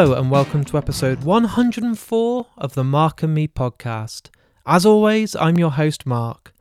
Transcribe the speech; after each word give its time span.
Hello, 0.00 0.18
and 0.18 0.30
welcome 0.30 0.64
to 0.64 0.78
episode 0.78 1.24
104 1.24 2.46
of 2.56 2.72
the 2.72 2.82
Mark 2.82 3.22
and 3.22 3.34
Me 3.34 3.46
podcast. 3.46 4.30
As 4.64 4.86
always, 4.86 5.36
I'm 5.36 5.58
your 5.58 5.72
host, 5.72 6.06
Mark. 6.06 6.54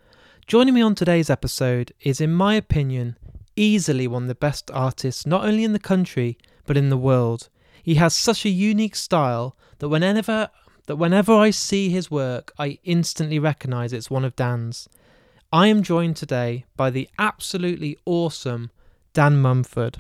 Joining 0.46 0.74
me 0.74 0.82
on 0.82 0.94
today's 0.94 1.30
episode 1.30 1.94
is, 2.02 2.20
in 2.20 2.34
my 2.34 2.56
opinion, 2.56 3.16
easily 3.56 4.08
one 4.08 4.24
of 4.24 4.28
the 4.28 4.36
best 4.36 4.70
artists 4.72 5.26
not 5.26 5.46
only 5.46 5.64
in 5.64 5.72
the 5.72 5.80
country 5.80 6.38
but 6.66 6.76
in 6.76 6.90
the 6.90 6.98
world. 6.98 7.48
He 7.82 7.96
has 7.96 8.14
such 8.14 8.44
a 8.44 8.50
unique 8.50 8.98
style 8.98 9.56
that 9.78 9.88
whenever 9.88 10.50
that 10.88 10.98
whenever 10.98 11.32
I 11.32 11.52
see 11.52 11.88
his 11.88 12.12
work, 12.12 12.52
I 12.60 12.78
instantly 12.84 13.40
recognize 13.40 13.94
it's 13.94 14.12
one 14.12 14.26
of 14.26 14.36
Dan's. 14.36 14.90
I 15.50 15.68
am 15.68 15.82
joined 15.82 16.18
today 16.18 16.66
by 16.76 16.90
the 16.90 17.08
absolutely 17.18 17.98
awesome 18.06 18.70
Dan 19.14 19.42
Mumford. 19.42 20.00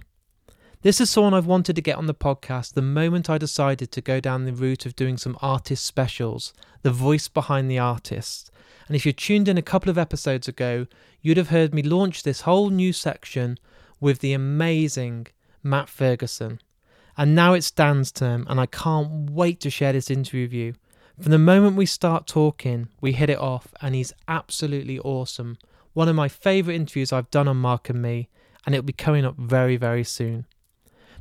This 0.81 1.01
is 1.01 1.09
someone 1.09 1.33
I've 1.33 1.45
wanted 1.45 1.75
to 1.75 1.81
get 1.81 1.97
on 1.97 2.05
the 2.05 2.13
podcast 2.13 2.73
the 2.73 2.81
moment 2.81 3.29
I 3.29 3.37
decided 3.37 3.91
to 3.91 3.99
go 3.99 4.21
down 4.21 4.45
the 4.45 4.53
route 4.53 4.85
of 4.85 4.95
doing 4.95 5.17
some 5.17 5.37
artist 5.41 5.85
specials, 5.85 6.53
the 6.83 6.89
voice 6.89 7.27
behind 7.27 7.69
the 7.69 7.77
artist. 7.77 8.49
And 8.87 8.95
if 8.95 9.05
you 9.05 9.11
tuned 9.11 9.49
in 9.49 9.57
a 9.57 9.61
couple 9.61 9.89
of 9.89 9.97
episodes 9.97 10.47
ago, 10.47 10.87
you'd 11.21 11.35
have 11.35 11.49
heard 11.49 11.73
me 11.73 11.83
launch 11.83 12.23
this 12.23 12.41
whole 12.41 12.69
new 12.69 12.93
section 12.93 13.57
with 13.99 14.19
the 14.19 14.31
amazing 14.31 15.27
Matt 15.61 15.89
Ferguson. 15.89 16.61
And 17.17 17.35
now 17.35 17.51
it's 17.55 17.71
Dan's 17.71 18.09
turn, 18.13 18.45
and 18.47 18.57
I 18.57 18.65
can't 18.65 19.29
wait 19.29 19.59
to 19.59 19.69
share 19.69 19.91
this 19.91 20.09
interview 20.09 20.45
with 20.45 20.53
you. 20.53 20.75
From 21.19 21.31
the 21.33 21.39
moment 21.39 21.75
we 21.75 21.85
start 21.87 22.25
talking, 22.25 22.87
we 23.01 23.11
hit 23.11 23.29
it 23.29 23.37
off, 23.37 23.73
and 23.81 23.95
he's 23.95 24.13
absolutely 24.29 24.97
awesome. 24.97 25.57
One 25.91 26.07
of 26.07 26.15
my 26.15 26.29
favourite 26.29 26.77
interviews 26.77 27.11
I've 27.11 27.31
done 27.31 27.49
on 27.49 27.57
Mark 27.57 27.89
and 27.89 28.01
Me, 28.01 28.29
and 28.65 28.73
it'll 28.73 28.85
be 28.85 28.93
coming 28.93 29.25
up 29.25 29.35
very, 29.35 29.75
very 29.75 30.05
soon. 30.05 30.45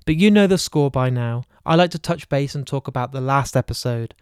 But 0.09 0.17
you 0.17 0.31
know 0.31 0.47
the 0.47 0.56
score 0.56 0.91
by 0.91 1.11
now. 1.11 1.45
I 1.67 1.75
like 1.75 1.91
to 1.91 1.98
touch 1.98 2.31
base 2.31 2.55
and 2.55 2.67
talk 2.67 2.89
about 2.89 3.12
the 3.12 3.20
last 3.20 3.55
episode. 3.55 4.14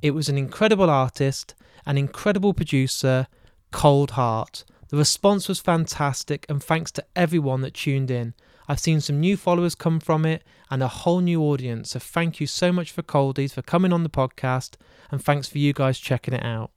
It 0.00 0.12
was 0.12 0.30
an 0.30 0.38
incredible 0.38 0.88
artist, 0.88 1.54
an 1.84 1.98
incredible 1.98 2.54
producer, 2.54 3.26
Cold 3.70 4.12
Heart. 4.12 4.64
The 4.88 4.96
response 4.96 5.46
was 5.46 5.60
fantastic, 5.60 6.46
and 6.48 6.64
thanks 6.64 6.90
to 6.92 7.04
everyone 7.14 7.60
that 7.60 7.74
tuned 7.74 8.10
in. 8.10 8.32
I've 8.68 8.80
seen 8.80 9.02
some 9.02 9.20
new 9.20 9.36
followers 9.36 9.74
come 9.74 10.00
from 10.00 10.24
it 10.24 10.42
and 10.70 10.82
a 10.82 10.88
whole 10.88 11.20
new 11.20 11.42
audience. 11.42 11.90
So 11.90 11.98
thank 11.98 12.40
you 12.40 12.46
so 12.46 12.72
much 12.72 12.90
for 12.90 13.02
Coldies 13.02 13.52
for 13.52 13.60
coming 13.60 13.92
on 13.92 14.02
the 14.02 14.08
podcast, 14.08 14.76
and 15.10 15.22
thanks 15.22 15.46
for 15.46 15.58
you 15.58 15.74
guys 15.74 15.98
checking 15.98 16.32
it 16.32 16.42
out. 16.42 16.70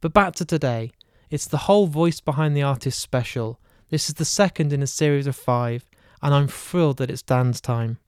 But 0.00 0.12
back 0.12 0.34
to 0.34 0.44
today. 0.44 0.90
It's 1.30 1.46
the 1.46 1.68
whole 1.68 1.86
voice 1.86 2.18
behind 2.18 2.56
the 2.56 2.62
artist 2.62 2.98
special. 2.98 3.60
This 3.90 4.08
is 4.08 4.16
the 4.16 4.24
second 4.24 4.72
in 4.72 4.82
a 4.82 4.88
series 4.88 5.28
of 5.28 5.36
five, 5.36 5.86
and 6.22 6.32
I'm 6.32 6.48
thrilled 6.48 6.98
that 6.98 7.10
it's 7.10 7.22
Dan's 7.22 7.60
time. 7.60 7.98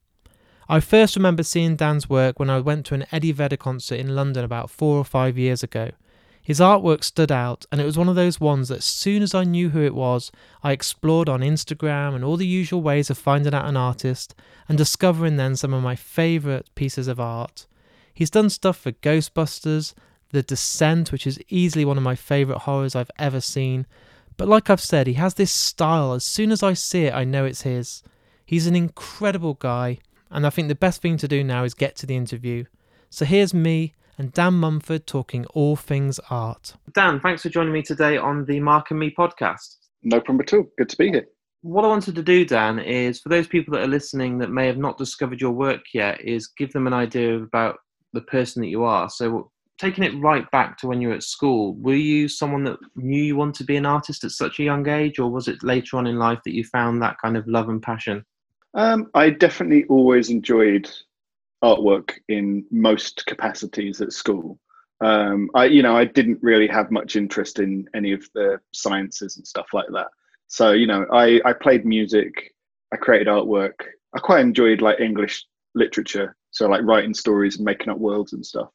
I 0.68 0.80
first 0.80 1.16
remember 1.16 1.42
seeing 1.42 1.76
Dan's 1.76 2.08
work 2.08 2.38
when 2.38 2.48
I 2.48 2.60
went 2.60 2.86
to 2.86 2.94
an 2.94 3.04
Eddie 3.12 3.32
Vedder 3.32 3.56
concert 3.56 3.96
in 3.96 4.14
London 4.14 4.44
about 4.44 4.70
four 4.70 4.96
or 4.96 5.04
five 5.04 5.36
years 5.36 5.62
ago. 5.62 5.90
His 6.44 6.60
artwork 6.60 7.02
stood 7.02 7.32
out, 7.32 7.64
and 7.72 7.80
it 7.80 7.84
was 7.84 7.96
one 7.96 8.08
of 8.08 8.16
those 8.16 8.38
ones 8.38 8.68
that 8.68 8.78
as 8.78 8.84
soon 8.84 9.22
as 9.22 9.34
I 9.34 9.44
knew 9.44 9.70
who 9.70 9.82
it 9.82 9.94
was, 9.94 10.30
I 10.62 10.72
explored 10.72 11.28
on 11.28 11.40
Instagram 11.40 12.14
and 12.14 12.22
all 12.22 12.36
the 12.36 12.46
usual 12.46 12.82
ways 12.82 13.08
of 13.08 13.16
finding 13.16 13.54
out 13.54 13.66
an 13.66 13.78
artist 13.78 14.34
and 14.68 14.76
discovering 14.76 15.36
then 15.36 15.56
some 15.56 15.72
of 15.72 15.82
my 15.82 15.96
favourite 15.96 16.74
pieces 16.74 17.08
of 17.08 17.18
art. 17.18 17.66
He's 18.12 18.30
done 18.30 18.50
stuff 18.50 18.76
for 18.76 18.92
Ghostbusters, 18.92 19.94
The 20.32 20.42
Descent, 20.42 21.12
which 21.12 21.26
is 21.26 21.40
easily 21.48 21.84
one 21.86 21.96
of 21.96 22.02
my 22.02 22.14
favourite 22.14 22.62
horrors 22.62 22.94
I've 22.94 23.10
ever 23.18 23.40
seen, 23.40 23.86
but 24.36 24.48
like 24.48 24.70
I've 24.70 24.80
said, 24.80 25.06
he 25.06 25.14
has 25.14 25.34
this 25.34 25.50
style. 25.50 26.12
As 26.12 26.24
soon 26.24 26.50
as 26.52 26.62
I 26.62 26.72
see 26.72 27.04
it, 27.04 27.14
I 27.14 27.24
know 27.24 27.44
it's 27.44 27.62
his. 27.62 28.02
He's 28.44 28.66
an 28.66 28.76
incredible 28.76 29.54
guy, 29.54 29.98
and 30.30 30.46
I 30.46 30.50
think 30.50 30.68
the 30.68 30.74
best 30.74 31.00
thing 31.00 31.16
to 31.18 31.28
do 31.28 31.42
now 31.42 31.64
is 31.64 31.74
get 31.74 31.96
to 31.96 32.06
the 32.06 32.16
interview. 32.16 32.64
So 33.10 33.24
here's 33.24 33.54
me 33.54 33.94
and 34.18 34.32
Dan 34.32 34.54
Mumford 34.54 35.06
talking 35.06 35.44
all 35.46 35.76
things 35.76 36.20
art. 36.30 36.74
Dan, 36.92 37.20
thanks 37.20 37.42
for 37.42 37.48
joining 37.48 37.72
me 37.72 37.82
today 37.82 38.16
on 38.16 38.44
the 38.44 38.60
Mark 38.60 38.90
and 38.90 39.00
Me 39.00 39.12
podcast. 39.16 39.76
No 40.02 40.20
problem 40.20 40.44
at 40.46 40.52
all. 40.52 40.66
Good 40.78 40.88
to 40.90 40.96
be 40.96 41.10
here. 41.10 41.26
What 41.62 41.84
I 41.84 41.88
wanted 41.88 42.14
to 42.16 42.22
do, 42.22 42.44
Dan, 42.44 42.78
is 42.78 43.20
for 43.20 43.30
those 43.30 43.46
people 43.46 43.72
that 43.72 43.82
are 43.82 43.88
listening 43.88 44.38
that 44.38 44.50
may 44.50 44.66
have 44.66 44.76
not 44.76 44.98
discovered 44.98 45.40
your 45.40 45.52
work 45.52 45.80
yet, 45.94 46.20
is 46.20 46.48
give 46.48 46.72
them 46.72 46.86
an 46.86 46.92
idea 46.92 47.36
about 47.36 47.78
the 48.12 48.20
person 48.20 48.60
that 48.62 48.68
you 48.68 48.84
are. 48.84 49.08
So, 49.08 49.50
taking 49.78 50.04
it 50.04 50.20
right 50.20 50.48
back 50.50 50.78
to 50.78 50.86
when 50.86 51.00
you 51.00 51.08
were 51.08 51.14
at 51.14 51.22
school, 51.22 51.74
were 51.74 51.94
you 51.94 52.28
someone 52.28 52.64
that 52.64 52.78
knew 52.96 53.22
you 53.22 53.36
wanted 53.36 53.56
to 53.56 53.64
be 53.64 53.76
an 53.76 53.86
artist 53.86 54.24
at 54.24 54.30
such 54.30 54.58
a 54.58 54.64
young 54.64 54.88
age, 54.88 55.18
or 55.18 55.30
was 55.30 55.48
it 55.48 55.62
later 55.62 55.96
on 55.96 56.06
in 56.06 56.18
life 56.18 56.40
that 56.44 56.54
you 56.54 56.64
found 56.64 57.02
that 57.02 57.18
kind 57.20 57.36
of 57.36 57.46
love 57.48 57.68
and 57.68 57.82
passion? 57.82 58.24
Um, 58.74 59.10
I 59.14 59.30
definitely 59.30 59.84
always 59.84 60.30
enjoyed 60.30 60.90
artwork 61.62 62.12
in 62.28 62.64
most 62.70 63.24
capacities 63.26 64.00
at 64.00 64.12
school. 64.12 64.58
Um, 65.00 65.50
I, 65.54 65.66
you 65.66 65.82
know, 65.82 65.96
I 65.96 66.04
didn't 66.04 66.38
really 66.42 66.66
have 66.68 66.90
much 66.90 67.16
interest 67.16 67.58
in 67.58 67.88
any 67.94 68.12
of 68.12 68.28
the 68.34 68.60
sciences 68.72 69.36
and 69.36 69.46
stuff 69.46 69.66
like 69.72 69.88
that. 69.92 70.08
So, 70.48 70.72
you 70.72 70.86
know, 70.86 71.06
I, 71.12 71.40
I 71.44 71.52
played 71.52 71.84
music, 71.84 72.54
I 72.92 72.96
created 72.96 73.26
artwork. 73.26 73.74
I 74.14 74.20
quite 74.20 74.40
enjoyed 74.40 74.80
like 74.80 75.00
English 75.00 75.44
literature, 75.74 76.36
so 76.52 76.68
like 76.68 76.82
writing 76.84 77.14
stories 77.14 77.56
and 77.56 77.64
making 77.64 77.88
up 77.88 77.98
worlds 77.98 78.32
and 78.32 78.46
stuff. 78.46 78.68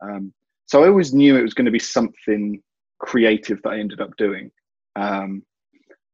Um, 0.00 0.32
so 0.68 0.84
I 0.84 0.88
always 0.88 1.14
knew 1.14 1.36
it 1.36 1.42
was 1.42 1.54
going 1.54 1.64
to 1.64 1.70
be 1.72 1.78
something 1.78 2.62
creative 2.98 3.60
that 3.62 3.70
I 3.70 3.78
ended 3.78 4.00
up 4.00 4.16
doing. 4.16 4.50
Um, 4.96 5.42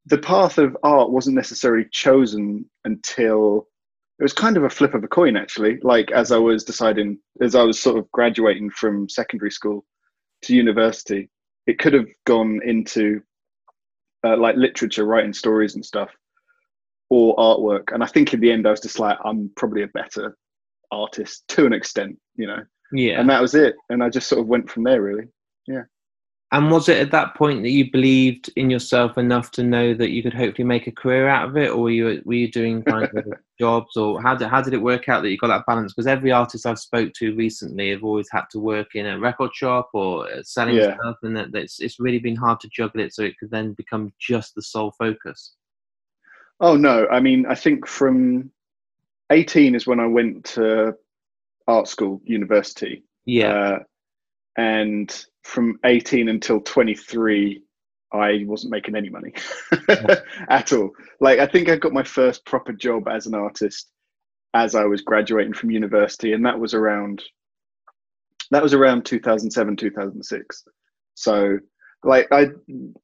the 0.06 0.18
path 0.18 0.58
of 0.58 0.76
art 0.82 1.10
wasn't 1.10 1.36
necessarily 1.36 1.86
chosen 1.90 2.64
until 2.84 3.66
it 4.20 4.22
was 4.22 4.32
kind 4.32 4.56
of 4.56 4.62
a 4.62 4.70
flip 4.70 4.94
of 4.94 5.02
a 5.02 5.08
coin 5.08 5.36
actually. 5.36 5.78
Like 5.82 6.12
as 6.12 6.30
i 6.30 6.36
was 6.36 6.62
deciding 6.62 7.18
as 7.40 7.54
i 7.54 7.62
was 7.62 7.80
sort 7.80 7.98
of 7.98 8.10
graduating 8.12 8.70
from 8.70 9.08
secondary 9.08 9.50
school 9.50 9.84
to 10.42 10.54
university 10.54 11.30
it 11.66 11.78
could 11.78 11.94
have 11.94 12.08
gone 12.26 12.60
into 12.64 13.20
uh, 14.24 14.36
like 14.36 14.56
literature 14.56 15.04
writing 15.04 15.32
stories 15.32 15.74
and 15.74 15.84
stuff 15.84 16.10
or 17.10 17.34
artwork. 17.36 17.92
And 17.92 18.04
i 18.04 18.06
think 18.06 18.32
in 18.32 18.40
the 18.40 18.52
end 18.52 18.68
i 18.68 18.70
was 18.70 18.80
just 18.80 19.00
like 19.00 19.18
i'm 19.24 19.50
probably 19.56 19.82
a 19.82 19.88
better 19.88 20.36
artist 20.92 21.44
to 21.48 21.66
an 21.66 21.72
extent 21.72 22.16
you 22.36 22.46
know 22.46 22.62
Yeah. 22.94 23.20
and 23.20 23.28
that 23.28 23.42
was 23.42 23.54
it 23.54 23.74
and 23.90 24.02
i 24.02 24.08
just 24.08 24.28
sort 24.28 24.40
of 24.40 24.46
went 24.46 24.70
from 24.70 24.84
there 24.84 25.02
really 25.02 25.26
yeah 25.66 25.82
And 26.52 26.70
was 26.70 26.88
it 26.88 26.98
at 27.04 27.10
that 27.10 27.34
point 27.34 27.62
that 27.62 27.70
you 27.78 27.90
believed 27.90 28.48
in 28.54 28.70
yourself 28.70 29.18
enough 29.18 29.50
to 29.56 29.62
know 29.64 29.92
that 29.94 30.10
you 30.14 30.22
could 30.22 30.34
hopefully 30.34 30.64
make 30.74 30.86
a 30.86 30.92
career 30.92 31.26
out 31.26 31.48
of 31.48 31.56
it, 31.56 31.70
or 31.70 31.78
were 31.84 31.90
you 31.98 32.22
were 32.24 32.40
you 32.42 32.48
doing 32.60 32.84
kind 32.84 33.08
of 33.08 33.24
jobs, 33.58 33.96
or 33.96 34.22
how 34.22 34.36
did 34.36 34.46
how 34.48 34.62
did 34.62 34.72
it 34.74 34.82
work 34.90 35.08
out 35.08 35.22
that 35.22 35.30
you 35.30 35.38
got 35.38 35.48
that 35.48 35.66
balance? 35.66 35.92
Because 35.92 36.06
every 36.06 36.30
artist 36.30 36.64
I've 36.66 36.78
spoke 36.88 37.12
to 37.14 37.34
recently 37.34 37.90
have 37.90 38.04
always 38.04 38.28
had 38.30 38.44
to 38.52 38.60
work 38.60 38.94
in 38.94 39.06
a 39.06 39.18
record 39.18 39.52
shop 39.52 39.88
or 39.94 40.30
uh, 40.30 40.42
selling 40.44 40.76
Yeah. 40.76 40.94
stuff, 40.94 41.16
and 41.24 41.36
that 41.36 41.48
it's 41.64 41.80
it's 41.80 41.98
really 41.98 42.20
been 42.20 42.36
hard 42.44 42.60
to 42.60 42.68
juggle 42.68 43.00
it 43.00 43.12
so 43.14 43.22
it 43.24 43.36
could 43.38 43.50
then 43.50 43.72
become 43.74 44.12
just 44.20 44.54
the 44.54 44.62
sole 44.62 44.92
focus. 44.96 45.56
Oh 46.60 46.76
no, 46.76 47.08
I 47.10 47.18
mean, 47.18 47.46
I 47.46 47.56
think 47.56 47.84
from 47.88 48.50
18 49.30 49.74
is 49.74 49.88
when 49.88 49.98
I 49.98 50.06
went 50.06 50.44
to 50.54 50.94
art 51.66 51.88
school, 51.88 52.20
university. 52.24 53.04
Yeah, 53.24 53.52
Uh, 53.52 53.78
and 54.56 55.24
from 55.42 55.78
18 55.84 56.28
until 56.28 56.60
23, 56.60 57.62
I 58.12 58.44
wasn't 58.46 58.70
making 58.70 58.94
any 58.94 59.08
money 59.10 59.32
at 60.48 60.72
all. 60.72 60.90
Like, 61.20 61.40
I 61.40 61.46
think 61.46 61.68
I 61.68 61.76
got 61.76 61.92
my 61.92 62.04
first 62.04 62.44
proper 62.46 62.72
job 62.72 63.08
as 63.08 63.26
an 63.26 63.34
artist 63.34 63.90
as 64.54 64.76
I 64.76 64.84
was 64.84 65.02
graduating 65.02 65.54
from 65.54 65.72
university, 65.72 66.32
and 66.32 66.46
that 66.46 66.58
was 66.58 66.74
around 66.74 67.22
that 68.50 68.62
was 68.62 68.74
around 68.74 69.04
2007, 69.04 69.76
2006. 69.76 70.64
So, 71.14 71.58
like, 72.04 72.28
I 72.30 72.50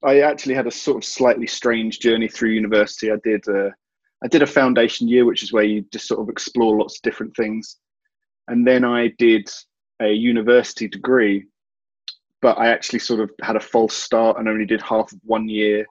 I 0.05 0.21
actually 0.21 0.55
had 0.55 0.69
a 0.69 0.71
sort 0.71 0.99
of 0.99 1.05
slightly 1.05 1.47
strange 1.47 1.99
journey 1.99 2.29
through 2.29 2.51
university. 2.51 3.11
I 3.11 3.17
did 3.25 3.47
a 3.49 3.75
I 4.23 4.29
did 4.29 4.43
a 4.43 4.47
foundation 4.47 5.09
year, 5.09 5.25
which 5.25 5.43
is 5.43 5.53
where 5.53 5.65
you 5.65 5.85
just 5.93 6.07
sort 6.07 6.21
of 6.21 6.29
explore 6.29 6.79
lots 6.79 6.99
of 6.99 7.03
different 7.03 7.35
things, 7.35 7.79
and 8.51 8.67
then 8.67 8.85
I 8.85 9.09
did 9.19 9.49
a 10.01 10.11
university 10.13 10.89
degree, 10.89 11.47
but 12.43 12.59
I 12.59 12.69
actually 12.69 12.99
sort 12.99 13.21
of 13.21 13.31
had 13.43 13.57
a 13.57 13.61
false 13.61 13.97
start 13.97 14.39
and 14.39 14.49
only 14.49 14.67
did 14.67 14.83
half 14.83 15.13
of 15.13 15.21
one 15.25 15.49
year 15.49 15.87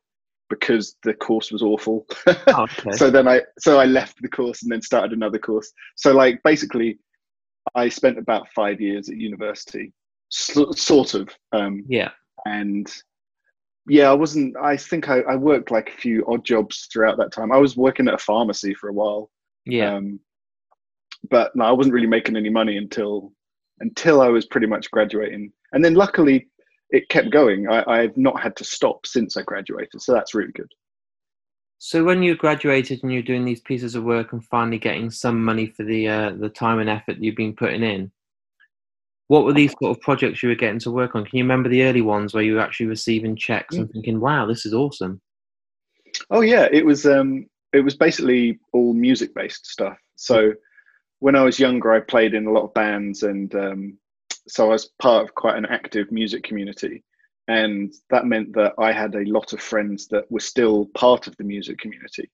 because 0.50 0.98
the 1.04 1.14
course 1.14 1.52
was 1.52 1.62
awful. 1.62 2.06
Oh, 2.48 2.64
okay. 2.64 2.92
so 2.92 3.10
then 3.10 3.28
I 3.28 3.42
so 3.60 3.80
I 3.80 3.86
left 3.86 4.22
the 4.22 4.28
course 4.28 4.64
and 4.64 4.72
then 4.72 4.82
started 4.82 5.14
another 5.14 5.40
course. 5.40 5.72
So 5.96 6.12
like 6.14 6.42
basically, 6.44 7.00
I 7.76 7.90
spent 7.90 8.18
about 8.18 8.50
five 8.50 8.82
years 8.82 9.10
at 9.10 9.18
university, 9.18 9.94
so, 10.30 10.72
sort 10.72 11.14
of, 11.14 11.30
um, 11.54 11.84
yeah, 11.88 12.10
and 12.46 12.92
yeah, 13.88 14.10
I 14.10 14.14
wasn't. 14.14 14.58
I 14.58 14.76
think 14.76 15.10
I, 15.10 15.22
I 15.22 15.36
worked 15.36 15.72
like 15.72 15.90
a 15.90 16.02
few 16.02 16.26
odd 16.28 16.44
jobs 16.44 16.88
throughout 16.92 17.18
that 17.18 17.32
time. 17.32 17.52
I 17.52 17.58
was 17.58 17.78
working 17.78 18.08
at 18.08 18.14
a 18.14 18.20
pharmacy 18.20 18.74
for 18.74 18.90
a 18.90 18.94
while, 18.94 19.30
yeah. 19.66 19.96
um, 19.96 20.20
but 21.30 21.56
no, 21.56 21.66
I 21.66 21.72
wasn't 21.72 21.94
really 21.94 22.08
making 22.08 22.36
any 22.36 22.50
money 22.50 22.78
until 22.78 23.32
until 23.82 24.22
I 24.22 24.28
was 24.28 24.46
pretty 24.46 24.68
much 24.68 24.92
graduating. 24.92 25.52
And 25.72 25.84
then 25.84 25.94
luckily, 25.94 26.48
it 26.90 27.10
kept 27.10 27.32
going. 27.32 27.70
I, 27.70 27.84
I've 27.88 28.18
not 28.18 28.42
had 28.42 28.56
to 28.58 28.64
stop 28.64 29.06
since 29.06 29.38
I 29.38 29.42
graduated, 29.44 30.02
so 30.02 30.14
that's 30.14 30.34
really 30.34 30.52
good. 30.52 30.72
So 31.78 32.04
when 32.04 32.22
you 32.22 32.36
graduated 32.36 33.00
and 33.04 33.14
you're 33.14 33.22
doing 33.22 33.46
these 33.46 33.62
pieces 33.62 33.96
of 33.96 34.04
work 34.04 34.34
and 34.34 34.44
finally 34.44 34.80
getting 34.80 35.10
some 35.10 35.44
money 35.44 35.68
for 35.68 35.84
the 35.84 36.08
uh, 36.08 36.32
the 36.32 36.50
time 36.50 36.80
and 36.80 36.90
effort 36.90 37.18
you've 37.20 37.38
been 37.38 37.56
putting 37.56 37.84
in, 37.84 38.12
what 39.28 39.46
were 39.46 39.54
these 39.54 39.74
sort 39.82 39.96
of 39.96 40.02
projects 40.02 40.44
you 40.44 40.50
were 40.50 40.56
getting 40.56 40.80
to 40.80 40.92
work 40.92 41.16
on? 41.16 41.24
Can 41.24 41.38
you 41.38 41.44
remember 41.44 41.70
the 41.70 41.84
early 41.84 42.02
ones 42.02 42.34
where 42.34 42.44
you 42.44 42.56
were 42.56 42.62
actually 42.62 42.88
receiving 42.88 43.36
checks 43.36 43.76
and 43.76 43.90
thinking, 43.92 44.20
"Wow, 44.20 44.46
this 44.46 44.66
is 44.66 44.74
awesome"? 44.74 45.22
Oh 46.32 46.42
yeah, 46.42 46.68
it 46.72 46.86
was. 46.86 47.06
Um, 47.06 47.48
it 47.72 47.82
was 47.82 47.96
basically 47.96 48.60
all 48.74 48.94
music 48.94 49.34
based 49.34 49.68
stuff. 49.68 49.98
So 50.16 50.54
when 51.20 51.36
I 51.36 51.44
was 51.44 51.60
younger, 51.60 51.92
I 51.92 52.00
played 52.00 52.34
in 52.34 52.48
a 52.48 52.52
lot 52.52 52.64
of 52.64 52.74
bands, 52.74 53.24
and 53.24 53.54
um, 53.56 53.98
so 54.48 54.66
I 54.66 54.70
was 54.70 54.90
part 55.02 55.24
of 55.24 55.36
quite 55.36 55.58
an 55.58 55.66
active 55.66 56.12
music 56.12 56.44
community. 56.44 57.04
And 57.48 57.94
that 58.10 58.26
meant 58.26 58.54
that 58.54 58.74
I 58.78 58.92
had 58.92 59.16
a 59.16 59.26
lot 59.26 59.54
of 59.54 59.62
friends 59.62 60.08
that 60.10 60.32
were 60.32 60.40
still 60.40 60.86
part 60.94 61.28
of 61.28 61.36
the 61.38 61.44
music 61.44 61.80
community, 61.80 62.30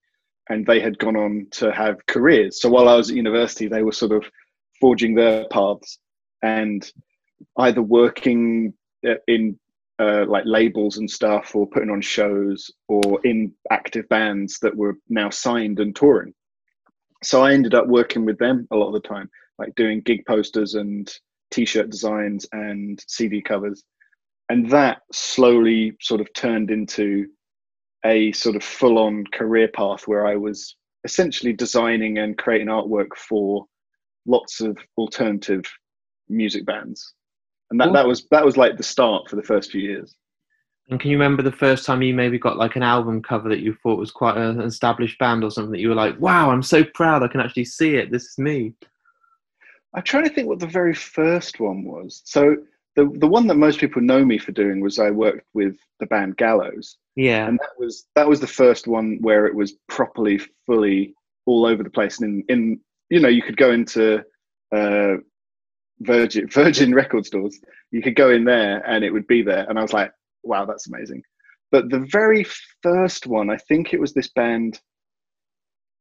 and 0.50 0.66
they 0.66 0.80
had 0.80 1.00
gone 1.00 1.16
on 1.16 1.48
to 1.52 1.72
have 1.72 2.06
careers. 2.06 2.62
So 2.62 2.70
while 2.70 2.88
I 2.88 2.96
was 2.96 3.10
at 3.10 3.16
university, 3.16 3.68
they 3.68 3.82
were 3.82 3.92
sort 3.92 4.12
of 4.12 4.30
forging 4.80 5.16
their 5.16 5.48
paths 5.48 6.00
and 6.44 6.90
either 7.58 7.82
working 7.82 8.74
uh, 9.08 9.16
in 9.28 9.58
uh, 9.98 10.26
like 10.28 10.44
labels 10.46 10.98
and 10.98 11.10
stuff 11.10 11.56
or 11.56 11.66
putting 11.66 11.90
on 11.90 12.02
shows 12.02 12.70
or 12.90 13.20
in 13.24 13.54
active 13.72 14.08
bands 14.10 14.60
that 14.60 14.76
were 14.76 14.98
now 15.08 15.30
signed 15.30 15.80
and 15.80 15.96
touring 15.96 16.34
so 17.26 17.42
i 17.44 17.54
ended 17.54 17.74
up 17.74 17.88
working 17.88 18.26
with 18.26 18.38
them 18.38 18.68
a 18.72 18.76
lot 18.76 18.88
of 18.88 18.94
the 18.94 19.08
time 19.08 19.30
like 19.58 19.74
doing 19.76 20.02
gig 20.02 20.26
posters 20.26 20.76
and 20.76 21.12
t-shirt 21.52 21.90
designs 21.90 22.46
and 22.52 23.04
cd 23.08 23.42
covers. 23.42 23.84
And 24.50 24.70
that 24.70 25.02
slowly 25.12 25.98
sort 26.02 26.22
of 26.22 26.32
turned 26.34 26.70
into 26.70 27.28
a 28.06 28.32
sort 28.34 28.56
of 28.56 28.64
full-on 28.64 29.26
career 29.34 29.68
path 29.68 30.08
where 30.08 30.28
i 30.28 30.36
was 30.36 30.76
essentially 31.04 31.54
designing 31.54 32.18
and 32.20 32.38
creating 32.38 32.68
artwork 32.68 33.16
for 33.16 33.66
lots 34.28 34.60
of 34.60 34.76
alternative 34.98 35.64
music 36.30 36.66
bands. 36.66 37.14
And 37.70 37.80
that, 37.80 37.94
that 37.94 38.08
was 38.08 38.28
that 38.32 38.46
was 38.46 38.58
like 38.58 38.78
the 38.78 38.84
start 38.84 39.30
for 39.30 39.36
the 39.36 39.44
first 39.44 39.72
few 39.72 39.82
years 39.82 40.16
and 40.90 41.00
can 41.00 41.10
you 41.10 41.18
remember 41.18 41.42
the 41.42 41.52
first 41.52 41.86
time 41.86 42.02
you 42.02 42.14
maybe 42.14 42.38
got 42.38 42.58
like 42.58 42.76
an 42.76 42.84
album 42.84 43.22
cover 43.22 43.50
that 43.50 43.60
you 43.60 43.76
thought 43.82 44.00
was 44.00 44.12
quite 44.12 44.38
an 44.38 44.62
established 44.62 45.18
band 45.18 45.44
or 45.44 45.50
something 45.50 45.72
that 45.72 45.80
you 45.80 45.90
were 45.90 45.96
like 45.96 46.20
wow 46.20 46.52
i'm 46.52 46.64
so 46.64 46.84
proud 46.84 47.24
i 47.24 47.28
can 47.28 47.40
actually 47.42 47.66
see 47.66 47.96
it 47.96 48.12
this 48.12 48.24
is 48.24 48.38
me 48.38 48.74
i'm 49.96 50.04
trying 50.04 50.26
to 50.26 50.30
think 50.30 50.48
what 50.48 50.60
the 50.60 50.68
very 50.68 50.94
first 50.94 51.60
one 51.60 51.84
was. 51.84 52.22
So 52.26 52.58
the, 52.96 53.10
the 53.16 53.28
one 53.28 53.48
that 53.48 53.56
most 53.56 53.80
people 53.80 54.02
know 54.02 54.24
me 54.24 54.38
for 54.38 54.52
doing 54.52 54.82
was 54.82 55.00
i 55.00 55.10
worked 55.10 55.48
with 55.54 55.76
the 56.00 56.06
band 56.06 56.38
gallows. 56.38 56.98
Yeah. 57.16 57.48
And 57.48 57.58
that 57.60 57.80
was 57.80 58.06
that 58.16 58.28
was 58.28 58.40
the 58.40 58.48
first 58.48 58.88
one 58.88 59.18
where 59.22 59.46
it 59.48 59.56
was 59.56 59.74
properly 59.88 60.40
fully 60.66 61.16
all 61.46 61.66
over 61.66 61.82
the 61.82 61.90
place. 61.90 62.20
And 62.20 62.44
in, 62.50 62.58
in 62.58 62.80
you 63.10 63.20
know 63.20 63.30
you 63.30 63.42
could 63.42 63.58
go 63.58 63.72
into 63.72 64.24
uh, 64.76 65.16
Virgin 66.02 66.48
Virgin 66.52 66.94
record 66.94 67.26
stores. 67.26 67.60
You 67.92 68.02
could 68.02 68.16
go 68.16 68.30
in 68.32 68.44
there 68.44 68.84
and 68.86 69.04
it 69.04 69.12
would 69.12 69.28
be 69.28 69.42
there, 69.42 69.66
and 69.70 69.80
I 69.80 69.82
was 69.82 69.94
like, 69.94 70.12
wow, 70.46 70.66
that's 70.66 70.88
amazing. 70.88 71.24
But 71.72 71.90
the 71.90 72.08
very 72.12 72.46
first 72.84 73.28
one, 73.28 73.50
I 73.50 73.58
think 73.58 73.94
it 73.94 74.00
was 74.00 74.14
this 74.14 74.30
band. 74.30 74.80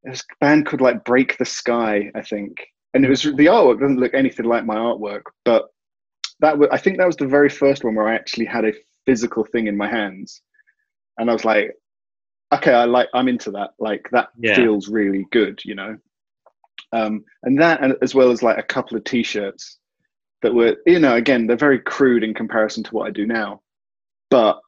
It 0.05 0.11
was 0.11 0.21
a 0.21 0.45
band 0.45 0.67
called 0.67 0.83
like 0.83 1.05
Break 1.05 1.39
the 1.39 1.45
Sky, 1.45 2.11
I 2.15 2.23
think, 2.23 2.59
and 2.93 3.05
it 3.05 3.09
was 3.09 3.23
the 3.23 3.31
artwork 3.33 3.81
doesn't 3.81 3.99
look 3.99 4.15
anything 4.15 4.47
like 4.47 4.67
my 4.67 4.77
artwork, 4.77 5.23
but 5.45 5.65
that 6.41 6.59
was 6.59 6.69
I 6.71 6.79
think 6.79 6.99
that 6.99 7.07
was 7.07 7.17
the 7.17 7.27
very 7.27 7.49
first 7.49 7.85
one 7.85 7.95
where 7.95 8.09
I 8.09 8.15
actually 8.15 8.47
had 8.47 8.65
a 8.65 8.75
physical 9.07 9.45
thing 9.45 9.67
in 9.67 9.77
my 9.77 9.89
hands, 9.89 10.43
and 11.19 11.31
I 11.31 11.33
was 11.33 11.45
like, 11.45 11.73
okay, 12.53 12.73
I 12.73 12.85
like 12.85 13.09
I'm 13.15 13.29
into 13.29 13.51
that. 13.53 13.71
Like 13.79 14.09
that 14.13 14.29
yeah. 14.39 14.55
feels 14.55 14.89
really 14.89 15.27
good, 15.33 15.61
you 15.65 15.75
know. 15.75 15.97
Um, 16.93 17.25
and 17.43 17.61
that, 17.61 17.81
as 18.03 18.15
well 18.15 18.31
as 18.31 18.43
like 18.43 18.59
a 18.59 18.63
couple 18.63 18.97
of 18.97 19.03
T-shirts 19.05 19.79
that 20.45 20.55
were 20.55 20.77
you 20.87 20.99
know 21.01 21.17
again 21.17 21.47
they're 21.47 21.57
very 21.57 21.81
crude 21.81 22.23
in 22.23 22.35
comparison 22.35 22.85
to 22.85 22.91
what 22.95 23.09
i 23.09 23.11
do 23.11 23.27
now 23.27 23.61
but 24.35 24.59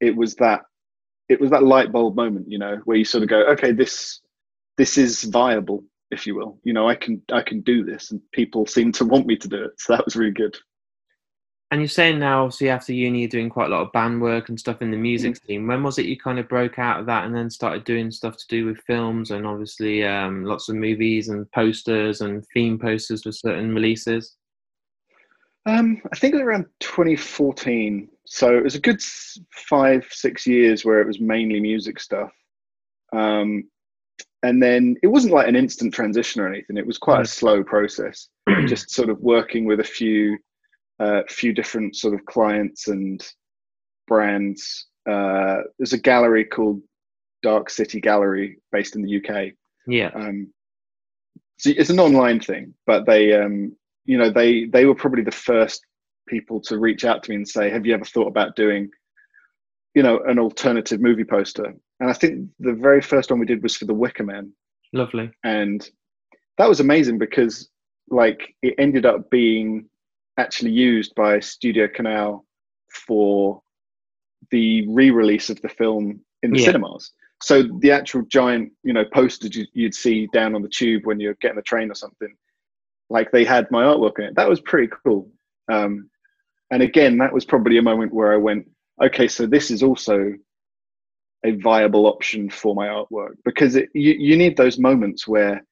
it 0.00 0.16
was 0.16 0.34
that 0.36 0.62
it 1.28 1.38
was 1.38 1.50
that 1.50 1.62
light 1.62 1.92
bulb 1.92 2.16
moment 2.16 2.46
you 2.48 2.58
know 2.58 2.80
where 2.86 2.96
you 2.96 3.04
sort 3.04 3.22
of 3.22 3.28
go 3.28 3.42
okay 3.44 3.70
this 3.70 4.22
this 4.78 4.96
is 4.96 5.24
viable 5.24 5.84
if 6.10 6.26
you 6.26 6.34
will. 6.34 6.58
You 6.64 6.72
know 6.72 6.88
i 6.88 6.94
can 6.94 7.20
i 7.30 7.42
can 7.42 7.60
do 7.60 7.84
this 7.84 8.10
and 8.10 8.22
people 8.32 8.64
seem 8.64 8.90
to 8.92 9.04
want 9.04 9.26
me 9.26 9.36
to 9.36 9.48
do 9.48 9.64
it. 9.64 9.72
So 9.76 9.94
that 9.94 10.06
was 10.06 10.16
really 10.16 10.32
good. 10.32 10.56
And 11.70 11.82
you're 11.82 11.88
saying 11.88 12.20
now 12.20 12.44
obviously 12.44 12.70
after 12.70 12.94
uni 12.94 13.20
you're 13.20 13.28
doing 13.28 13.50
quite 13.50 13.66
a 13.66 13.74
lot 13.74 13.82
of 13.82 13.92
band 13.92 14.22
work 14.22 14.48
and 14.48 14.58
stuff 14.58 14.80
in 14.80 14.90
the 14.90 14.96
music 14.96 15.34
mm-hmm. 15.34 15.46
scene. 15.46 15.66
When 15.66 15.82
was 15.82 15.98
it 15.98 16.06
you 16.06 16.18
kind 16.18 16.38
of 16.38 16.48
broke 16.48 16.78
out 16.78 17.00
of 17.00 17.06
that 17.06 17.26
and 17.26 17.34
then 17.34 17.50
started 17.50 17.84
doing 17.84 18.10
stuff 18.10 18.38
to 18.38 18.46
do 18.48 18.64
with 18.64 18.86
films 18.86 19.30
and 19.30 19.46
obviously 19.46 20.06
um, 20.06 20.44
lots 20.44 20.70
of 20.70 20.76
movies 20.76 21.28
and 21.28 21.50
posters 21.52 22.22
and 22.22 22.46
theme 22.54 22.78
posters 22.78 23.24
for 23.24 23.32
certain 23.32 23.74
releases? 23.74 24.36
Um, 25.66 26.00
I 26.10 26.16
think 26.16 26.32
it 26.32 26.38
was 26.38 26.44
around 26.44 26.66
2014. 26.80 28.08
So 28.24 28.56
it 28.56 28.62
was 28.62 28.74
a 28.74 28.80
good 28.80 29.00
five, 29.68 30.06
six 30.10 30.46
years 30.46 30.84
where 30.84 31.00
it 31.00 31.06
was 31.06 31.20
mainly 31.20 31.60
music 31.60 32.00
stuff. 32.00 32.30
Um, 33.12 33.64
and 34.42 34.62
then 34.62 34.96
it 35.02 35.06
wasn't 35.06 35.34
like 35.34 35.48
an 35.48 35.56
instant 35.56 35.94
transition 35.94 36.40
or 36.40 36.48
anything. 36.48 36.76
It 36.76 36.86
was 36.86 36.98
quite 36.98 37.20
a 37.20 37.24
mm. 37.24 37.28
slow 37.28 37.62
process, 37.62 38.28
just 38.66 38.90
sort 38.90 39.08
of 39.08 39.20
working 39.20 39.64
with 39.64 39.80
a 39.80 39.84
few, 39.84 40.38
uh, 40.98 41.22
few 41.28 41.52
different 41.52 41.96
sort 41.96 42.14
of 42.14 42.24
clients 42.26 42.88
and 42.88 43.24
brands. 44.08 44.86
Uh, 45.08 45.58
there's 45.78 45.92
a 45.92 45.98
gallery 45.98 46.44
called 46.44 46.80
Dark 47.42 47.70
City 47.70 48.00
Gallery 48.00 48.58
based 48.72 48.96
in 48.96 49.02
the 49.02 49.16
UK. 49.16 49.52
Yeah. 49.86 50.10
Um, 50.14 50.52
so 51.58 51.70
it's 51.76 51.90
an 51.90 52.00
online 52.00 52.40
thing, 52.40 52.74
but 52.86 53.06
they 53.06 53.32
um, 53.34 53.76
you 54.04 54.18
know 54.18 54.30
they 54.30 54.64
they 54.64 54.84
were 54.84 54.94
probably 54.94 55.22
the 55.22 55.30
first 55.30 55.84
people 56.28 56.60
to 56.60 56.78
reach 56.78 57.04
out 57.04 57.22
to 57.22 57.30
me 57.30 57.36
and 57.36 57.48
say 57.48 57.70
have 57.70 57.86
you 57.86 57.94
ever 57.94 58.04
thought 58.04 58.28
about 58.28 58.56
doing 58.56 58.88
you 59.94 60.02
know 60.02 60.20
an 60.26 60.38
alternative 60.38 61.00
movie 61.00 61.24
poster 61.24 61.74
and 62.00 62.10
i 62.10 62.12
think 62.12 62.48
the 62.60 62.72
very 62.72 63.00
first 63.00 63.30
one 63.30 63.40
we 63.40 63.46
did 63.46 63.62
was 63.62 63.76
for 63.76 63.84
the 63.84 63.94
wicker 63.94 64.24
man 64.24 64.52
lovely 64.92 65.30
and 65.44 65.90
that 66.58 66.68
was 66.68 66.80
amazing 66.80 67.18
because 67.18 67.68
like 68.10 68.54
it 68.62 68.74
ended 68.78 69.06
up 69.06 69.30
being 69.30 69.86
actually 70.38 70.70
used 70.70 71.14
by 71.14 71.40
studio 71.40 71.88
canal 71.92 72.44
for 73.06 73.60
the 74.50 74.86
re-release 74.88 75.50
of 75.50 75.60
the 75.62 75.68
film 75.68 76.20
in 76.42 76.50
the 76.52 76.58
yeah. 76.58 76.66
cinemas 76.66 77.12
so 77.42 77.62
the 77.80 77.90
actual 77.90 78.22
giant 78.22 78.70
you 78.84 78.92
know 78.92 79.04
posters 79.12 79.56
you'd 79.72 79.94
see 79.94 80.28
down 80.32 80.54
on 80.54 80.62
the 80.62 80.68
tube 80.68 81.04
when 81.04 81.20
you're 81.20 81.36
getting 81.40 81.56
the 81.56 81.62
train 81.62 81.90
or 81.90 81.94
something 81.94 82.34
like 83.12 83.30
they 83.30 83.44
had 83.44 83.70
my 83.70 83.84
artwork 83.84 84.18
in 84.18 84.24
it. 84.24 84.34
That 84.36 84.48
was 84.48 84.60
pretty 84.60 84.90
cool. 85.04 85.30
Um, 85.70 86.08
and 86.72 86.82
again, 86.82 87.18
that 87.18 87.32
was 87.32 87.44
probably 87.44 87.76
a 87.76 87.82
moment 87.82 88.12
where 88.12 88.32
I 88.32 88.38
went, 88.38 88.68
okay, 89.00 89.28
so 89.28 89.46
this 89.46 89.70
is 89.70 89.82
also 89.82 90.32
a 91.44 91.52
viable 91.52 92.06
option 92.06 92.48
for 92.48 92.74
my 92.74 92.86
artwork 92.86 93.34
because 93.44 93.76
it, 93.76 93.90
you, 93.94 94.12
you 94.12 94.36
need 94.36 94.56
those 94.56 94.78
moments 94.78 95.28
where 95.28 95.64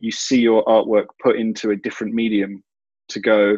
you 0.00 0.10
see 0.10 0.40
your 0.40 0.64
artwork 0.64 1.06
put 1.22 1.36
into 1.36 1.70
a 1.70 1.76
different 1.76 2.12
medium 2.12 2.62
to 3.08 3.20
go, 3.20 3.56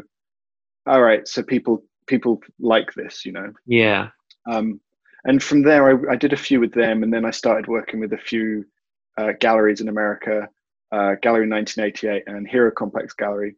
all 0.87 1.01
right, 1.03 1.27
so 1.27 1.43
people 1.43 1.83
people 2.07 2.41
like 2.59 2.93
this, 2.95 3.25
you 3.25 3.33
know. 3.33 3.53
Yeah. 3.67 4.09
Um, 4.47 4.81
and 5.25 5.43
from 5.43 5.63
there, 5.63 5.89
I, 5.89 6.13
I 6.13 6.17
did 6.17 6.35
a 6.35 6.37
few 6.37 6.61
with 6.61 6.73
them, 6.73 7.03
and 7.03 7.13
then 7.13 7.25
I 7.25 7.31
started 7.31 7.67
working 7.67 8.01
with 8.01 8.13
a 8.13 8.19
few 8.19 8.67
uh, 9.17 9.33
galleries 9.41 9.81
in 9.81 9.89
America 9.89 10.49
uh, 10.93 11.15
Gallery 11.23 11.49
1988 11.49 12.25
and 12.27 12.49
Hero 12.49 12.71
Complex 12.71 13.15
Gallery. 13.15 13.57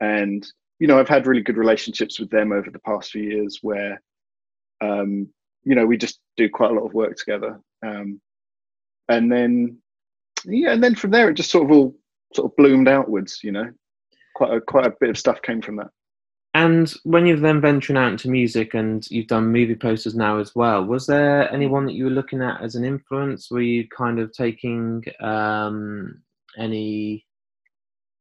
And, 0.00 0.46
you 0.82 0.88
know, 0.88 0.98
I've 0.98 1.08
had 1.08 1.28
really 1.28 1.42
good 1.42 1.56
relationships 1.56 2.18
with 2.18 2.28
them 2.30 2.50
over 2.50 2.68
the 2.68 2.80
past 2.80 3.12
few 3.12 3.22
years 3.22 3.60
where, 3.62 4.02
um, 4.80 5.28
you 5.62 5.76
know, 5.76 5.86
we 5.86 5.96
just 5.96 6.18
do 6.36 6.48
quite 6.50 6.72
a 6.72 6.74
lot 6.74 6.84
of 6.84 6.92
work 6.92 7.14
together. 7.14 7.60
Um, 7.86 8.20
and 9.08 9.30
then, 9.30 9.78
yeah, 10.44 10.72
and 10.72 10.82
then 10.82 10.96
from 10.96 11.12
there, 11.12 11.30
it 11.30 11.34
just 11.34 11.52
sort 11.52 11.66
of 11.66 11.70
all 11.70 11.94
sort 12.34 12.50
of 12.50 12.56
bloomed 12.56 12.88
outwards, 12.88 13.44
you 13.44 13.52
know, 13.52 13.70
quite 14.34 14.54
a, 14.54 14.60
quite 14.60 14.84
a 14.84 14.94
bit 14.98 15.10
of 15.10 15.16
stuff 15.16 15.40
came 15.42 15.62
from 15.62 15.76
that. 15.76 15.90
And 16.52 16.92
when 17.04 17.26
you've 17.26 17.42
then 17.42 17.60
venturing 17.60 17.96
out 17.96 18.10
into 18.10 18.28
music 18.28 18.74
and 18.74 19.08
you've 19.08 19.28
done 19.28 19.52
movie 19.52 19.76
posters 19.76 20.16
now 20.16 20.38
as 20.40 20.52
well, 20.56 20.84
was 20.84 21.06
there 21.06 21.48
anyone 21.54 21.86
that 21.86 21.94
you 21.94 22.06
were 22.06 22.10
looking 22.10 22.42
at 22.42 22.60
as 22.60 22.74
an 22.74 22.84
influence? 22.84 23.52
Were 23.52 23.62
you 23.62 23.86
kind 23.86 24.18
of 24.18 24.32
taking 24.32 25.04
um, 25.20 26.22
any 26.58 27.24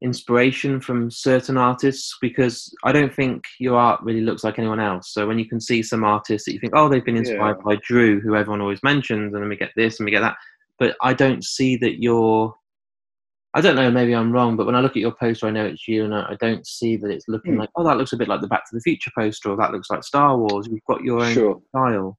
inspiration 0.02 0.82
from 0.82 1.12
certain 1.12 1.58
artists 1.58 2.18
because 2.22 2.74
I 2.84 2.92
don't 2.92 3.14
think 3.14 3.44
your 3.60 3.78
art 3.78 4.02
really 4.02 4.22
looks 4.22 4.44
like 4.44 4.58
anyone 4.58 4.80
else. 4.80 5.14
So 5.14 5.28
when 5.28 5.38
you 5.38 5.46
can 5.48 5.62
see 5.62 5.84
some 5.84 6.04
artists 6.04 6.46
that 6.46 6.54
you 6.54 6.60
think, 6.60 6.74
oh, 6.76 6.90
they've 6.90 7.06
been 7.06 7.18
inspired 7.18 7.58
yeah. 7.60 7.64
by 7.64 7.76
Drew, 7.84 8.20
who 8.20 8.36
everyone 8.36 8.62
always 8.62 8.82
mentions, 8.84 9.34
and 9.34 9.42
then 9.42 9.50
we 9.50 9.56
get 9.56 9.72
this 9.76 10.00
and 10.00 10.06
we 10.06 10.12
get 10.12 10.22
that, 10.22 10.36
but 10.80 10.96
I 11.02 11.14
don't 11.14 11.44
see 11.44 11.78
that 11.78 12.02
you're. 12.02 12.56
I 13.54 13.60
don't 13.60 13.76
know, 13.76 13.92
maybe 13.92 14.16
I'm 14.16 14.32
wrong, 14.32 14.56
but 14.56 14.66
when 14.66 14.76
I 14.76 14.80
look 14.80 14.94
at 14.94 15.02
your 15.02 15.12
poster, 15.12 15.46
I 15.46 15.52
know 15.52 15.66
it's 15.66 15.86
you, 15.86 16.06
and 16.06 16.16
I 16.16 16.38
don't 16.40 16.66
see 16.66 16.96
that 16.96 17.12
it's 17.12 17.28
looking 17.28 17.56
mm. 17.56 17.60
like, 17.60 17.70
oh, 17.76 17.84
that 17.84 17.98
looks 17.98 18.14
a 18.14 18.18
bit 18.18 18.30
like 18.30 18.40
the 18.40 18.48
Back 18.48 18.64
to 18.70 18.76
the 18.76 18.80
Future 18.80 19.12
poster, 19.14 19.50
or 19.50 19.58
that 19.58 19.74
looks 19.74 19.90
like 19.90 20.06
Star 20.06 20.38
Wars. 20.38 20.70
You've 20.72 20.80
got 20.88 21.02
your 21.02 21.20
own 21.20 21.34
sure. 21.34 21.62
style. 21.68 22.18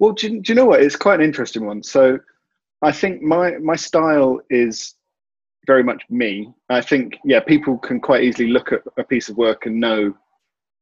Well, 0.00 0.10
do 0.10 0.26
you, 0.28 0.42
do 0.42 0.50
you 0.50 0.56
know 0.56 0.64
what? 0.64 0.82
It's 0.82 0.96
quite 0.96 1.20
an 1.20 1.24
interesting 1.24 1.66
one. 1.66 1.84
So 1.84 2.18
I 2.82 2.90
think 2.90 3.22
my 3.22 3.52
my 3.58 3.76
style 3.76 4.40
is 4.50 4.96
very 5.66 5.82
much 5.82 6.02
me. 6.10 6.52
I 6.68 6.80
think 6.80 7.18
yeah, 7.24 7.40
people 7.40 7.78
can 7.78 8.00
quite 8.00 8.24
easily 8.24 8.48
look 8.48 8.72
at 8.72 8.80
a 8.98 9.04
piece 9.04 9.28
of 9.28 9.36
work 9.36 9.66
and 9.66 9.80
know 9.80 10.14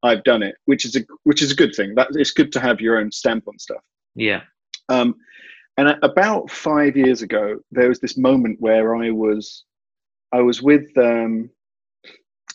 I've 0.03 0.25
done 0.25 0.43
it, 0.43 0.57
which 0.65 0.85
is 0.85 0.97
a 0.97 1.01
which 1.25 1.43
is 1.43 1.53
a 1.53 1.57
good 1.57 1.75
thing. 1.75 1.95
That 1.95 2.09
it's 2.13 2.33
good 2.33 2.53
to 2.53 2.61
have 2.61 2.81
your 2.81 2.99
own 2.99 3.13
stamp 3.13 3.49
on 3.49 3.59
stuff. 3.59 3.83
Yeah. 4.15 4.43
Um, 4.89 5.15
and 5.79 5.97
about 6.03 6.51
five 6.51 6.97
years 6.97 7.23
ago, 7.23 7.59
there 7.71 7.89
was 7.89 8.01
this 8.01 8.19
moment 8.19 8.61
where 8.61 8.97
I 8.97 9.11
was 9.11 9.65
I 10.33 10.41
was 10.41 10.61
with 10.63 10.87
um, 10.99 11.51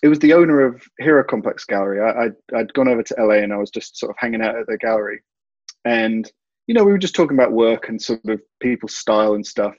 it 0.03 0.07
was 0.07 0.19
the 0.19 0.33
owner 0.33 0.65
of 0.65 0.83
Hero 0.99 1.23
Complex 1.23 1.65
Gallery. 1.65 2.01
I, 2.01 2.25
I'd, 2.25 2.35
I'd 2.55 2.73
gone 2.73 2.87
over 2.87 3.03
to 3.03 3.15
LA 3.17 3.35
and 3.35 3.53
I 3.53 3.57
was 3.57 3.71
just 3.71 3.97
sort 3.97 4.11
of 4.11 4.15
hanging 4.19 4.41
out 4.41 4.55
at 4.55 4.67
the 4.67 4.77
gallery, 4.77 5.21
and 5.85 6.29
you 6.67 6.73
know 6.73 6.83
we 6.83 6.91
were 6.91 6.97
just 6.97 7.15
talking 7.15 7.37
about 7.37 7.53
work 7.53 7.89
and 7.89 8.01
sort 8.01 8.25
of 8.27 8.41
people's 8.61 8.95
style 8.95 9.33
and 9.33 9.45
stuff. 9.45 9.75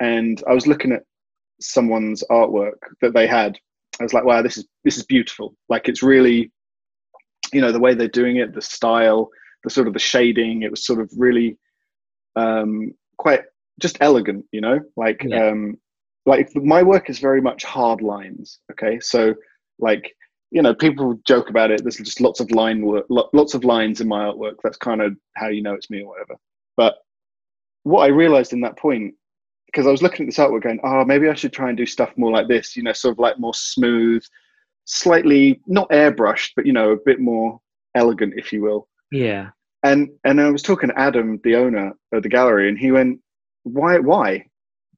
And 0.00 0.42
I 0.48 0.54
was 0.54 0.66
looking 0.66 0.92
at 0.92 1.02
someone's 1.60 2.22
artwork 2.30 2.78
that 3.02 3.14
they 3.14 3.26
had. 3.26 3.56
I 4.00 4.02
was 4.04 4.14
like, 4.14 4.24
wow, 4.24 4.42
this 4.42 4.56
is 4.56 4.66
this 4.84 4.96
is 4.96 5.04
beautiful. 5.04 5.54
Like 5.68 5.88
it's 5.88 6.02
really, 6.02 6.50
you 7.52 7.60
know, 7.60 7.72
the 7.72 7.80
way 7.80 7.94
they're 7.94 8.08
doing 8.08 8.36
it, 8.36 8.54
the 8.54 8.62
style, 8.62 9.28
the 9.64 9.70
sort 9.70 9.86
of 9.88 9.92
the 9.92 9.98
shading. 9.98 10.62
It 10.62 10.70
was 10.70 10.86
sort 10.86 11.00
of 11.00 11.10
really 11.16 11.58
um, 12.36 12.92
quite 13.18 13.42
just 13.80 13.98
elegant, 14.00 14.44
you 14.52 14.60
know, 14.60 14.78
like 14.96 15.22
Yeah. 15.24 15.48
um, 15.48 15.76
like 16.26 16.48
my 16.54 16.82
work 16.82 17.10
is 17.10 17.18
very 17.18 17.40
much 17.40 17.64
hard 17.64 18.00
lines. 18.02 18.60
Okay, 18.72 19.00
so 19.00 19.34
like 19.78 20.14
you 20.52 20.62
know, 20.62 20.74
people 20.74 21.16
joke 21.26 21.48
about 21.48 21.70
it. 21.70 21.82
There's 21.82 21.96
just 21.98 22.20
lots 22.20 22.40
of 22.40 22.50
line 22.50 22.84
work, 22.84 23.06
lo- 23.08 23.28
lots 23.32 23.54
of 23.54 23.64
lines 23.64 24.00
in 24.00 24.08
my 24.08 24.24
artwork. 24.24 24.56
That's 24.64 24.76
kind 24.76 25.00
of 25.00 25.16
how 25.36 25.48
you 25.48 25.62
know 25.62 25.74
it's 25.74 25.90
me 25.90 26.02
or 26.02 26.08
whatever. 26.08 26.34
But 26.76 26.94
what 27.84 28.02
I 28.02 28.08
realized 28.08 28.52
in 28.52 28.60
that 28.62 28.76
point, 28.76 29.14
because 29.70 29.86
I 29.86 29.90
was 29.90 30.02
looking 30.02 30.24
at 30.24 30.28
this 30.28 30.38
artwork 30.38 30.62
going, 30.64 30.80
oh, 30.82 31.04
maybe 31.04 31.28
I 31.28 31.34
should 31.34 31.52
try 31.52 31.68
and 31.68 31.76
do 31.78 31.86
stuff 31.86 32.10
more 32.16 32.30
like 32.32 32.48
this, 32.48 32.76
you 32.76 32.82
know, 32.82 32.92
sort 32.92 33.12
of 33.12 33.18
like 33.18 33.38
more 33.38 33.54
smooth, 33.54 34.22
slightly 34.84 35.60
not 35.66 35.88
airbrushed, 35.90 36.50
but 36.56 36.66
you 36.66 36.72
know, 36.72 36.90
a 36.90 36.96
bit 37.04 37.20
more 37.20 37.60
elegant, 37.94 38.34
if 38.36 38.52
you 38.52 38.62
will 38.62 38.88
Yeah. 39.12 39.50
and 39.84 40.08
and 40.24 40.40
I 40.40 40.50
was 40.50 40.62
talking 40.62 40.88
to 40.90 40.98
Adam, 40.98 41.40
the 41.44 41.56
owner 41.56 41.92
of 42.12 42.22
the 42.22 42.28
gallery, 42.28 42.68
and 42.68 42.78
he 42.78 42.90
went, 42.92 43.20
"Why? 43.64 43.98
Why? 43.98 44.46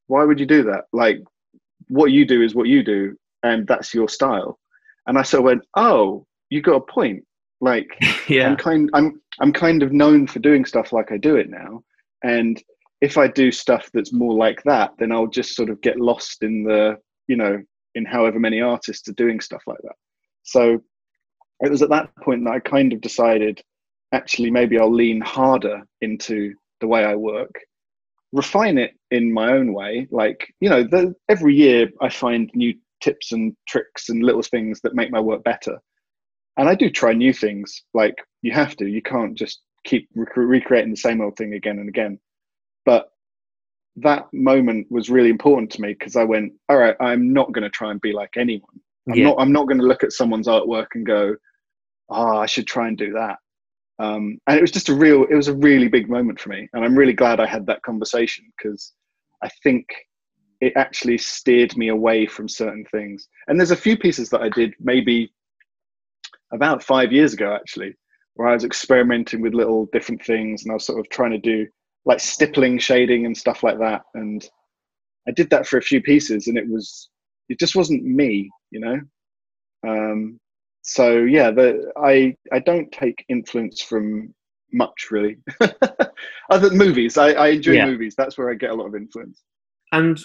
Why 0.08 0.24
would 0.24 0.40
you 0.40 0.46
do 0.46 0.62
that? 0.64 0.84
Like, 0.92 1.18
what 1.88 2.10
you 2.12 2.24
do 2.26 2.42
is 2.42 2.54
what 2.54 2.68
you 2.68 2.82
do, 2.82 3.16
and 3.42 3.66
that's 3.66 3.94
your 3.94 4.08
style." 4.08 4.58
And 5.06 5.18
I 5.18 5.22
sort 5.22 5.40
of 5.40 5.44
went, 5.44 5.62
"Oh, 5.76 6.26
you 6.50 6.60
got 6.62 6.76
a 6.76 6.80
point. 6.92 7.24
Like, 7.60 7.88
Yeah. 8.28 8.48
I'm 8.48 8.56
kind, 8.56 8.90
I'm 8.94 9.20
I'm 9.40 9.52
kind 9.52 9.82
of 9.82 9.92
known 9.92 10.26
for 10.26 10.38
doing 10.40 10.64
stuff 10.64 10.92
like 10.92 11.12
I 11.12 11.16
do 11.16 11.36
it 11.36 11.48
now, 11.50 11.82
and 12.24 12.62
if 13.02 13.18
I 13.18 13.26
do 13.26 13.50
stuff 13.50 13.90
that's 13.92 14.12
more 14.12 14.32
like 14.32 14.62
that, 14.62 14.92
then 14.98 15.10
I'll 15.10 15.26
just 15.26 15.56
sort 15.56 15.70
of 15.70 15.80
get 15.80 16.00
lost 16.00 16.44
in 16.44 16.62
the, 16.62 16.96
you 17.26 17.36
know, 17.36 17.60
in 17.96 18.04
however 18.04 18.38
many 18.38 18.60
artists 18.60 19.08
are 19.08 19.14
doing 19.14 19.40
stuff 19.40 19.62
like 19.66 19.80
that. 19.82 19.96
So 20.44 20.80
it 21.60 21.70
was 21.70 21.82
at 21.82 21.90
that 21.90 22.14
point 22.22 22.44
that 22.44 22.52
I 22.52 22.60
kind 22.60 22.92
of 22.92 23.00
decided 23.00 23.60
actually 24.12 24.52
maybe 24.52 24.78
I'll 24.78 24.92
lean 24.92 25.20
harder 25.20 25.82
into 26.00 26.54
the 26.80 26.86
way 26.86 27.04
I 27.04 27.16
work, 27.16 27.52
refine 28.32 28.78
it 28.78 28.92
in 29.10 29.32
my 29.32 29.52
own 29.52 29.72
way. 29.74 30.06
Like, 30.12 30.54
you 30.60 30.70
know, 30.70 30.84
the, 30.84 31.12
every 31.28 31.56
year 31.56 31.90
I 32.00 32.08
find 32.08 32.50
new 32.54 32.72
tips 33.00 33.32
and 33.32 33.56
tricks 33.66 34.10
and 34.10 34.22
little 34.22 34.42
things 34.42 34.80
that 34.82 34.94
make 34.94 35.10
my 35.10 35.20
work 35.20 35.42
better. 35.42 35.76
And 36.56 36.68
I 36.68 36.76
do 36.76 36.88
try 36.88 37.14
new 37.14 37.32
things. 37.32 37.82
Like, 37.94 38.14
you 38.42 38.52
have 38.52 38.76
to, 38.76 38.86
you 38.86 39.02
can't 39.02 39.36
just 39.36 39.60
keep 39.84 40.08
rec- 40.14 40.36
recreating 40.36 40.90
the 40.92 40.96
same 40.96 41.20
old 41.20 41.36
thing 41.36 41.54
again 41.54 41.80
and 41.80 41.88
again. 41.88 42.20
But 42.84 43.08
that 43.96 44.26
moment 44.32 44.86
was 44.90 45.10
really 45.10 45.30
important 45.30 45.70
to 45.72 45.80
me 45.80 45.92
because 45.92 46.16
I 46.16 46.24
went, 46.24 46.52
all 46.68 46.78
right, 46.78 46.96
I'm 47.00 47.32
not 47.32 47.52
going 47.52 47.64
to 47.64 47.70
try 47.70 47.90
and 47.90 48.00
be 48.00 48.12
like 48.12 48.36
anyone. 48.36 48.80
I'm 49.08 49.16
Yeah. 49.16 49.24
not. 49.26 49.36
I'm 49.40 49.52
not 49.52 49.66
going 49.66 49.78
to 49.80 49.86
look 49.86 50.04
at 50.04 50.12
someone's 50.12 50.46
artwork 50.46 50.88
and 50.94 51.04
go, 51.04 51.34
"Oh, 52.08 52.36
I 52.38 52.46
should 52.46 52.66
try 52.68 52.86
and 52.88 52.96
do 52.96 53.12
that." 53.12 53.38
Um, 53.98 54.38
and 54.46 54.56
it 54.56 54.60
was 54.60 54.70
just 54.70 54.88
a 54.88 54.94
real. 54.94 55.24
It 55.24 55.34
was 55.34 55.48
a 55.48 55.54
really 55.56 55.88
big 55.88 56.08
moment 56.08 56.40
for 56.40 56.50
me, 56.50 56.68
and 56.72 56.84
I'm 56.84 56.96
really 56.96 57.12
glad 57.12 57.40
I 57.40 57.46
had 57.46 57.66
that 57.66 57.82
conversation 57.82 58.44
because 58.56 58.92
I 59.42 59.48
think 59.64 59.86
it 60.60 60.72
actually 60.76 61.18
steered 61.18 61.76
me 61.76 61.88
away 61.88 62.26
from 62.26 62.48
certain 62.48 62.84
things. 62.92 63.28
And 63.48 63.58
there's 63.58 63.72
a 63.72 63.76
few 63.76 63.96
pieces 63.96 64.30
that 64.30 64.42
I 64.42 64.48
did 64.48 64.72
maybe 64.78 65.32
about 66.52 66.84
five 66.84 67.10
years 67.10 67.32
ago, 67.34 67.52
actually, 67.52 67.96
where 68.34 68.46
I 68.46 68.54
was 68.54 68.64
experimenting 68.64 69.40
with 69.40 69.54
little 69.54 69.86
different 69.92 70.24
things, 70.24 70.62
and 70.62 70.70
I 70.70 70.74
was 70.74 70.86
sort 70.86 71.00
of 71.00 71.08
trying 71.10 71.32
to 71.32 71.38
do 71.38 71.66
like 72.04 72.20
stippling 72.20 72.78
shading 72.78 73.26
and 73.26 73.36
stuff 73.36 73.62
like 73.62 73.78
that. 73.78 74.02
And 74.14 74.44
I 75.28 75.32
did 75.32 75.50
that 75.50 75.66
for 75.66 75.78
a 75.78 75.82
few 75.82 76.00
pieces, 76.02 76.46
and 76.48 76.58
it 76.58 76.68
was 76.68 77.08
it 77.48 77.58
just 77.58 77.76
wasn't 77.76 78.04
me, 78.04 78.50
you 78.70 78.80
know. 78.80 79.00
Um, 79.86 80.38
so 80.82 81.18
yeah, 81.18 81.50
the 81.50 81.92
I 81.96 82.34
I 82.52 82.58
don't 82.60 82.90
take 82.92 83.24
influence 83.28 83.82
from 83.82 84.34
much 84.72 85.08
really, 85.10 85.36
other 86.50 86.68
than 86.68 86.78
movies. 86.78 87.18
I, 87.18 87.32
I 87.32 87.48
enjoy 87.48 87.72
Yeah. 87.72 87.86
movies. 87.86 88.14
That's 88.16 88.38
where 88.38 88.50
I 88.50 88.54
get 88.54 88.70
a 88.70 88.74
lot 88.74 88.86
of 88.86 88.94
influence. 88.94 89.42
And 89.92 90.18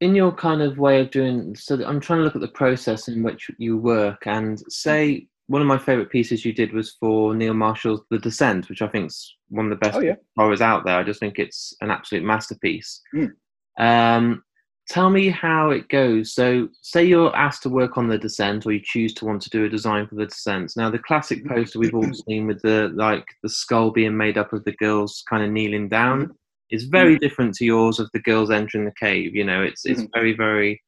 in 0.00 0.14
your 0.14 0.32
kind 0.32 0.62
of 0.62 0.78
way 0.78 1.00
of 1.00 1.10
doing, 1.10 1.54
so 1.54 1.74
I'm 1.86 2.00
trying 2.00 2.20
to 2.20 2.24
look 2.24 2.34
at 2.34 2.40
the 2.40 2.48
process 2.48 3.08
in 3.08 3.22
which 3.22 3.50
you 3.58 3.76
work. 3.76 4.26
And 4.26 4.58
say 4.68 5.28
one 5.48 5.60
of 5.60 5.66
my 5.68 5.78
favorite 5.78 6.10
pieces 6.10 6.44
you 6.44 6.52
did 6.52 6.72
was 6.72 6.96
for 7.00 7.34
Neil 7.34 7.54
Marshall's 7.54 8.02
The 8.10 8.18
Descent, 8.18 8.68
which 8.68 8.82
I 8.82 8.88
think's 8.88 9.34
one 9.48 9.66
of 9.66 9.70
the 9.70 9.76
best 9.84 9.98
Oh, 9.98 10.00
yeah. 10.00 10.14
horrors 10.36 10.60
out 10.60 10.84
there. 10.84 10.98
I 10.98 11.02
just 11.02 11.20
think 11.20 11.38
it's 11.38 11.74
an 11.80 11.90
absolute 11.90 12.24
masterpiece. 12.24 13.00
Mm. 13.14 13.32
Um, 13.78 14.42
tell 14.88 15.10
me 15.10 15.28
how 15.28 15.70
it 15.70 15.88
goes. 15.88 16.34
So, 16.34 16.68
say 16.82 17.04
you're 17.04 17.34
asked 17.34 17.62
to 17.64 17.68
work 17.68 17.98
on 17.98 18.08
The 18.08 18.18
Descent, 18.18 18.66
or 18.66 18.72
you 18.72 18.80
choose 18.82 19.12
to 19.14 19.24
want 19.24 19.42
to 19.42 19.50
do 19.50 19.64
a 19.64 19.68
design 19.68 20.06
for 20.06 20.14
The 20.14 20.26
Descent. 20.26 20.72
Now, 20.76 20.90
the 20.90 20.98
classic 20.98 21.46
poster 21.46 21.78
we've 21.78 21.94
all 21.94 22.12
seen 22.28 22.46
with 22.46 22.62
the 22.62 22.90
like 22.94 23.24
the 23.42 23.48
skull 23.48 23.90
being 23.90 24.16
made 24.16 24.38
up 24.38 24.52
of 24.52 24.64
the 24.64 24.72
girls 24.76 25.22
kind 25.28 25.42
of 25.42 25.50
kneeling 25.50 25.88
down 25.88 26.30
is 26.70 26.84
very 26.84 27.18
different 27.18 27.54
to 27.54 27.66
yours 27.66 27.98
of 28.00 28.08
the 28.14 28.20
girls 28.20 28.50
entering 28.50 28.84
the 28.86 28.94
cave. 28.98 29.34
You 29.34 29.44
know, 29.44 29.62
it's 29.62 29.84
it's 29.84 30.02
Mhm. 30.02 30.08
very 30.14 30.32
very. 30.34 30.82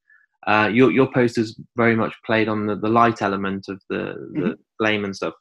Uh, 0.47 0.69
your 0.73 0.91
your 0.91 1.11
poster's 1.11 1.59
very 1.77 1.97
much 1.97 2.15
played 2.27 2.49
on 2.49 2.67
the, 2.67 2.77
the 2.77 2.89
light 2.89 3.23
element 3.23 3.67
of 3.69 3.81
the 3.89 4.15
the 4.35 4.59
flame 4.79 5.05
and 5.05 5.15
stuff. 5.17 5.35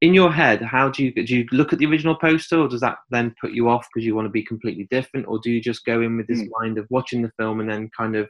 In 0.00 0.14
your 0.14 0.32
head, 0.32 0.62
how 0.62 0.88
do 0.90 1.04
you 1.04 1.12
do? 1.12 1.36
You 1.36 1.46
look 1.50 1.72
at 1.72 1.78
the 1.80 1.86
original 1.86 2.14
poster, 2.14 2.58
or 2.58 2.68
does 2.68 2.80
that 2.82 2.98
then 3.10 3.34
put 3.40 3.52
you 3.52 3.68
off 3.68 3.86
because 3.92 4.06
you 4.06 4.14
want 4.14 4.26
to 4.26 4.30
be 4.30 4.44
completely 4.44 4.86
different, 4.90 5.26
or 5.26 5.38
do 5.42 5.50
you 5.50 5.60
just 5.60 5.84
go 5.84 6.02
in 6.02 6.16
with 6.16 6.26
this 6.28 6.40
Mm. 6.42 6.48
mind 6.60 6.78
of 6.78 6.86
watching 6.90 7.22
the 7.22 7.32
film 7.38 7.60
and 7.60 7.68
then 7.68 7.90
kind 7.96 8.14
of 8.14 8.28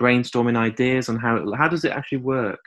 brainstorming 0.00 0.56
ideas 0.56 1.08
on 1.08 1.16
how 1.16 1.36
it, 1.36 1.56
how 1.56 1.68
does 1.68 1.84
it 1.84 1.92
actually 1.92 2.18
work? 2.18 2.60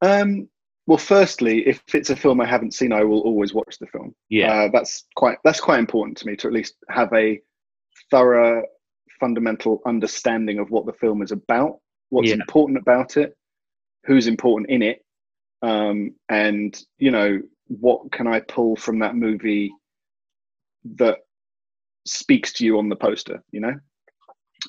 Um, 0.00 0.48
well, 0.86 0.98
firstly, 0.98 1.66
if 1.66 1.82
it's 1.92 2.10
a 2.10 2.16
film 2.16 2.40
I 2.40 2.46
haven't 2.46 2.74
seen, 2.74 2.92
I 2.92 3.04
will 3.04 3.20
always 3.20 3.54
watch 3.54 3.78
the 3.80 3.86
film. 3.86 4.14
Yeah, 4.28 4.52
Uh, 4.52 4.68
that's 4.72 5.04
quite 5.16 5.38
that's 5.44 5.60
quite 5.60 5.78
important 5.78 6.16
to 6.18 6.26
me 6.26 6.36
to 6.36 6.46
at 6.46 6.52
least 6.52 6.74
have 6.90 7.12
a 7.14 7.40
thorough, 8.10 8.62
fundamental 9.20 9.80
understanding 9.86 10.58
of 10.58 10.70
what 10.70 10.86
the 10.86 10.92
film 10.92 11.22
is 11.22 11.32
about, 11.32 11.80
what's 12.10 12.28
Yeah. 12.28 12.34
important 12.36 12.78
about 12.78 13.16
it, 13.16 13.36
who's 14.04 14.26
important 14.26 14.70
in 14.70 14.82
it, 14.82 15.04
um, 15.62 16.14
and 16.28 16.78
you 16.98 17.10
know 17.10 17.40
what 17.68 18.12
can 18.12 18.26
I 18.26 18.40
pull 18.40 18.76
from 18.76 18.98
that 18.98 19.16
movie 19.16 19.72
that 20.96 21.18
speaks 22.06 22.52
to 22.54 22.64
you 22.64 22.78
on 22.78 22.88
the 22.88 22.96
poster. 22.96 23.42
You 23.50 23.60
know, 23.60 23.74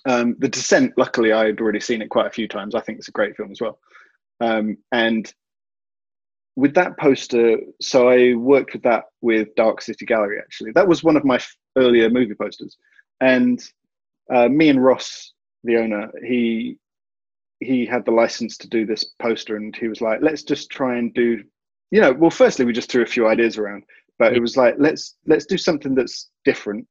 um, 0.06 0.36
The 0.40 0.48
Descent. 0.50 0.94
Luckily, 0.98 1.34
I 1.34 1.48
had 1.48 1.60
already 1.60 1.82
seen 1.82 2.02
it 2.02 2.10
quite 2.10 2.28
a 2.28 2.32
few 2.32 2.48
times. 2.48 2.76
I 2.76 2.82
think 2.82 2.98
it's 3.00 3.10
a 3.10 3.12
great 3.20 3.36
film 3.36 3.52
as 3.52 3.62
well, 3.62 3.80
um, 4.40 4.78
and 4.92 5.32
with 6.58 6.74
that 6.76 6.98
poster, 6.98 7.58
so 7.82 8.08
I 8.08 8.34
worked 8.36 8.72
with 8.74 8.84
that 8.84 9.06
with 9.22 9.54
Dark 9.56 9.82
City 9.82 10.06
Gallery. 10.06 10.40
Actually, 10.40 10.72
that 10.72 10.88
was 10.88 11.04
one 11.04 11.18
of 11.18 11.26
my 11.26 11.36
f- 11.36 11.58
earlier 11.78 12.10
movie 12.10 12.34
posters, 12.34 12.78
and 13.20 13.62
uh, 14.34 14.48
me 14.48 14.70
and 14.70 14.84
Ross, 14.84 15.34
the 15.64 15.78
owner, 15.78 16.12
he 16.26 16.78
he 17.60 17.86
had 17.86 18.06
the 18.06 18.12
license 18.12 18.58
to 18.58 18.70
do 18.70 18.86
this 18.86 19.06
poster, 19.22 19.56
and 19.56 19.76
he 19.76 19.88
was 19.88 20.02
like, 20.02 20.20
"Let's 20.22 20.44
just 20.44 20.70
try 20.70 20.98
and 20.98 21.14
do." 21.14 21.44
You 21.92 22.02
know, 22.02 22.14
well, 22.14 22.32
firstly, 22.32 22.66
we 22.66 22.74
just 22.74 22.92
threw 22.92 23.04
a 23.04 23.08
few 23.08 23.28
ideas 23.28 23.58
around, 23.58 23.84
but 24.20 24.34
it 24.34 24.40
was 24.40 24.58
like, 24.58 24.76
"Let's 24.78 25.16
let's 25.26 25.46
do 25.46 25.58
something 25.58 25.96
that's 25.96 26.30
different." 26.44 26.88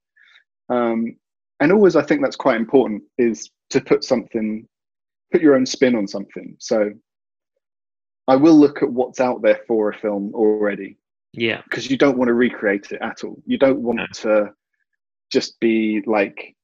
Um, 0.68 1.16
and 1.60 1.72
always, 1.72 1.96
I 1.96 2.02
think 2.02 2.22
that's 2.22 2.36
quite 2.36 2.56
important 2.56 3.02
is 3.18 3.50
to 3.70 3.80
put 3.80 4.04
something, 4.04 4.66
put 5.32 5.42
your 5.42 5.54
own 5.56 5.66
spin 5.66 5.94
on 5.94 6.06
something. 6.08 6.56
So 6.58 6.90
I 8.28 8.36
will 8.36 8.54
look 8.54 8.82
at 8.82 8.90
what's 8.90 9.20
out 9.20 9.42
there 9.42 9.60
for 9.66 9.90
a 9.90 9.98
film 9.98 10.32
already 10.34 10.96
yeah, 11.36 11.62
because 11.64 11.90
you 11.90 11.96
don't 11.96 12.16
want 12.16 12.28
to 12.28 12.34
recreate 12.34 12.92
it 12.92 13.00
at 13.02 13.24
all. 13.24 13.42
You 13.46 13.58
don't 13.58 13.80
want 13.80 13.98
No. 13.98 14.06
to 14.12 14.52
just 15.32 15.58
be 15.60 16.02
like, 16.06 16.54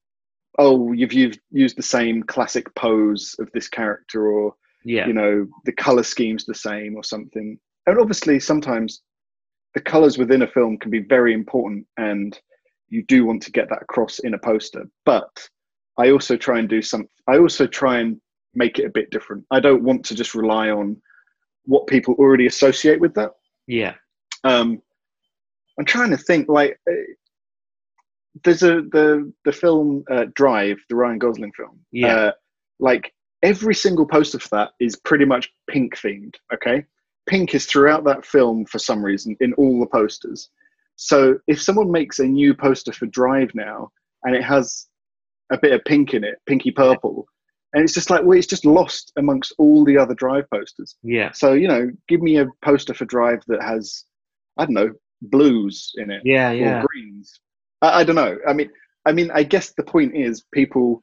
oh, 0.58 0.92
you've 0.92 1.12
used, 1.12 1.40
used 1.50 1.76
the 1.76 1.82
same 1.82 2.22
classic 2.22 2.72
pose 2.74 3.34
of 3.38 3.50
this 3.52 3.68
character, 3.68 4.28
or 4.28 4.54
yeah, 4.84 5.06
you 5.06 5.12
know, 5.12 5.46
the 5.64 5.72
color 5.72 6.02
scheme's 6.02 6.44
the 6.44 6.54
same, 6.54 6.96
or 6.96 7.04
something. 7.04 7.58
And 7.86 7.98
obviously, 7.98 8.40
sometimes 8.40 9.02
the 9.74 9.80
colors 9.80 10.18
within 10.18 10.42
a 10.42 10.46
film 10.46 10.78
can 10.78 10.90
be 10.90 11.00
very 11.00 11.32
important, 11.32 11.86
and 11.96 12.38
you 12.88 13.04
do 13.04 13.24
want 13.24 13.42
to 13.42 13.52
get 13.52 13.68
that 13.68 13.82
across 13.82 14.18
in 14.20 14.34
a 14.34 14.38
poster. 14.38 14.88
But 15.04 15.48
I 15.98 16.10
also 16.10 16.36
try 16.36 16.58
and 16.58 16.68
do 16.68 16.82
some. 16.82 17.08
I 17.28 17.38
also 17.38 17.66
try 17.66 17.98
and 17.98 18.20
make 18.54 18.78
it 18.78 18.86
a 18.86 18.90
bit 18.90 19.10
different. 19.10 19.44
I 19.50 19.60
don't 19.60 19.82
want 19.82 20.04
to 20.06 20.14
just 20.14 20.34
rely 20.34 20.70
on 20.70 20.96
what 21.64 21.86
people 21.86 22.14
already 22.14 22.46
associate 22.46 23.00
with 23.00 23.14
that. 23.14 23.30
Yeah. 23.66 23.94
Um, 24.44 24.82
I'm 25.78 25.84
trying 25.84 26.10
to 26.10 26.16
think 26.16 26.48
like 26.48 26.78
there's 28.44 28.62
a 28.62 28.82
the 28.92 29.32
the 29.44 29.52
film 29.52 30.04
uh, 30.10 30.26
Drive, 30.34 30.78
the 30.88 30.96
Ryan 30.96 31.18
Gosling 31.18 31.52
film. 31.52 31.80
Yeah. 31.92 32.16
Uh, 32.16 32.32
like 32.78 33.12
every 33.42 33.74
single 33.74 34.06
poster 34.06 34.38
for 34.38 34.48
that 34.52 34.70
is 34.80 34.96
pretty 34.96 35.24
much 35.24 35.50
pink 35.68 35.96
themed. 35.96 36.34
Okay, 36.52 36.84
pink 37.28 37.54
is 37.54 37.66
throughout 37.66 38.04
that 38.04 38.24
film 38.24 38.64
for 38.66 38.78
some 38.78 39.04
reason 39.04 39.36
in 39.40 39.52
all 39.54 39.80
the 39.80 39.86
posters. 39.86 40.48
So 40.96 41.38
if 41.46 41.60
someone 41.60 41.90
makes 41.90 42.18
a 42.18 42.26
new 42.26 42.54
poster 42.54 42.92
for 42.92 43.06
Drive 43.06 43.50
now 43.54 43.90
and 44.24 44.36
it 44.36 44.44
has 44.44 44.86
a 45.50 45.58
bit 45.58 45.72
of 45.72 45.82
pink 45.84 46.12
in 46.14 46.24
it, 46.24 46.36
pinky 46.46 46.70
purple, 46.70 47.26
and 47.72 47.82
it's 47.82 47.94
just 47.94 48.10
like 48.10 48.22
well, 48.22 48.38
it's 48.38 48.46
just 48.46 48.64
lost 48.66 49.12
amongst 49.16 49.54
all 49.58 49.84
the 49.84 49.96
other 49.96 50.14
Drive 50.14 50.48
posters. 50.50 50.96
Yeah. 51.02 51.30
So 51.32 51.52
you 51.54 51.68
know, 51.68 51.90
give 52.08 52.20
me 52.22 52.38
a 52.38 52.46
poster 52.62 52.94
for 52.94 53.04
Drive 53.06 53.42
that 53.48 53.62
has 53.62 54.04
I 54.56 54.64
don't 54.66 54.74
know 54.74 54.90
blues 55.22 55.92
in 55.96 56.10
it 56.10 56.22
Yeah. 56.24 56.50
Yeah. 56.50 56.80
or 56.82 56.86
greens. 56.86 57.40
I, 57.82 58.00
I 58.00 58.04
don't 58.04 58.16
know. 58.16 58.38
I 58.48 58.52
mean, 58.52 58.70
I 59.06 59.12
mean, 59.12 59.30
I 59.32 59.42
guess 59.42 59.72
the 59.72 59.82
point 59.82 60.14
is 60.14 60.44
people 60.52 61.02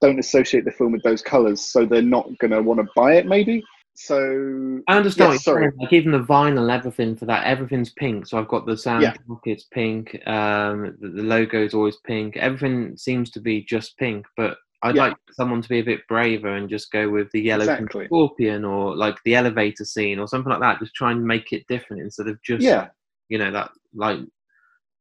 don't 0.00 0.18
associate 0.18 0.64
the 0.64 0.70
film 0.72 0.92
with 0.92 1.02
those 1.02 1.22
colors, 1.22 1.60
so 1.60 1.84
they're 1.84 2.02
not 2.02 2.26
going 2.38 2.50
to 2.50 2.62
want 2.62 2.80
to 2.80 2.86
buy 2.94 3.14
it. 3.14 3.26
Maybe. 3.26 3.62
So 3.94 4.80
I 4.88 4.96
understand. 4.96 5.34
Yeah, 5.34 5.38
sorry. 5.38 5.70
Like 5.78 5.92
even 5.92 6.12
the 6.12 6.20
vinyl, 6.20 6.72
everything 6.72 7.14
for 7.14 7.26
that, 7.26 7.44
everything's 7.46 7.90
pink. 7.90 8.26
So 8.26 8.38
I've 8.38 8.48
got 8.48 8.66
the 8.66 8.76
sound 8.76 9.02
Yeah. 9.02 9.14
pockets 9.28 9.64
pink. 9.70 10.16
Um, 10.26 10.96
the, 11.00 11.08
the 11.08 11.22
logo 11.22 11.62
is 11.62 11.74
always 11.74 11.98
pink. 12.04 12.36
Everything 12.36 12.96
seems 12.96 13.30
to 13.32 13.40
be 13.40 13.62
just 13.62 13.96
pink. 13.98 14.24
But 14.36 14.56
I'd 14.82 14.96
Yeah. 14.96 15.08
like 15.08 15.16
someone 15.32 15.60
to 15.62 15.68
be 15.68 15.80
a 15.80 15.84
bit 15.84 16.00
braver 16.08 16.56
and 16.56 16.70
just 16.70 16.90
go 16.90 17.08
with 17.10 17.30
the 17.32 17.40
yellow 17.40 17.64
Exactly. 17.64 18.06
scorpion 18.06 18.64
or 18.64 18.96
like 18.96 19.16
the 19.24 19.34
elevator 19.34 19.84
scene 19.84 20.18
or 20.18 20.26
something 20.26 20.50
like 20.50 20.60
that. 20.60 20.80
Just 20.80 20.94
try 20.94 21.12
and 21.12 21.24
make 21.24 21.52
it 21.52 21.66
different 21.68 22.02
instead 22.02 22.28
of 22.28 22.42
just 22.42 22.64
yeah, 22.64 22.88
you 23.28 23.38
know 23.38 23.50
that 23.52 23.70
like 23.94 24.20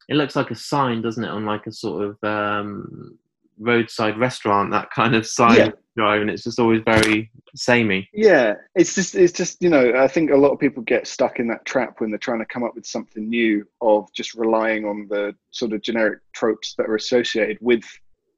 it 0.10 0.16
looks 0.16 0.36
like 0.36 0.52
a 0.52 0.56
sign, 0.56 1.02
doesn't 1.02 1.24
it, 1.24 1.30
on 1.30 1.46
like 1.46 1.68
a 1.68 1.72
sort 1.72 2.04
of 2.04 2.24
um, 2.24 3.18
roadside 3.60 4.18
restaurant, 4.18 4.72
that 4.72 4.92
kind 4.92 5.16
of 5.16 5.26
sign 5.26 5.58
Yeah. 5.58 5.70
drive, 5.96 6.22
and 6.22 6.30
it's 6.30 6.44
just 6.44 6.60
always 6.60 6.82
very 6.86 7.32
samey. 7.56 8.10
yeah. 8.14 8.56
It's 8.76 8.96
just, 8.96 9.14
it's 9.16 9.34
just, 9.34 9.62
you 9.62 9.70
know, 9.70 9.94
I 9.96 10.08
think 10.08 10.32
a 10.32 10.36
lot 10.38 10.52
of 10.52 10.60
people 10.60 10.82
get 10.84 11.06
stuck 11.08 11.40
in 11.40 11.48
that 11.50 11.66
trap 11.66 12.00
when 12.00 12.10
they're 12.10 12.18
trying 12.18 12.40
to 12.40 12.46
come 12.46 12.64
up 12.64 12.76
with 12.76 12.86
something 12.86 13.30
new 13.30 13.66
of 13.82 14.12
just 14.14 14.34
relying 14.36 14.86
on 14.86 15.08
the 15.10 15.36
sort 15.52 15.74
of 15.74 15.82
generic 15.82 16.20
tropes 16.34 16.76
that 16.78 16.90
are 16.90 16.96
associated 16.96 17.58
with 17.62 17.84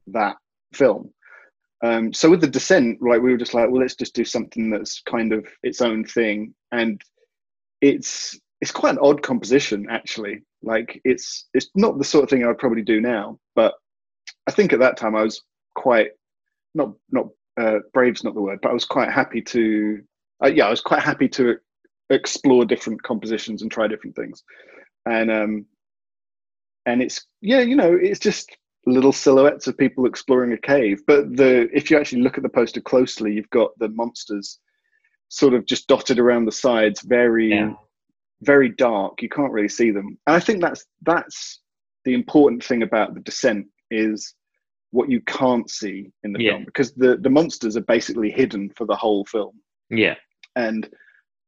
that 0.08 0.36
film. 0.74 1.10
Um, 1.82 2.12
so 2.12 2.30
with 2.30 2.40
the 2.40 2.46
descent, 2.48 3.00
like 3.02 3.20
we 3.22 3.30
were 3.30 3.36
just 3.38 3.54
like, 3.54 3.70
well, 3.70 3.80
let's 3.82 3.94
just 3.94 4.14
do 4.14 4.24
something 4.24 4.70
that's 4.70 5.00
kind 5.02 5.32
of 5.32 5.46
its 5.62 5.80
own 5.82 6.04
thing, 6.04 6.54
and 6.72 7.00
it's 7.82 8.38
it's 8.60 8.70
quite 8.70 8.92
an 8.94 8.98
odd 9.02 9.22
composition 9.22 9.86
actually. 9.90 10.42
Like 10.64 11.00
it's 11.04 11.46
it's 11.54 11.68
not 11.74 11.98
the 11.98 12.04
sort 12.04 12.24
of 12.24 12.30
thing 12.30 12.44
I'd 12.44 12.58
probably 12.58 12.82
do 12.82 13.00
now, 13.00 13.38
but 13.54 13.74
I 14.46 14.50
think 14.50 14.72
at 14.72 14.80
that 14.80 14.96
time 14.96 15.14
I 15.14 15.22
was 15.22 15.42
quite 15.74 16.10
not 16.74 16.92
not 17.10 17.28
uh, 17.60 17.78
brave's 17.92 18.24
not 18.24 18.34
the 18.34 18.40
word, 18.42 18.60
but 18.62 18.70
I 18.70 18.74
was 18.74 18.84
quite 18.84 19.10
happy 19.10 19.42
to 19.42 20.02
uh, 20.42 20.48
yeah 20.48 20.66
I 20.66 20.70
was 20.70 20.80
quite 20.80 21.02
happy 21.02 21.28
to 21.30 21.56
explore 22.10 22.64
different 22.64 23.02
compositions 23.02 23.62
and 23.62 23.70
try 23.70 23.86
different 23.86 24.16
things, 24.16 24.42
and 25.06 25.30
um 25.30 25.66
and 26.86 27.02
it's 27.02 27.26
yeah 27.40 27.60
you 27.60 27.76
know 27.76 27.96
it's 28.00 28.20
just 28.20 28.56
little 28.86 29.12
silhouettes 29.12 29.66
of 29.66 29.78
people 29.78 30.06
exploring 30.06 30.52
a 30.52 30.58
cave. 30.58 31.02
But 31.06 31.36
the 31.36 31.68
if 31.72 31.90
you 31.90 31.98
actually 31.98 32.22
look 32.22 32.36
at 32.36 32.42
the 32.42 32.48
poster 32.48 32.80
closely, 32.80 33.32
you've 33.32 33.50
got 33.50 33.70
the 33.78 33.88
monsters 33.88 34.58
sort 35.28 35.54
of 35.54 35.64
just 35.66 35.88
dotted 35.88 36.18
around 36.18 36.44
the 36.44 36.52
sides, 36.52 37.00
very 37.02 37.50
Yeah. 37.50 37.74
Very 38.42 38.68
dark. 38.68 39.22
You 39.22 39.28
can't 39.28 39.52
really 39.52 39.68
see 39.68 39.90
them. 39.90 40.18
And 40.26 40.36
I 40.36 40.40
think 40.40 40.60
that's 40.60 40.84
that's 41.02 41.60
the 42.04 42.14
important 42.14 42.62
thing 42.64 42.82
about 42.82 43.14
the 43.14 43.20
descent 43.20 43.66
is 43.90 44.34
what 44.90 45.10
you 45.10 45.20
can't 45.22 45.68
see 45.68 46.12
in 46.22 46.32
the 46.32 46.40
Yeah. 46.40 46.52
film 46.52 46.64
because 46.64 46.92
the 46.92 47.16
the 47.16 47.30
monsters 47.30 47.76
are 47.76 47.82
basically 47.82 48.30
hidden 48.30 48.70
for 48.76 48.86
the 48.86 48.94
whole 48.96 49.24
film 49.24 49.60
Yeah, 49.90 50.14
and 50.56 50.88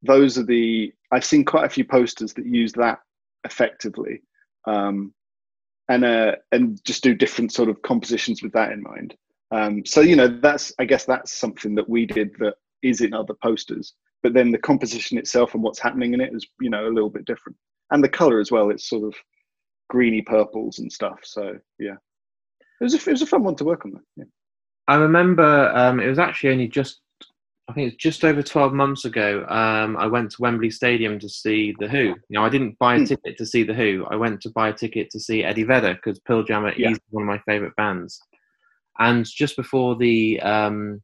those 0.02 0.36
are 0.36 0.44
the 0.44 0.92
i've 1.12 1.24
seen 1.24 1.44
quite 1.44 1.64
a 1.64 1.68
few 1.68 1.84
posters 1.84 2.34
that 2.34 2.44
use 2.44 2.72
that 2.72 2.98
effectively 3.44 4.22
um, 4.66 5.14
and 5.88 6.04
uh, 6.04 6.32
and 6.52 6.82
just 6.84 7.02
do 7.02 7.14
different 7.14 7.52
sort 7.52 7.68
of 7.68 7.80
compositions 7.82 8.42
with 8.42 8.52
that 8.52 8.72
in 8.72 8.82
mind 8.82 9.14
um, 9.52 9.84
so 9.86 10.00
you 10.00 10.16
know 10.16 10.28
that's 10.28 10.72
i 10.80 10.84
guess 10.84 11.04
that's 11.04 11.32
something 11.32 11.74
that 11.76 11.88
we 11.88 12.04
did 12.04 12.30
that 12.38 12.54
is 12.82 13.00
in 13.00 13.14
other 13.14 13.34
posters 13.42 13.94
but 14.22 14.32
then 14.34 14.50
the 14.50 14.58
composition 14.58 15.18
itself 15.18 15.54
and 15.54 15.62
what's 15.62 15.78
happening 15.78 16.14
in 16.14 16.20
it 16.20 16.32
is 16.34 16.46
you 16.60 16.70
know 16.70 16.86
a 16.86 16.90
little 16.92 17.10
bit 17.10 17.24
different 17.24 17.56
and 17.90 18.02
the 18.02 18.08
color 18.08 18.40
as 18.40 18.50
well 18.50 18.70
it's 18.70 18.88
sort 18.88 19.04
of 19.04 19.14
greeny 19.88 20.22
purples 20.22 20.78
and 20.80 20.92
stuff 20.92 21.18
so 21.22 21.54
yeah 21.78 21.94
it 22.80 22.84
was 22.84 22.94
a, 22.94 22.96
it 22.98 23.12
was 23.12 23.22
a 23.22 23.26
fun 23.26 23.44
one 23.44 23.54
to 23.56 23.64
work 23.64 23.84
on 23.84 23.92
that 23.92 24.02
yeah. 24.16 24.24
I 24.88 24.94
remember 24.96 25.70
um, 25.74 25.98
it 25.98 26.06
was 26.06 26.20
actually 26.20 26.50
only 26.50 26.68
just, 26.68 27.00
I 27.68 27.72
think 27.72 27.88
it's 27.92 28.00
just 28.00 28.24
over 28.24 28.40
12 28.40 28.72
months 28.72 29.04
ago. 29.04 29.44
Um, 29.48 29.96
I 29.96 30.06
went 30.06 30.30
to 30.30 30.36
Wembley 30.40 30.70
Stadium 30.70 31.18
to 31.18 31.28
see 31.28 31.74
The 31.80 31.88
Who. 31.88 31.98
You 31.98 32.16
know, 32.30 32.44
I 32.44 32.48
didn't 32.48 32.78
buy 32.78 32.94
a 32.94 32.98
Hmm. 32.98 33.04
ticket 33.06 33.36
to 33.38 33.46
see 33.46 33.64
The 33.64 33.74
Who. 33.74 34.06
I 34.08 34.14
went 34.14 34.40
to 34.42 34.50
buy 34.50 34.68
a 34.68 34.72
ticket 34.72 35.10
to 35.10 35.18
see 35.18 35.42
Eddie 35.42 35.64
Vedder 35.64 35.94
because 35.94 36.20
Pearl 36.20 36.44
Jam 36.44 36.64
are 36.66 36.72
Yeah. 36.76 36.90
easily 36.90 37.02
one 37.10 37.24
of 37.24 37.26
my 37.26 37.38
favourite 37.46 37.74
bands. 37.74 38.20
And 39.00 39.24
just 39.26 39.56
before 39.56 39.96
the 39.96 40.40
um, 40.42 41.02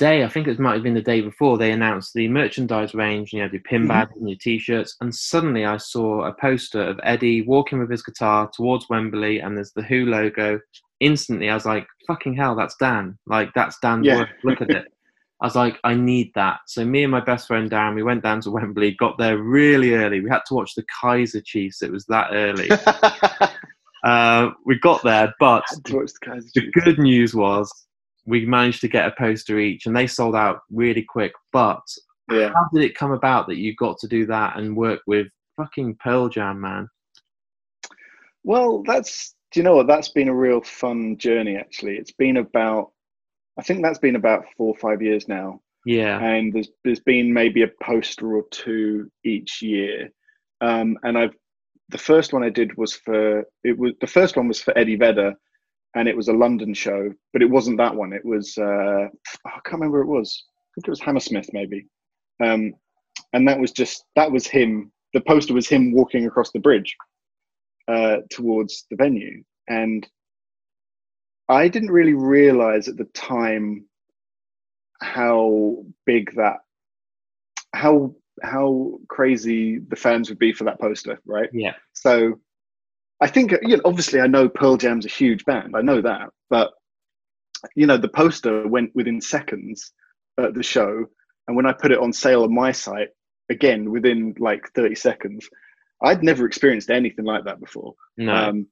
day, 0.00 0.24
I 0.24 0.28
think 0.28 0.48
it 0.48 0.58
might 0.58 0.74
have 0.74 0.82
been 0.82 0.94
the 0.94 1.02
day 1.02 1.20
before, 1.20 1.56
they 1.58 1.70
announced 1.70 2.14
the 2.14 2.26
merchandise 2.26 2.94
range. 2.94 3.32
You 3.32 3.42
know, 3.42 3.50
your 3.52 3.60
pin 3.60 3.84
Mhm. 3.84 3.88
badges 3.88 4.16
and 4.16 4.28
your 4.28 4.38
t-shirts. 4.38 4.96
And 5.00 5.14
suddenly, 5.14 5.64
I 5.64 5.76
saw 5.76 6.24
a 6.24 6.32
poster 6.32 6.82
of 6.82 6.98
Eddie 7.04 7.42
walking 7.42 7.78
with 7.78 7.90
his 7.90 8.02
guitar 8.02 8.50
towards 8.52 8.88
Wembley, 8.90 9.38
and 9.40 9.56
there's 9.56 9.72
the 9.72 9.82
Who 9.82 10.06
logo. 10.06 10.58
Instantly, 11.00 11.48
I 11.50 11.54
was 11.54 11.66
like, 11.66 11.86
"Fucking 12.08 12.34
hell, 12.34 12.56
that's 12.56 12.76
Dan! 12.76 13.16
Like 13.26 13.50
that's 13.54 13.78
Dan's 13.80 14.06
Yeah. 14.06 14.16
work. 14.16 14.28
Look 14.42 14.60
at 14.62 14.70
it." 14.70 14.86
I 15.42 15.46
was 15.46 15.56
like, 15.56 15.78
"I 15.84 15.94
need 15.94 16.32
that." 16.34 16.58
So 16.66 16.84
me 16.84 17.02
and 17.04 17.12
my 17.12 17.20
best 17.20 17.46
friend 17.46 17.70
Darren, 17.70 17.94
we 17.94 18.02
went 18.02 18.22
down 18.22 18.40
to 18.42 18.50
Wembley, 18.50 18.92
got 18.92 19.16
there 19.18 19.38
really 19.38 19.94
early. 19.94 20.20
We 20.20 20.28
had 20.30 20.44
to 20.48 20.54
watch 20.54 20.74
the 20.74 20.84
Kaiser 21.00 21.40
Chiefs. 21.40 21.82
It 21.82 21.92
was 21.92 22.04
that 22.06 22.28
early. 22.32 22.68
uh, 24.04 24.50
we 24.66 24.78
got 24.78 25.02
there, 25.02 25.32
but 25.38 25.64
the 25.84 26.50
the 26.54 26.70
good 26.72 26.98
news 26.98 27.34
was 27.34 27.70
we 28.30 28.46
managed 28.46 28.80
to 28.80 28.88
get 28.88 29.06
a 29.06 29.14
poster 29.18 29.58
each 29.58 29.86
and 29.86 29.96
they 29.96 30.06
sold 30.06 30.34
out 30.34 30.60
really 30.70 31.02
quick 31.02 31.32
but 31.52 31.82
yeah 32.30 32.48
how 32.54 32.68
did 32.72 32.84
it 32.84 32.96
come 32.96 33.12
about 33.12 33.46
that 33.46 33.58
you 33.58 33.74
got 33.76 33.98
to 33.98 34.08
do 34.08 34.24
that 34.26 34.56
and 34.56 34.76
work 34.76 35.00
with 35.06 35.28
fucking 35.56 35.96
pearl 36.02 36.28
jam 36.28 36.60
man 36.60 36.88
Well, 38.44 38.82
that's 38.84 39.34
do 39.52 39.60
you 39.60 39.64
know 39.64 39.76
what? 39.76 39.86
That's 39.86 40.10
been 40.10 40.28
a 40.28 40.34
real 40.34 40.60
fun 40.60 41.16
journey. 41.18 41.56
Actually, 41.56 41.96
it's 41.96 42.12
been 42.12 42.36
about 42.36 42.92
I 43.58 43.62
think 43.62 43.82
that's 43.82 43.98
been 43.98 44.16
about 44.16 44.44
four 44.56 44.68
or 44.68 44.78
five 44.78 45.02
years 45.02 45.28
now, 45.28 45.60
yeah 45.84 46.18
and 46.18 46.52
there's 46.52 46.68
there's 46.84 47.00
been 47.00 47.32
maybe 47.32 47.62
a 47.62 47.70
poster 47.82 48.36
or 48.36 48.44
two 48.50 49.10
each 49.24 49.62
year. 49.62 50.10
Um, 50.60 50.98
and 51.02 51.18
I've 51.18 51.34
the 51.88 51.98
first 51.98 52.32
one 52.32 52.44
I 52.44 52.50
did 52.50 52.76
was 52.76 52.94
for 52.94 53.44
it 53.64 53.76
was 53.76 53.92
the 54.00 54.06
first 54.06 54.36
one 54.36 54.48
was 54.48 54.62
for 54.62 54.76
Eddie 54.78 54.96
Vedder, 54.96 55.34
and 55.94 56.08
it 56.08 56.16
was 56.16 56.28
a 56.28 56.32
London 56.32 56.72
show, 56.74 57.12
but 57.32 57.42
it 57.42 57.50
wasn't 57.50 57.78
that 57.78 57.94
one. 57.94 58.12
It 58.12 58.24
was 58.24 58.56
uh, 58.58 59.08
I 59.46 59.60
can't 59.64 59.80
remember 59.80 60.00
it 60.00 60.06
was. 60.06 60.44
I 60.48 60.68
think 60.74 60.88
it 60.88 60.90
was 60.90 61.00
Hammersmith 61.00 61.50
maybe, 61.52 61.86
um, 62.42 62.74
and 63.32 63.46
that 63.48 63.58
was 63.58 63.72
just 63.72 64.04
that 64.16 64.30
was 64.30 64.46
him. 64.46 64.92
The 65.14 65.20
poster 65.20 65.54
was 65.54 65.68
him 65.68 65.92
walking 65.92 66.26
across 66.26 66.52
the 66.52 66.60
bridge 66.60 66.96
uh, 67.88 68.18
towards 68.30 68.86
the 68.90 68.96
venue, 68.96 69.42
and 69.68 70.06
I 71.48 71.68
didn't 71.68 71.90
really 71.90 72.14
realize 72.14 72.86
at 72.86 72.96
the 72.96 73.06
time 73.06 73.86
how 75.02 75.84
big 76.06 76.34
that 76.36 76.58
how 77.74 78.14
how 78.42 78.98
crazy 79.08 79.78
the 79.78 79.96
fans 79.96 80.28
would 80.28 80.38
be 80.38 80.52
for 80.52 80.64
that 80.64 80.80
poster, 80.80 81.20
right? 81.26 81.48
yeah 81.52 81.74
So 81.94 82.38
I 83.20 83.26
think 83.26 83.52
you 83.62 83.76
know, 83.76 83.82
obviously 83.84 84.20
I 84.20 84.26
know 84.26 84.48
Pearl 84.48 84.76
Jam's 84.76 85.06
a 85.06 85.10
huge 85.10 85.44
band. 85.44 85.74
I 85.76 85.82
know 85.82 86.00
that, 86.00 86.30
but 86.48 86.72
you 87.74 87.86
know 87.86 87.96
the 87.96 88.08
poster 88.08 88.66
went 88.66 88.94
within 88.94 89.20
seconds 89.20 89.92
at 90.38 90.54
the 90.54 90.62
show, 90.62 91.04
and 91.46 91.56
when 91.56 91.66
I 91.66 91.72
put 91.72 91.92
it 91.92 91.98
on 91.98 92.12
sale 92.12 92.44
on 92.44 92.54
my 92.54 92.72
site, 92.72 93.08
again 93.50 93.90
within 93.90 94.34
like 94.38 94.70
thirty 94.74 94.94
seconds, 94.94 95.48
I'd 96.02 96.22
never 96.22 96.46
experienced 96.46 96.90
anything 96.90 97.24
like 97.24 97.44
that 97.44 97.60
before. 97.60 97.94
no 98.16 98.32
Um, 98.32 98.66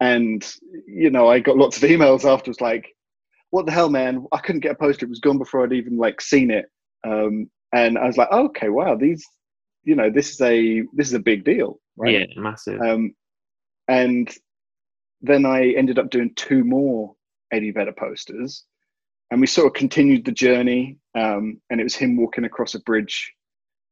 and 0.00 0.44
you 0.86 1.10
know, 1.10 1.28
I 1.28 1.38
got 1.40 1.56
lots 1.56 1.76
of 1.76 1.88
emails 1.88 2.24
afterwards 2.24 2.60
like, 2.60 2.94
"What 3.50 3.66
the 3.66 3.72
hell, 3.72 3.90
man? 3.90 4.26
I 4.32 4.38
couldn't 4.38 4.60
get 4.62 4.72
a 4.72 4.76
poster; 4.76 5.06
it 5.06 5.10
was 5.10 5.20
gone 5.20 5.38
before 5.38 5.64
I'd 5.64 5.72
even 5.72 5.96
like 5.96 6.20
seen 6.20 6.50
it." 6.50 6.66
Um, 7.06 7.50
and 7.72 7.96
I 7.98 8.06
was 8.06 8.16
like, 8.16 8.28
oh, 8.30 8.46
"Okay, 8.46 8.68
wow, 8.68 8.96
these, 8.96 9.24
you 9.84 9.94
know, 9.94 10.10
this 10.10 10.32
is 10.32 10.40
a 10.40 10.82
this 10.94 11.06
is 11.06 11.14
a 11.14 11.20
big 11.20 11.44
deal, 11.44 11.78
right?" 11.96 12.12
yeah 12.12 12.26
massive 12.36 12.80
Um, 12.80 13.14
and 13.88 14.32
then 15.22 15.46
I 15.46 15.70
ended 15.70 15.98
up 15.98 16.10
doing 16.10 16.32
two 16.36 16.64
more 16.64 17.14
Eddie 17.52 17.70
Vedder 17.70 17.92
posters, 17.92 18.64
and 19.30 19.40
we 19.40 19.46
sort 19.46 19.66
of 19.66 19.72
continued 19.72 20.24
the 20.24 20.32
journey. 20.32 20.98
Um, 21.16 21.60
and 21.70 21.80
it 21.80 21.84
was 21.84 21.94
him 21.94 22.16
walking 22.16 22.44
across 22.44 22.74
a 22.74 22.80
bridge 22.80 23.32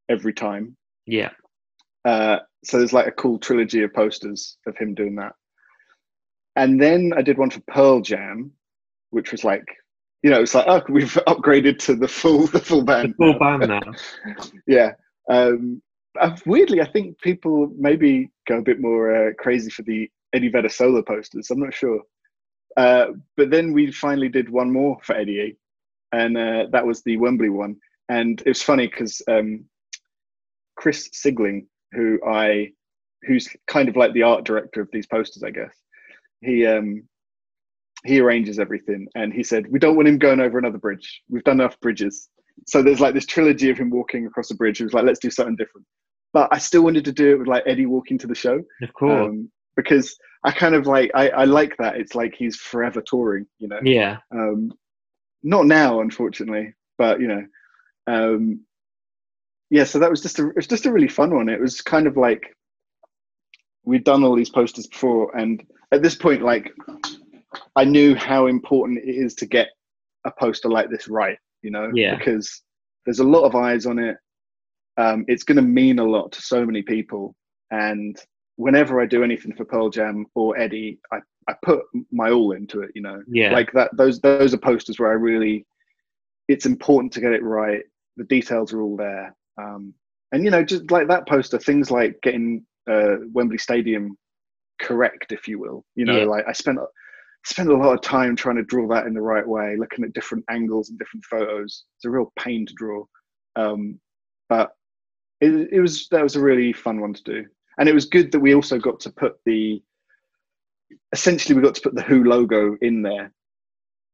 every 0.08 0.32
time. 0.32 0.76
Yeah. 1.06 1.30
Uh, 2.04 2.38
so 2.64 2.78
there's 2.78 2.92
like 2.92 3.06
a 3.06 3.12
cool 3.12 3.38
trilogy 3.38 3.82
of 3.82 3.92
posters 3.92 4.56
of 4.66 4.76
him 4.76 4.94
doing 4.94 5.16
that. 5.16 5.34
And 6.56 6.80
then 6.80 7.12
I 7.16 7.22
did 7.22 7.38
one 7.38 7.50
for 7.50 7.60
Pearl 7.68 8.00
Jam, 8.00 8.52
which 9.10 9.32
was 9.32 9.44
like, 9.44 9.64
you 10.22 10.30
know, 10.30 10.40
it's 10.42 10.54
like, 10.54 10.66
oh, 10.68 10.82
we've 10.88 11.18
upgraded 11.26 11.78
to 11.80 11.96
the 11.96 12.08
full 12.08 12.46
the 12.48 12.60
full 12.60 12.82
band. 12.82 13.14
The 13.18 13.32
full 13.32 13.38
band 13.38 13.68
now. 13.68 13.80
yeah. 14.66 14.92
Um, 15.28 15.82
uh, 16.20 16.36
weirdly, 16.46 16.80
I 16.80 16.90
think 16.90 17.20
people 17.20 17.72
maybe 17.76 18.30
go 18.46 18.58
a 18.58 18.62
bit 18.62 18.80
more 18.80 19.14
uh, 19.14 19.32
crazy 19.38 19.70
for 19.70 19.82
the 19.82 20.10
Eddie 20.32 20.48
Vedder 20.48 20.68
solo 20.68 21.02
posters. 21.02 21.50
I'm 21.50 21.60
not 21.60 21.74
sure. 21.74 22.00
Uh, 22.76 23.06
but 23.36 23.50
then 23.50 23.72
we 23.72 23.92
finally 23.92 24.28
did 24.28 24.48
one 24.48 24.72
more 24.72 24.98
for 25.02 25.14
Eddie, 25.14 25.56
and 26.12 26.36
uh, 26.36 26.66
that 26.72 26.86
was 26.86 27.02
the 27.02 27.16
Wembley 27.18 27.50
one. 27.50 27.76
And 28.08 28.40
it 28.40 28.48
was 28.48 28.62
funny 28.62 28.86
because 28.86 29.22
um, 29.28 29.64
Chris 30.76 31.08
Sigling, 31.12 31.66
who 31.92 32.18
I, 32.26 32.72
who's 33.22 33.48
kind 33.66 33.88
of 33.88 33.96
like 33.96 34.12
the 34.12 34.22
art 34.22 34.44
director 34.44 34.80
of 34.80 34.88
these 34.92 35.06
posters, 35.06 35.42
I 35.42 35.50
guess, 35.50 35.74
he 36.40 36.66
um, 36.66 37.04
he 38.04 38.20
arranges 38.20 38.58
everything, 38.58 39.06
and 39.14 39.32
he 39.32 39.42
said 39.42 39.66
we 39.70 39.78
don't 39.78 39.96
want 39.96 40.08
him 40.08 40.18
going 40.18 40.40
over 40.40 40.58
another 40.58 40.78
bridge. 40.78 41.22
We've 41.28 41.44
done 41.44 41.60
enough 41.60 41.78
bridges. 41.80 42.28
So 42.66 42.82
there's 42.82 43.00
like 43.00 43.14
this 43.14 43.26
trilogy 43.26 43.70
of 43.70 43.78
him 43.78 43.90
walking 43.90 44.26
across 44.26 44.50
a 44.50 44.54
bridge. 44.54 44.80
Was 44.80 44.92
like, 44.94 45.04
let's 45.04 45.20
do 45.20 45.30
something 45.30 45.56
different. 45.56 45.86
But 46.32 46.48
I 46.50 46.58
still 46.58 46.82
wanted 46.82 47.04
to 47.04 47.12
do 47.12 47.32
it 47.32 47.38
with 47.38 47.48
like 47.48 47.64
Eddie 47.66 47.86
walking 47.86 48.18
to 48.18 48.26
the 48.26 48.34
show. 48.34 48.62
Of 48.82 48.92
course. 48.94 49.28
Um, 49.28 49.50
because 49.76 50.16
I 50.44 50.50
kind 50.50 50.74
of 50.74 50.86
like 50.86 51.10
I, 51.14 51.28
I 51.30 51.44
like 51.44 51.76
that. 51.78 51.96
It's 51.96 52.14
like 52.14 52.34
he's 52.34 52.56
forever 52.56 53.02
touring, 53.02 53.46
you 53.58 53.68
know. 53.68 53.80
Yeah. 53.82 54.18
Um, 54.30 54.72
not 55.42 55.66
now, 55.66 56.00
unfortunately, 56.00 56.74
but 56.98 57.20
you 57.20 57.28
know, 57.28 57.46
um, 58.06 58.60
yeah. 59.70 59.84
So 59.84 59.98
that 59.98 60.10
was 60.10 60.22
just 60.22 60.38
a 60.38 60.48
it 60.48 60.56
was 60.56 60.66
just 60.66 60.86
a 60.86 60.92
really 60.92 61.08
fun 61.08 61.34
one. 61.34 61.48
It 61.48 61.60
was 61.60 61.80
kind 61.80 62.06
of 62.06 62.16
like 62.16 62.56
we'd 63.84 64.04
done 64.04 64.24
all 64.24 64.36
these 64.36 64.50
posters 64.50 64.86
before, 64.86 65.36
and 65.36 65.62
at 65.92 66.02
this 66.02 66.14
point, 66.14 66.42
like 66.42 66.72
I 67.76 67.84
knew 67.84 68.14
how 68.14 68.46
important 68.46 68.98
it 68.98 69.10
is 69.10 69.34
to 69.36 69.46
get 69.46 69.68
a 70.24 70.30
poster 70.30 70.68
like 70.68 70.90
this 70.90 71.08
right, 71.08 71.38
you 71.62 71.70
know, 71.70 71.90
yeah. 71.94 72.16
because 72.16 72.62
there's 73.04 73.18
a 73.18 73.24
lot 73.24 73.44
of 73.44 73.54
eyes 73.54 73.86
on 73.86 73.98
it. 73.98 74.16
Um, 74.96 75.24
it's 75.28 75.44
going 75.44 75.56
to 75.56 75.62
mean 75.62 75.98
a 75.98 76.04
lot 76.04 76.32
to 76.32 76.42
so 76.42 76.64
many 76.66 76.82
people, 76.82 77.34
and 77.70 78.16
whenever 78.56 79.00
I 79.00 79.06
do 79.06 79.24
anything 79.24 79.54
for 79.54 79.64
Pearl 79.64 79.90
Jam 79.90 80.26
or 80.34 80.58
Eddie, 80.58 80.98
I, 81.12 81.18
I 81.48 81.54
put 81.64 81.82
my 82.10 82.30
all 82.30 82.52
into 82.52 82.82
it, 82.82 82.90
you 82.94 83.02
know. 83.02 83.22
Yeah. 83.26 83.52
Like 83.52 83.72
that 83.72 83.90
those 83.96 84.20
those 84.20 84.52
are 84.54 84.58
posters 84.58 84.98
where 84.98 85.10
I 85.10 85.14
really 85.14 85.66
it's 86.48 86.66
important 86.66 87.12
to 87.14 87.20
get 87.20 87.32
it 87.32 87.42
right. 87.42 87.82
The 88.16 88.24
details 88.24 88.72
are 88.72 88.82
all 88.82 88.96
there. 88.96 89.34
Um, 89.60 89.94
and 90.32 90.44
you 90.44 90.50
know, 90.50 90.62
just 90.62 90.90
like 90.90 91.08
that 91.08 91.26
poster, 91.28 91.58
things 91.58 91.90
like 91.90 92.18
getting 92.22 92.64
uh, 92.90 93.16
Wembley 93.32 93.58
Stadium 93.58 94.16
correct, 94.80 95.32
if 95.32 95.48
you 95.48 95.58
will. 95.58 95.84
You 95.94 96.04
know, 96.04 96.18
Yeah. 96.18 96.24
like 96.24 96.44
I 96.46 96.52
spent 96.52 96.78
spent 97.44 97.70
a 97.70 97.76
lot 97.76 97.94
of 97.94 98.02
time 98.02 98.36
trying 98.36 98.56
to 98.56 98.62
draw 98.62 98.86
that 98.88 99.06
in 99.06 99.14
the 99.14 99.20
right 99.20 99.46
way, 99.46 99.76
looking 99.78 100.04
at 100.04 100.12
different 100.12 100.44
angles 100.50 100.90
and 100.90 100.98
different 100.98 101.24
photos. 101.24 101.84
It's 101.96 102.04
a 102.04 102.10
real 102.10 102.32
pain 102.38 102.66
to 102.66 102.74
draw. 102.74 103.04
Um, 103.56 103.98
but 104.48 104.72
it, 105.42 105.68
it 105.72 105.80
was 105.80 106.08
that 106.10 106.22
was 106.22 106.36
a 106.36 106.40
really 106.40 106.72
fun 106.72 107.00
one 107.00 107.12
to 107.14 107.22
do 107.24 107.44
and 107.78 107.88
it 107.88 107.94
was 107.94 108.06
good 108.06 108.30
that 108.32 108.40
we 108.40 108.54
also 108.54 108.78
got 108.78 108.98
to 109.00 109.10
put 109.10 109.34
the 109.44 109.82
essentially 111.12 111.54
we 111.54 111.62
got 111.62 111.74
to 111.74 111.80
put 111.82 111.94
the 111.94 112.02
who 112.02 112.24
logo 112.24 112.76
in 112.82 113.02
there 113.02 113.32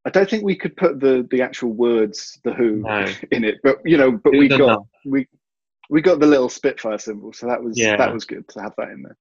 i 0.07 0.11
don't 0.11 0.29
think 0.31 0.43
we 0.45 0.57
could 0.57 0.77
put 0.77 1.01
the 1.01 1.27
the 1.31 1.43
actual 1.43 1.73
words 1.73 2.39
the 2.45 2.53
who 2.53 2.77
No. 2.77 3.07
in 3.31 3.45
it 3.45 3.57
but 3.63 3.79
you 3.85 3.97
know 3.97 4.13
but 4.13 4.35
It 4.35 4.39
we 4.39 4.49
got 4.49 4.61
enough. 4.61 4.87
we 5.05 5.27
we 5.91 6.01
got 6.03 6.21
the 6.21 6.27
little 6.27 6.49
spitfire 6.49 6.99
symbol 6.99 7.33
so 7.33 7.47
that 7.47 7.63
was 7.63 7.79
Yeah. 7.79 7.97
that 7.97 8.13
was 8.13 8.25
good 8.25 8.47
to 8.51 8.61
have 8.63 8.75
that 8.79 8.91
in 8.91 9.03
there 9.03 9.17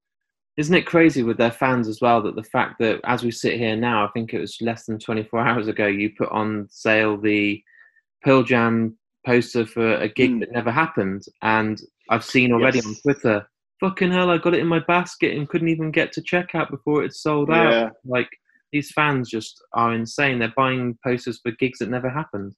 Isn't 0.58 0.76
it 0.76 0.86
crazy 0.86 1.24
with 1.24 1.38
their 1.38 1.52
fans 1.63 1.88
as 1.88 2.00
well 2.02 2.22
that 2.24 2.36
the 2.36 2.43
fact 2.56 2.80
that 2.80 3.00
as 3.04 3.24
we 3.24 3.32
sit 3.32 3.58
here 3.58 3.76
now, 3.76 4.04
I 4.06 4.10
think 4.13 4.34
it 4.34 4.39
was 4.39 4.58
less 4.60 4.86
than 4.86 4.98
24 5.00 5.39
hours 5.48 5.67
ago, 5.67 5.86
you 5.88 6.10
put 6.17 6.30
on 6.41 6.67
sale 6.70 7.15
the 7.15 7.62
Pearl 8.24 8.41
Jam 8.43 8.98
poster 9.24 9.65
for 9.67 9.88
a 10.06 10.10
gig 10.10 10.32
Mm. 10.32 10.39
that 10.39 10.52
never 10.52 10.72
happened. 10.72 11.22
And 11.43 11.80
I've 12.10 12.24
seen 12.24 12.52
already 12.52 12.78
Yes. 12.80 12.88
on 12.88 12.96
Twitter, 12.96 13.48
fucking 13.80 14.12
hell, 14.12 14.30
I 14.30 14.38
got 14.38 14.54
it 14.54 14.60
in 14.60 14.67
my 14.67 14.80
basket 14.80 15.36
and 15.38 15.48
couldn't 15.50 15.67
even 15.70 15.91
get 15.91 16.12
to 16.13 16.22
checkout 16.22 16.70
before 16.72 17.04
it 17.04 17.13
sold 17.13 17.50
out. 17.52 17.72
yeah 17.72 17.89
Like, 18.06 18.30
these 18.74 18.91
fans 18.91 19.30
just 19.30 19.63
are 19.74 19.93
insane. 19.93 20.39
They're 20.39 20.54
buying 20.58 20.98
posters 21.04 21.39
for 21.41 21.52
gigs 21.52 21.80
that 21.80 21.89
never 21.89 22.10
happened. 22.10 22.54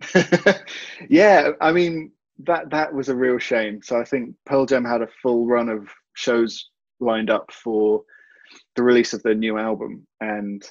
yeah 1.08 1.50
i 1.60 1.72
mean 1.72 2.12
that 2.38 2.70
that 2.70 2.94
was 2.94 3.08
a 3.08 3.14
real 3.16 3.36
shame 3.38 3.80
so 3.82 3.98
i 4.00 4.04
think 4.04 4.32
pearl 4.46 4.64
jam 4.64 4.84
had 4.84 5.02
a 5.02 5.08
full 5.20 5.44
run 5.46 5.68
of 5.68 5.88
shows 6.14 6.70
lined 7.00 7.30
up 7.30 7.50
for 7.52 8.02
the 8.76 8.82
release 8.84 9.12
of 9.12 9.20
their 9.24 9.34
new 9.34 9.58
album 9.58 10.06
and 10.20 10.62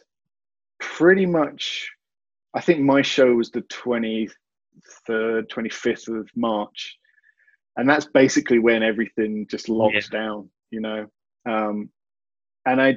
pretty 0.79 1.25
much 1.25 1.89
i 2.53 2.61
think 2.61 2.79
my 2.79 3.01
show 3.01 3.33
was 3.33 3.51
the 3.51 3.61
23rd 3.63 4.29
25th 5.09 6.07
of 6.19 6.29
march 6.37 6.97
and 7.77 7.89
that's 7.89 8.05
basically 8.05 8.59
when 8.59 8.83
everything 8.83 9.47
just 9.49 9.69
locked 9.69 10.11
down 10.11 10.49
you 10.71 10.81
know 10.81 11.07
um 11.49 11.89
and 12.65 12.81
i 12.81 12.95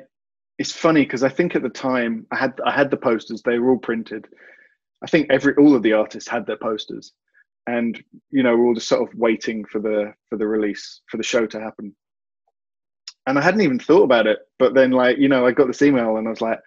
it's 0.59 0.73
funny 0.73 1.03
because 1.03 1.23
i 1.23 1.29
think 1.29 1.55
at 1.55 1.63
the 1.63 1.69
time 1.69 2.27
i 2.33 2.37
had 2.37 2.59
i 2.67 2.71
had 2.71 2.91
the 2.91 2.97
posters 2.97 3.43
they 3.43 3.59
were 3.59 3.71
all 3.71 3.79
printed 3.79 4.27
I 5.03 5.07
think 5.07 5.29
every 5.31 5.55
all 5.55 5.75
of 5.75 5.83
the 5.83 5.95
artists 5.95 6.29
had 6.29 6.47
their 6.47 6.59
posters, 6.59 7.13
and 7.67 8.03
you 8.31 8.43
know 8.43 8.57
we're 8.57 8.67
all 8.67 8.75
just 8.75 8.89
sort 8.89 9.09
of 9.09 9.19
waiting 9.19 9.65
for 9.65 9.81
the 9.81 10.13
for 10.29 10.37
the 10.37 10.47
release 10.47 11.01
for 11.07 11.17
the 11.17 11.23
show 11.23 11.47
to 11.47 11.61
happen. 11.61 11.95
And 13.27 13.39
I 13.39 13.43
hadn't 13.43 13.61
even 13.63 13.79
thought 13.79 14.03
about 14.03 14.27
it, 14.27 14.41
but 14.59 14.75
then 14.75 14.91
like 14.91 15.19
you 15.19 15.29
know 15.29 15.47
I 15.47 15.53
got 15.53 15.67
this 15.67 15.83
email 15.83 16.17
and 16.17 16.27
I 16.27 16.31
was 16.31 16.41
like, 16.41 16.59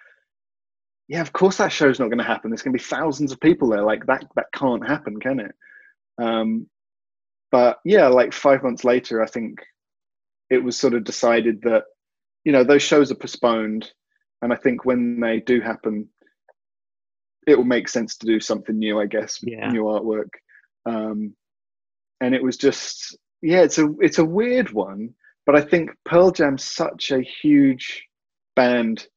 yeah, 1.08 1.21
of 1.21 1.34
course 1.34 1.58
that 1.58 1.71
show's 1.71 1.99
not 1.99 2.08
going 2.08 2.17
to 2.17 2.23
happen. 2.23 2.49
There's 2.49 2.62
going 2.62 2.76
to 2.76 2.84
be 2.84 2.84
thousands 2.84 3.32
of 3.32 3.39
people 3.39 3.69
there. 3.69 3.84
Like 3.84 4.06
that 4.08 4.26
that 4.36 4.47
can't 4.54 4.88
happen, 4.88 5.19
can 5.19 5.39
it? 5.39 5.56
Um, 6.17 6.67
but 7.53 7.77
yeah, 7.85 8.07
like 8.07 8.33
five 8.33 8.63
months 8.63 8.83
later, 8.83 9.21
I 9.21 9.27
think 9.27 9.59
it 10.49 10.57
was 10.57 10.75
sort 10.75 10.95
of 10.95 11.03
decided 11.03 11.61
that 11.61 11.83
you 12.45 12.51
know 12.51 12.63
those 12.63 12.81
shows 12.81 13.11
are 13.11 13.15
postponed, 13.15 13.91
and 14.41 14.51
I 14.51 14.55
think 14.55 14.85
when 14.85 15.19
they 15.19 15.39
do 15.39 15.61
happen, 15.61 16.09
it 17.45 17.55
will 17.55 17.63
make 17.63 17.87
sense 17.87 18.17
to 18.17 18.25
do 18.25 18.39
something 18.39 18.79
new, 18.79 18.99
I 18.99 19.05
guess, 19.05 19.39
Yeah. 19.43 19.71
new 19.71 19.83
artwork. 19.83 20.31
Um, 20.87 21.35
and 22.21 22.33
it 22.33 22.41
was 22.41 22.57
just, 22.57 23.15
yeah, 23.43 23.61
it's 23.61 23.77
a 23.77 23.87
it's 24.01 24.17
a 24.17 24.25
weird 24.25 24.71
one, 24.71 25.13
but 25.45 25.55
I 25.55 25.61
think 25.61 25.91
Pearl 26.05 26.31
Jam's 26.31 26.63
such 26.63 27.11
a 27.11 27.21
huge 27.21 28.03
band 28.55 29.07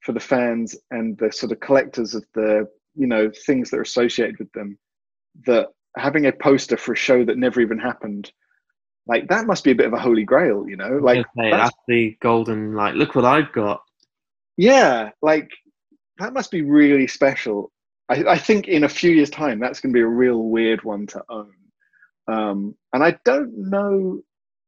for 0.00 0.10
the 0.10 0.18
fans 0.32 0.74
and 0.90 1.16
the 1.16 1.30
sort 1.30 1.52
of 1.52 1.60
collectors 1.60 2.16
of 2.16 2.24
the 2.34 2.66
you 2.96 3.06
know 3.06 3.30
things 3.46 3.70
that 3.70 3.78
are 3.78 3.82
associated 3.82 4.40
with 4.40 4.50
them 4.50 4.76
that 5.46 5.68
having 5.96 6.26
a 6.26 6.32
poster 6.32 6.76
for 6.76 6.92
a 6.92 6.96
show 6.96 7.24
that 7.24 7.38
never 7.38 7.60
even 7.60 7.78
happened 7.78 8.30
like 9.06 9.28
that 9.28 9.46
must 9.46 9.64
be 9.64 9.72
a 9.72 9.74
bit 9.74 9.86
of 9.86 9.92
a 9.92 9.98
holy 9.98 10.24
grail 10.24 10.66
you 10.68 10.76
know 10.76 10.98
like 11.02 11.18
Okay, 11.18 11.50
that's 11.50 11.70
that's 11.70 11.76
the 11.88 12.16
golden, 12.22 12.74
like, 12.74 12.94
look 12.94 13.14
what 13.14 13.24
I've 13.24 13.52
got. 13.52 13.82
yeah 14.56 15.10
like 15.22 15.50
that 16.18 16.32
must 16.32 16.50
be 16.50 16.62
really 16.62 17.06
special 17.06 17.70
I, 18.08 18.24
I 18.24 18.38
think 18.38 18.68
in 18.68 18.84
a 18.84 18.88
few 18.88 19.10
years 19.10 19.30
time 19.30 19.58
that's 19.58 19.80
going 19.80 19.92
to 19.92 19.96
be 19.96 20.02
a 20.02 20.06
real 20.06 20.42
weird 20.44 20.82
one 20.84 21.06
to 21.08 21.22
own 21.28 21.52
um, 22.28 22.74
and 22.92 23.02
i 23.02 23.16
don't 23.24 23.52
know 23.56 24.20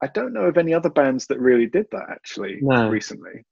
i 0.03 0.07
don't 0.09 0.33
know 0.33 0.43
of 0.47 0.57
any 0.59 0.75
other 0.75 0.91
bands 0.91 1.27
that 1.29 1.39
really 1.41 1.67
did 1.67 1.87
that 1.93 2.07
actually 2.11 2.59
No. 2.63 2.89
recently 2.89 3.45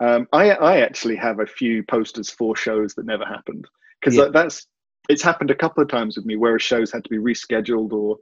um, 0.00 0.26
I, 0.32 0.52
I 0.52 0.80
actually 0.80 1.16
have 1.16 1.40
a 1.40 1.46
few 1.46 1.82
posters 1.82 2.30
for 2.30 2.56
shows 2.56 2.94
that 2.94 3.04
never 3.04 3.24
happened 3.24 3.66
because 4.00 4.16
Yeah. 4.16 4.28
that's 4.32 4.66
it's 5.10 5.22
happened 5.22 5.50
a 5.50 5.56
couple 5.56 5.82
of 5.82 5.88
times 5.88 6.16
with 6.16 6.24
me 6.24 6.36
where 6.36 6.54
a 6.54 6.60
show's 6.60 6.92
had 6.92 7.02
to 7.02 7.10
be 7.10 7.18
rescheduled 7.18 7.92
or 7.92 8.16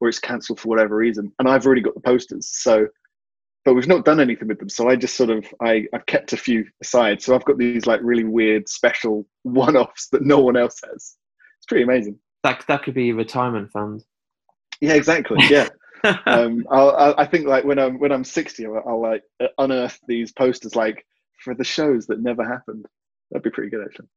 or 0.00 0.08
it's 0.08 0.18
cancelled 0.18 0.58
for 0.58 0.68
whatever 0.68 0.96
reason. 0.96 1.32
And 1.38 1.48
i've 1.48 1.64
already 1.64 1.82
got 1.82 1.94
the 1.94 2.00
posters 2.00 2.48
so 2.50 2.88
but 3.64 3.74
we've 3.74 3.86
not 3.86 4.06
done 4.06 4.20
anything 4.20 4.48
with 4.48 4.58
them. 4.58 4.68
So 4.68 4.88
i 4.88 4.96
just 4.96 5.16
sort 5.16 5.30
of 5.30 5.46
i 5.62 5.84
i've 5.94 6.06
kept 6.06 6.32
a 6.32 6.36
few 6.36 6.66
aside. 6.82 7.22
So 7.22 7.34
i've 7.34 7.44
got 7.44 7.58
these 7.58 7.86
like 7.86 8.00
really 8.02 8.24
weird 8.24 8.68
special 8.68 9.26
one-offs 9.42 10.08
that 10.08 10.22
no 10.22 10.40
one 10.40 10.56
else 10.56 10.80
has. 10.84 11.16
It's 11.58 11.66
pretty 11.68 11.84
amazing. 11.84 12.18
That, 12.42 12.64
that 12.68 12.82
could 12.82 12.94
be 12.94 13.10
a 13.10 13.14
retirement 13.14 13.70
fund. 13.70 14.02
yeah 14.80 14.94
exactly. 14.94 15.38
Yeah. 15.48 15.68
Um 16.24 16.64
I'll, 16.70 16.92
I'll 16.96 17.14
i 17.18 17.26
think 17.26 17.46
like 17.46 17.64
when 17.64 17.78
i'm 17.78 17.98
when 17.98 18.10
i'm 18.10 18.24
60 18.24 18.64
i'll, 18.64 18.82
I'll 18.88 19.02
like 19.02 19.22
unearth 19.58 19.98
these 20.08 20.32
posters 20.32 20.74
like 20.74 21.04
for 21.44 21.54
the 21.54 21.62
shows 21.62 22.06
that 22.06 22.22
never 22.22 22.42
happened. 22.42 22.86
That'd 23.30 23.42
be 23.42 23.50
pretty 23.50 23.68
good 23.68 23.84
actually 23.84 24.08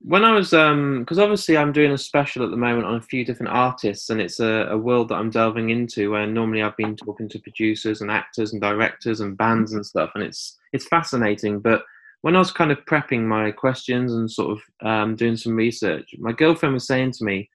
when 0.00 0.24
I 0.24 0.32
was, 0.32 0.50
because 0.50 1.18
obviously 1.18 1.56
I'm 1.56 1.72
doing 1.72 1.92
a 1.92 1.98
special 1.98 2.44
at 2.44 2.50
the 2.50 2.56
moment 2.56 2.86
on 2.86 2.94
a 2.94 3.02
few 3.02 3.24
different 3.24 3.52
artists, 3.52 4.10
and 4.10 4.20
it's 4.20 4.40
a, 4.40 4.68
a 4.70 4.78
world 4.78 5.08
that 5.08 5.16
I'm 5.16 5.30
delving 5.30 5.70
into. 5.70 6.12
Where 6.12 6.26
normally 6.26 6.62
I've 6.62 6.76
been 6.76 6.96
talking 6.96 7.28
to 7.30 7.38
producers 7.40 8.00
and 8.00 8.10
actors 8.10 8.52
and 8.52 8.62
directors 8.62 9.20
and 9.20 9.36
bands 9.36 9.72
and 9.72 9.84
stuff, 9.84 10.10
and 10.14 10.22
it's 10.22 10.56
it's 10.72 10.86
fascinating. 10.86 11.60
But 11.60 11.82
when 12.22 12.36
I 12.36 12.38
was 12.38 12.52
kind 12.52 12.70
of 12.70 12.84
prepping 12.84 13.22
my 13.22 13.50
questions 13.50 14.12
and 14.12 14.30
sort 14.30 14.58
of 14.58 14.86
um, 14.86 15.16
doing 15.16 15.36
some 15.36 15.56
research, 15.56 16.14
my 16.18 16.32
girlfriend 16.32 16.74
was 16.74 16.86
saying 16.86 17.12
to 17.12 17.24
me, 17.24 17.48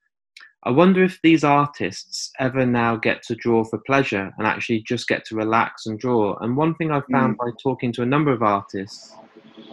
I 0.65 0.71
wonder 0.71 1.03
if 1.03 1.19
these 1.21 1.43
artists 1.43 2.31
ever 2.39 2.65
now 2.65 2.95
get 2.95 3.21
to 3.23 3.35
draw 3.35 3.65
for 3.65 3.79
pleasure 3.79 4.33
and 4.37 4.47
actually 4.47 4.81
just 4.81 5.09
get 5.09 5.25
to 5.25 5.35
relax 5.35 5.85
and 5.85 5.99
draw. 5.99 6.37
And 6.39 6.55
one 6.55 6.75
thing 6.75 6.91
I've 6.91 7.05
found 7.11 7.37
mm. 7.37 7.37
by 7.37 7.51
talking 7.61 7.91
to 7.93 8.01
a 8.01 8.05
number 8.05 8.31
of 8.31 8.41
artists 8.41 9.13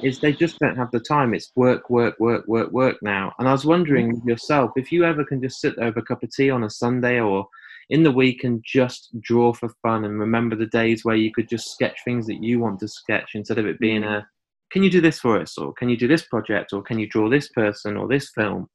is 0.03 0.19
they 0.19 0.33
just 0.33 0.59
don't 0.59 0.77
have 0.77 0.91
the 0.91 1.01
time. 1.01 1.35
It's 1.35 1.53
work, 1.57 1.91
work, 1.91 2.19
work, 2.19 2.47
work, 2.47 2.71
work 2.71 2.97
now. 3.03 3.33
And 3.39 3.49
I 3.49 3.53
was 3.53 3.65
wondering 3.65 4.21
mm. 4.21 4.27
yourself 4.27 4.73
if 4.77 4.91
you 4.93 5.05
ever 5.05 5.25
can 5.25 5.43
just 5.43 5.61
sit 5.61 5.79
over 5.79 6.01
a 6.01 6.05
cup 6.05 6.23
of 6.23 6.31
tea 6.31 6.51
on 6.51 6.65
a 6.65 6.71
Sunday 6.71 7.21
or 7.21 7.47
in 7.91 8.05
the 8.05 8.13
week 8.13 8.45
and 8.45 8.65
just 8.65 9.11
draw 9.21 9.53
for 9.53 9.69
fun 9.83 10.05
and 10.05 10.19
remember 10.19 10.55
the 10.57 10.67
days 10.67 11.05
where 11.05 11.17
you 11.17 11.33
could 11.33 11.49
just 11.49 11.73
sketch 11.73 11.99
things 12.05 12.27
that 12.27 12.43
you 12.43 12.61
want 12.61 12.79
to 12.79 12.89
sketch 12.89 13.33
instead 13.35 13.59
of 13.59 13.67
it 13.67 13.79
being 13.81 14.05
a 14.05 14.27
can 14.71 14.85
you 14.85 14.91
do 14.91 15.01
this 15.01 15.19
for 15.19 15.41
us 15.41 15.59
or 15.59 15.73
can 15.73 15.89
you 15.89 15.97
do 15.97 16.07
this 16.07 16.23
project 16.23 16.73
or 16.73 16.83
can 16.83 16.99
you 17.01 17.09
draw 17.09 17.29
this 17.29 17.49
person 17.49 17.97
or 17.97 18.07
this 18.07 18.31
film 18.31 18.69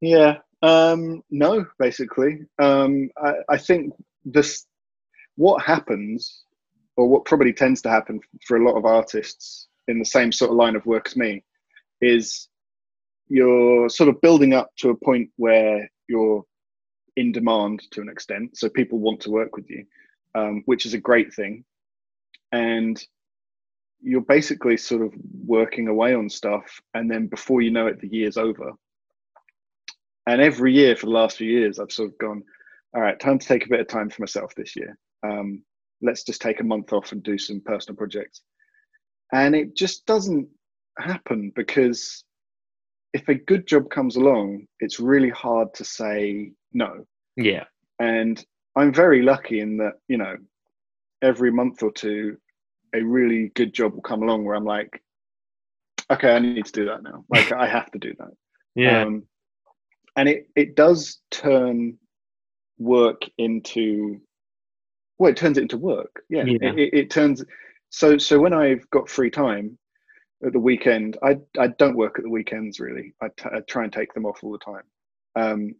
yeah 0.00 0.38
um, 0.62 1.22
no 1.30 1.66
basically 1.78 2.38
um, 2.58 3.10
I, 3.22 3.32
I, 3.50 3.58
think 3.58 3.92
this 4.24 4.64
what 5.36 5.62
happens 5.62 6.44
or 6.96 7.06
what 7.06 7.26
probably 7.26 7.52
tends 7.52 7.82
to 7.82 7.90
happen 7.90 8.18
for 8.46 8.56
a 8.56 8.64
lot 8.64 8.78
of 8.78 8.86
artists 8.86 9.68
in 9.88 9.98
the 9.98 10.04
same 10.04 10.32
sort 10.32 10.50
of 10.50 10.56
line 10.56 10.76
of 10.76 10.86
work 10.86 11.06
as 11.06 11.16
me 11.16 11.42
is 12.00 12.48
you're 13.28 13.88
sort 13.88 14.08
of 14.08 14.20
building 14.20 14.52
up 14.52 14.70
to 14.76 14.90
a 14.90 14.96
point 14.96 15.30
where 15.36 15.88
you're 16.08 16.42
in 17.16 17.32
demand 17.32 17.82
to 17.90 18.00
an 18.00 18.08
extent 18.08 18.56
so 18.56 18.68
people 18.68 18.98
want 18.98 19.20
to 19.20 19.30
work 19.30 19.56
with 19.56 19.68
you 19.70 19.84
um, 20.34 20.62
which 20.66 20.86
is 20.86 20.94
a 20.94 20.98
great 20.98 21.32
thing. 21.32 21.64
And 22.52 23.02
you're 24.00 24.20
basically 24.20 24.76
sort 24.76 25.02
of 25.02 25.14
working 25.46 25.88
away 25.88 26.14
on 26.14 26.28
stuff 26.28 26.80
and 26.92 27.10
then 27.10 27.26
before 27.26 27.62
you 27.62 27.70
know 27.70 27.86
it 27.86 28.00
the 28.00 28.08
year's 28.08 28.36
over. 28.36 28.72
And 30.26 30.40
every 30.40 30.72
year 30.72 30.96
for 30.96 31.06
the 31.06 31.12
last 31.12 31.36
few 31.36 31.50
years 31.50 31.78
i've 31.78 31.92
sort 31.92 32.10
of 32.10 32.18
gone 32.18 32.42
all 32.94 33.02
right 33.02 33.18
time 33.18 33.38
to 33.38 33.46
take 33.46 33.66
a 33.66 33.68
bit 33.68 33.80
of 33.80 33.88
time 33.88 34.10
for 34.10 34.22
myself 34.22 34.54
this 34.54 34.76
year. 34.76 34.96
Um, 35.22 35.62
let's 36.02 36.22
just 36.22 36.42
take 36.42 36.60
a 36.60 36.64
month 36.64 36.92
off 36.92 37.12
and 37.12 37.22
do 37.22 37.38
some 37.38 37.60
personal 37.64 37.96
projects 37.96 38.42
and 39.32 39.54
it 39.54 39.74
just 39.74 40.06
doesn't 40.06 40.48
happen 40.98 41.52
because 41.54 42.24
if 43.12 43.28
a 43.28 43.34
good 43.34 43.66
job 43.66 43.90
comes 43.90 44.16
along 44.16 44.66
it's 44.80 45.00
really 45.00 45.30
hard 45.30 45.72
to 45.74 45.84
say 45.84 46.52
no 46.72 47.04
yeah 47.36 47.64
and 48.00 48.44
i'm 48.76 48.92
very 48.92 49.22
lucky 49.22 49.60
in 49.60 49.76
that 49.76 49.94
you 50.08 50.16
know 50.16 50.36
every 51.22 51.50
month 51.50 51.82
or 51.82 51.90
two 51.90 52.36
a 52.94 53.02
really 53.02 53.50
good 53.54 53.74
job 53.74 53.94
will 53.94 54.02
come 54.02 54.22
along 54.22 54.44
where 54.44 54.54
I'm 54.54 54.64
like, 54.64 55.02
okay, 56.10 56.34
I 56.34 56.38
need 56.38 56.64
to 56.66 56.72
do 56.72 56.84
that 56.86 57.02
now. 57.02 57.24
Like 57.28 57.52
I 57.52 57.66
have 57.66 57.90
to 57.92 57.98
do 57.98 58.14
that. 58.18 58.30
Yeah. 58.76 59.02
Um, 59.02 59.22
and 60.16 60.28
it 60.28 60.48
it 60.56 60.74
does 60.74 61.20
turn 61.30 61.96
work 62.76 63.22
into 63.38 64.20
well, 65.16 65.30
it 65.30 65.36
turns 65.36 65.58
it 65.58 65.62
into 65.62 65.78
work. 65.78 66.24
Yeah. 66.28 66.42
yeah. 66.44 66.58
It, 66.60 66.78
it, 66.80 66.94
it, 66.94 67.10
turns 67.10 67.44
so 67.94 68.18
so 68.18 68.40
when 68.40 68.52
I've 68.52 68.90
got 68.90 69.08
free 69.08 69.30
time 69.30 69.78
at 70.44 70.52
the 70.52 70.58
weekend, 70.58 71.16
I 71.22 71.38
I 71.58 71.68
don't 71.68 71.96
work 71.96 72.18
at 72.18 72.24
the 72.24 72.30
weekends 72.30 72.80
really. 72.80 73.14
I, 73.22 73.28
t- 73.28 73.48
I 73.54 73.60
try 73.68 73.84
and 73.84 73.92
take 73.92 74.12
them 74.12 74.26
off 74.26 74.42
all 74.42 74.50
the 74.50 74.58
time. 74.58 74.82
Um, 75.36 75.74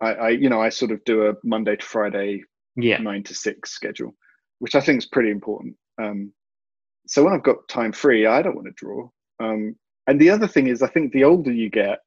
I, 0.00 0.14
I 0.14 0.28
you 0.30 0.48
know 0.48 0.60
I 0.60 0.70
sort 0.70 0.90
of 0.90 1.04
do 1.04 1.28
a 1.28 1.34
Monday 1.44 1.76
to 1.76 1.86
Friday 1.86 2.42
yeah 2.74 2.98
nine 2.98 3.22
to 3.24 3.34
six 3.34 3.70
schedule, 3.70 4.16
which 4.58 4.74
I 4.74 4.80
think 4.80 4.98
is 4.98 5.06
pretty 5.06 5.30
important. 5.30 5.76
Um, 6.02 6.32
so 7.06 7.22
when 7.22 7.32
I've 7.32 7.44
got 7.44 7.68
time 7.68 7.92
free, 7.92 8.26
I 8.26 8.42
don't 8.42 8.56
want 8.56 8.66
to 8.66 8.72
draw. 8.72 9.08
Um, 9.38 9.76
and 10.08 10.20
the 10.20 10.30
other 10.30 10.48
thing 10.48 10.66
is, 10.66 10.82
I 10.82 10.88
think 10.88 11.12
the 11.12 11.24
older 11.24 11.52
you 11.52 11.70
get, 11.70 12.00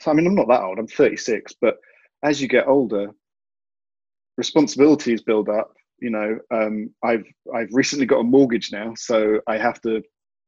so 0.00 0.12
I 0.12 0.14
mean, 0.14 0.28
I'm 0.28 0.34
not 0.36 0.48
that 0.48 0.62
old, 0.62 0.78
I'm 0.78 0.86
36, 0.86 1.54
but 1.60 1.76
as 2.22 2.40
you 2.40 2.46
get 2.46 2.68
older, 2.68 3.10
responsibilities 4.36 5.22
build 5.22 5.48
up. 5.48 5.74
You 6.00 6.10
know, 6.10 6.38
um, 6.50 6.90
I've 7.02 7.24
I've 7.54 7.68
recently 7.72 8.06
got 8.06 8.20
a 8.20 8.24
mortgage 8.24 8.72
now, 8.72 8.94
so 8.96 9.40
I 9.46 9.58
have 9.58 9.80
to 9.82 10.02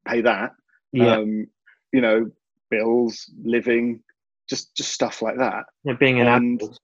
pay 0.06 0.20
that. 0.22 0.52
Yeah. 0.92 1.16
Um, 1.16 1.46
you 1.92 2.00
know, 2.00 2.30
bills, 2.70 3.30
living, 3.42 4.02
just 4.48 4.74
just 4.76 4.92
stuff 4.92 5.22
like 5.22 5.38
that. 5.38 5.64
Yeah, 5.84 5.94
being 5.94 6.20
an 6.20 6.28
and 6.28 6.60
adult. 6.60 6.80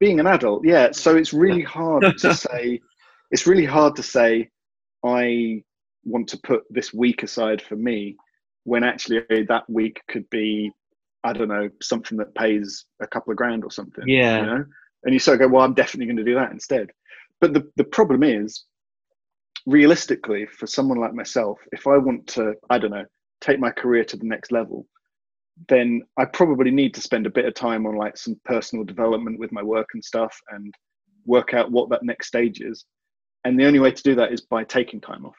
Being 0.00 0.20
an 0.20 0.26
adult, 0.26 0.64
yeah. 0.64 0.90
So 0.92 1.16
it's 1.16 1.32
really 1.32 1.62
hard 1.62 2.04
to 2.18 2.34
say. 2.34 2.80
It's 3.30 3.46
really 3.46 3.66
hard 3.66 3.94
to 3.96 4.02
say 4.02 4.48
I 5.04 5.62
want 6.04 6.28
to 6.28 6.38
put 6.38 6.62
this 6.70 6.94
week 6.94 7.22
aside 7.22 7.60
for 7.60 7.76
me 7.76 8.16
when 8.64 8.84
actually 8.84 9.22
that 9.48 9.68
week 9.68 10.00
could 10.08 10.28
be 10.30 10.72
I 11.24 11.32
don't 11.32 11.48
know 11.48 11.68
something 11.82 12.16
that 12.18 12.34
pays 12.34 12.84
a 13.00 13.06
couple 13.06 13.32
of 13.32 13.36
grand 13.36 13.64
or 13.64 13.70
something. 13.70 14.04
Yeah. 14.06 14.40
You 14.40 14.46
know, 14.46 14.64
and 15.04 15.14
you 15.14 15.18
sort 15.18 15.40
of 15.40 15.40
go, 15.40 15.54
well, 15.54 15.64
I'm 15.64 15.74
definitely 15.74 16.06
going 16.06 16.24
to 16.24 16.24
do 16.24 16.34
that 16.34 16.52
instead. 16.52 16.90
But 17.40 17.54
the 17.54 17.70
the 17.76 17.84
problem 17.84 18.22
is, 18.22 18.64
realistically, 19.66 20.46
for 20.46 20.66
someone 20.66 20.98
like 20.98 21.14
myself, 21.14 21.58
if 21.72 21.86
I 21.86 21.96
want 21.96 22.26
to, 22.28 22.54
I 22.70 22.78
don't 22.78 22.90
know, 22.90 23.06
take 23.40 23.60
my 23.60 23.70
career 23.70 24.04
to 24.04 24.16
the 24.16 24.26
next 24.26 24.52
level, 24.52 24.86
then 25.68 26.02
I 26.16 26.24
probably 26.24 26.70
need 26.70 26.94
to 26.94 27.00
spend 27.00 27.26
a 27.26 27.30
bit 27.30 27.44
of 27.46 27.54
time 27.54 27.86
on 27.86 27.96
like 27.96 28.16
some 28.16 28.40
personal 28.44 28.84
development 28.84 29.38
with 29.38 29.52
my 29.52 29.62
work 29.62 29.88
and 29.94 30.04
stuff, 30.04 30.36
and 30.50 30.74
work 31.26 31.54
out 31.54 31.70
what 31.70 31.90
that 31.90 32.02
next 32.02 32.26
stage 32.26 32.60
is 32.60 32.84
and 33.44 33.58
the 33.58 33.66
only 33.66 33.78
way 33.78 33.90
to 33.90 34.02
do 34.02 34.14
that 34.14 34.32
is 34.32 34.42
by 34.42 34.64
taking 34.64 35.00
time 35.00 35.24
off 35.24 35.36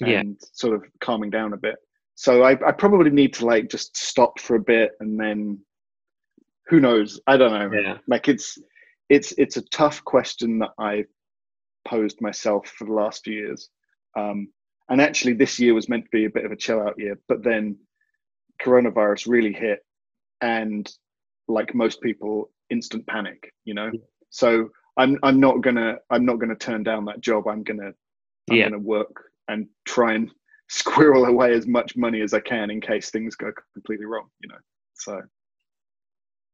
and 0.00 0.10
yeah. 0.10 0.48
sort 0.52 0.74
of 0.74 0.84
calming 1.00 1.30
down 1.30 1.52
a 1.52 1.56
bit 1.56 1.76
so 2.14 2.42
I, 2.42 2.52
I 2.66 2.72
probably 2.72 3.10
need 3.10 3.34
to 3.34 3.46
like 3.46 3.68
just 3.68 3.96
stop 3.96 4.40
for 4.40 4.56
a 4.56 4.60
bit 4.60 4.92
and 5.00 5.18
then 5.18 5.58
who 6.68 6.80
knows 6.80 7.20
i 7.26 7.36
don't 7.36 7.52
know 7.52 7.78
yeah. 7.78 7.98
like 8.06 8.28
it's 8.28 8.58
it's 9.08 9.32
it's 9.32 9.56
a 9.56 9.68
tough 9.68 10.02
question 10.04 10.58
that 10.60 10.70
i 10.78 11.04
posed 11.86 12.20
myself 12.20 12.68
for 12.68 12.84
the 12.84 12.92
last 12.92 13.24
few 13.24 13.34
years 13.34 13.70
um, 14.16 14.48
and 14.88 15.00
actually 15.00 15.32
this 15.32 15.58
year 15.58 15.74
was 15.74 15.88
meant 15.88 16.04
to 16.04 16.10
be 16.10 16.24
a 16.24 16.30
bit 16.30 16.44
of 16.44 16.52
a 16.52 16.56
chill 16.56 16.80
out 16.80 16.98
year 16.98 17.18
but 17.28 17.42
then 17.42 17.76
coronavirus 18.62 19.28
really 19.28 19.52
hit 19.52 19.80
and 20.40 20.92
like 21.48 21.74
most 21.74 22.00
people 22.00 22.50
instant 22.70 23.06
panic 23.06 23.52
you 23.64 23.74
know 23.74 23.90
yeah. 23.92 24.00
so 24.30 24.68
I'm 24.96 25.18
I'm 25.22 25.40
not 25.40 25.62
gonna 25.62 25.96
I'm 26.10 26.24
not 26.24 26.38
gonna 26.38 26.54
turn 26.54 26.82
down 26.82 27.06
that 27.06 27.20
job. 27.20 27.48
I'm 27.48 27.62
gonna 27.62 27.92
I'm 28.50 28.56
yeah. 28.56 28.64
gonna 28.68 28.78
work 28.78 29.30
and 29.48 29.66
try 29.86 30.14
and 30.14 30.30
squirrel 30.68 31.24
away 31.24 31.52
as 31.54 31.66
much 31.66 31.96
money 31.96 32.20
as 32.20 32.34
I 32.34 32.40
can 32.40 32.70
in 32.70 32.80
case 32.80 33.10
things 33.10 33.34
go 33.34 33.50
completely 33.74 34.06
wrong. 34.06 34.28
You 34.40 34.48
know, 34.48 34.58
so. 34.94 35.20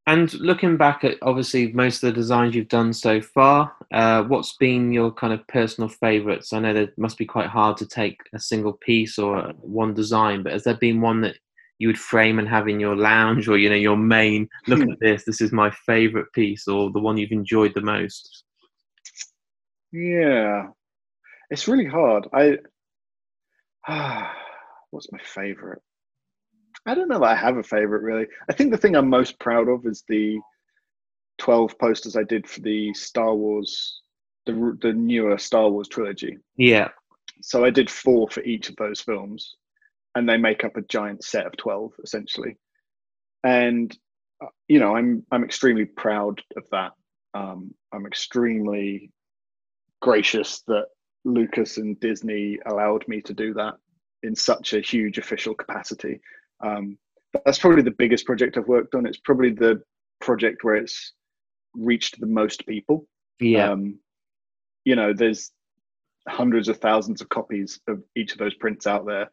And 0.09 0.33
looking 0.35 0.77
back 0.77 1.03
at 1.03 1.17
obviously 1.23 1.73
most 1.73 2.03
of 2.03 2.09
the 2.09 2.21
designs 2.21 2.55
you've 2.55 2.69
done 2.69 2.93
so 2.93 3.21
far, 3.21 3.73
uh, 3.93 4.23
what's 4.23 4.57
been 4.57 4.93
your 4.93 5.11
kind 5.11 5.33
of 5.33 5.45
personal 5.49 5.89
favourites? 5.89 6.53
I 6.53 6.61
know 6.61 6.73
that 6.75 6.97
must 6.97 7.19
be 7.19 7.27
quite 7.27 7.49
hard 7.49 7.77
to 7.79 7.87
take 7.87 8.21
a 8.33 8.39
single 8.39 8.75
piece 8.75 9.19
or 9.19 9.53
one 9.61 9.95
design, 9.95 10.45
but 10.45 10.53
has 10.53 10.63
there 10.63 10.77
been 10.77 11.01
one 11.01 11.23
that 11.23 11.37
you 11.79 11.89
would 11.89 11.99
frame 11.99 12.39
and 12.39 12.49
have 12.49 12.69
in 12.69 12.79
your 12.79 12.95
lounge 12.95 13.49
or 13.49 13.59
you 13.59 13.69
know 13.69 13.75
your 13.75 13.99
main 13.99 14.49
look 14.67 14.81
at 14.81 14.99
this 14.99 15.25
this 15.27 15.43
is 15.43 15.53
my 15.53 15.71
favorite 15.85 16.33
piece 16.33 16.67
or 16.67 16.91
the 16.91 16.99
one 16.99 17.17
you've 17.17 17.33
enjoyed 17.33 17.73
the 17.75 17.81
most? 17.81 18.45
Yeah. 19.93 20.69
It's 21.51 21.67
really 21.67 21.87
hard. 21.87 22.29
I 22.33 22.59
ah, 23.89 24.33
what's 24.91 25.11
my 25.11 25.19
favorite 25.19 25.83
i 26.87 26.95
don't 26.95 27.09
know 27.09 27.19
that 27.19 27.27
i 27.27 27.35
have 27.35 27.57
a 27.57 27.63
favorite 27.63 28.03
really. 28.03 28.27
I 28.49 28.53
think 28.53 28.71
the 28.71 28.77
thing 28.79 28.97
i'm 28.97 29.09
most 29.09 29.39
proud 29.39 29.69
of 29.69 29.87
is 29.87 30.05
the 30.09 30.39
12 31.39 31.79
posters 31.79 32.17
i 32.17 32.23
did 32.23 32.49
for 32.49 32.61
the 32.61 32.93
star 32.95 33.35
wars 33.35 34.01
the, 34.47 34.79
the 34.81 34.93
newer 34.93 35.37
star 35.39 35.69
wars 35.69 35.89
trilogy. 35.89 36.39
Yeah. 36.57 36.89
So 37.43 37.65
i 37.65 37.71
did 37.71 37.91
four 37.91 38.29
for 38.29 38.43
each 38.43 38.69
of 38.69 38.77
those 38.77 39.01
films 39.01 39.57
and 40.15 40.29
they 40.29 40.37
make 40.37 40.65
up 40.65 40.77
a 40.77 40.83
giant 40.83 41.25
set 41.25 41.47
of 41.47 41.57
12 41.57 41.93
essentially. 42.03 42.57
And 43.45 43.97
uh, 44.43 44.49
you 44.69 44.79
know 44.79 44.97
i'm 44.97 45.25
i'm 45.31 45.45
extremely 45.45 45.85
proud 45.85 46.41
of 46.57 46.65
that. 46.73 46.93
Um, 47.35 47.75
i'm 47.93 48.07
extremely 48.07 49.11
gracious 50.01 50.63
that 50.69 50.87
lucas 51.25 51.77
and 51.77 51.99
disney 52.01 52.59
allowed 52.67 53.07
me 53.09 53.21
to 53.23 53.35
do 53.35 53.53
that 53.55 53.75
in 54.23 54.35
such 54.35 54.73
a 54.73 54.81
huge 54.81 55.19
official 55.19 55.55
capacity 55.55 56.21
um, 56.65 56.99
that's 57.45 57.59
probably 57.59 57.83
the 57.83 57.95
biggest 57.99 58.25
project 58.27 58.57
i've 58.57 58.69
worked 58.69 58.95
on 58.95 59.07
it's 59.07 59.19
probably 59.19 59.51
the 59.51 59.81
project 60.21 60.65
where 60.65 60.77
it's 60.77 61.13
reached 61.75 62.19
the 62.21 62.27
most 62.27 62.67
people 62.67 63.07
yeah 63.41 63.71
um, 63.71 63.99
you 64.85 64.97
know 64.97 65.13
there's 65.13 65.53
hundreds 66.29 66.69
of 66.69 66.79
thousands 66.79 67.21
of 67.21 67.29
copies 67.29 67.79
of 67.89 68.03
each 68.17 68.33
of 68.33 68.39
those 68.39 68.55
prints 68.55 68.87
out 68.87 69.07
there 69.07 69.29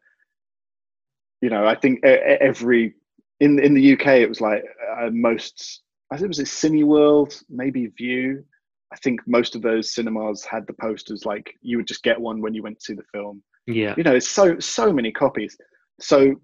you 1.44 1.50
know, 1.50 1.66
I 1.66 1.74
think 1.74 2.02
every 2.02 2.94
in 3.38 3.58
in 3.58 3.74
the 3.74 3.92
UK, 3.92 4.06
it 4.06 4.28
was 4.30 4.40
like 4.40 4.64
uh, 4.98 5.10
most. 5.12 5.82
I 6.10 6.16
think 6.16 6.24
it 6.24 6.28
was 6.28 6.40
at 6.40 6.46
Cineworld, 6.46 7.44
maybe 7.50 7.88
Vue. 7.98 8.42
I 8.90 8.96
think 8.96 9.20
most 9.26 9.54
of 9.54 9.60
those 9.60 9.92
cinemas 9.92 10.42
had 10.42 10.66
the 10.66 10.72
posters. 10.72 11.26
Like 11.26 11.54
you 11.60 11.76
would 11.76 11.86
just 11.86 12.02
get 12.02 12.18
one 12.18 12.40
when 12.40 12.54
you 12.54 12.62
went 12.62 12.78
to 12.78 12.84
see 12.84 12.94
the 12.94 13.02
film. 13.12 13.42
Yeah. 13.66 13.92
You 13.94 14.04
know, 14.04 14.14
it's 14.14 14.30
so 14.30 14.58
so 14.58 14.90
many 14.90 15.12
copies. 15.12 15.54
So 16.00 16.34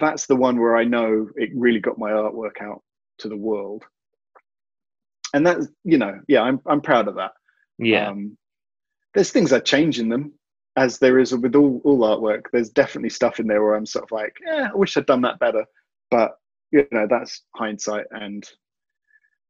that's 0.00 0.26
the 0.26 0.36
one 0.36 0.58
where 0.58 0.76
I 0.76 0.84
know 0.84 1.28
it 1.36 1.50
really 1.54 1.80
got 1.80 1.98
my 1.98 2.10
artwork 2.10 2.60
out 2.60 2.82
to 3.18 3.28
the 3.28 3.36
world. 3.36 3.84
And 5.32 5.46
that's 5.46 5.68
you 5.84 5.98
know, 5.98 6.20
yeah, 6.26 6.42
I'm 6.42 6.60
I'm 6.66 6.80
proud 6.80 7.06
of 7.08 7.16
that. 7.16 7.32
Yeah. 7.78 8.08
Um, 8.08 8.36
there's 9.14 9.30
things 9.30 9.52
I 9.52 9.60
change 9.60 9.98
in 9.98 10.08
them, 10.08 10.32
as 10.76 10.98
there 10.98 11.18
is 11.18 11.34
with 11.34 11.54
all, 11.54 11.80
all 11.84 12.00
artwork. 12.00 12.44
There's 12.52 12.70
definitely 12.70 13.10
stuff 13.10 13.40
in 13.40 13.46
there 13.46 13.62
where 13.62 13.74
I'm 13.74 13.86
sort 13.86 14.04
of 14.04 14.12
like, 14.12 14.34
yeah, 14.44 14.68
I 14.72 14.76
wish 14.76 14.96
I'd 14.96 15.06
done 15.06 15.22
that 15.22 15.38
better. 15.38 15.64
But 16.10 16.32
you 16.72 16.86
know, 16.92 17.06
that's 17.08 17.42
hindsight, 17.56 18.06
and 18.10 18.44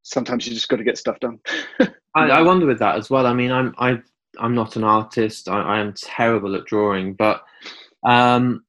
sometimes 0.03 0.47
you 0.47 0.55
just 0.55 0.69
got 0.69 0.77
to 0.77 0.85
get 0.85 0.99
stuff 0.99 1.21
done. 1.21 1.39
I, 2.15 2.29
I 2.29 2.43
wonder 2.43 2.67
with 2.67 2.79
that 2.79 2.97
as 2.97 3.11
well. 3.11 3.27
I 3.27 3.33
mean, 3.33 3.53
I'm 3.53 3.75
I 3.79 4.01
I'm 4.39 4.55
not 4.55 4.77
an 4.77 4.85
artist. 4.85 5.49
I, 5.49 5.61
I 5.61 5.81
am 5.81 5.95
terrible 5.95 6.55
at 6.57 6.67
drawing, 6.67 7.15
but 7.15 7.43
um, 8.03 8.65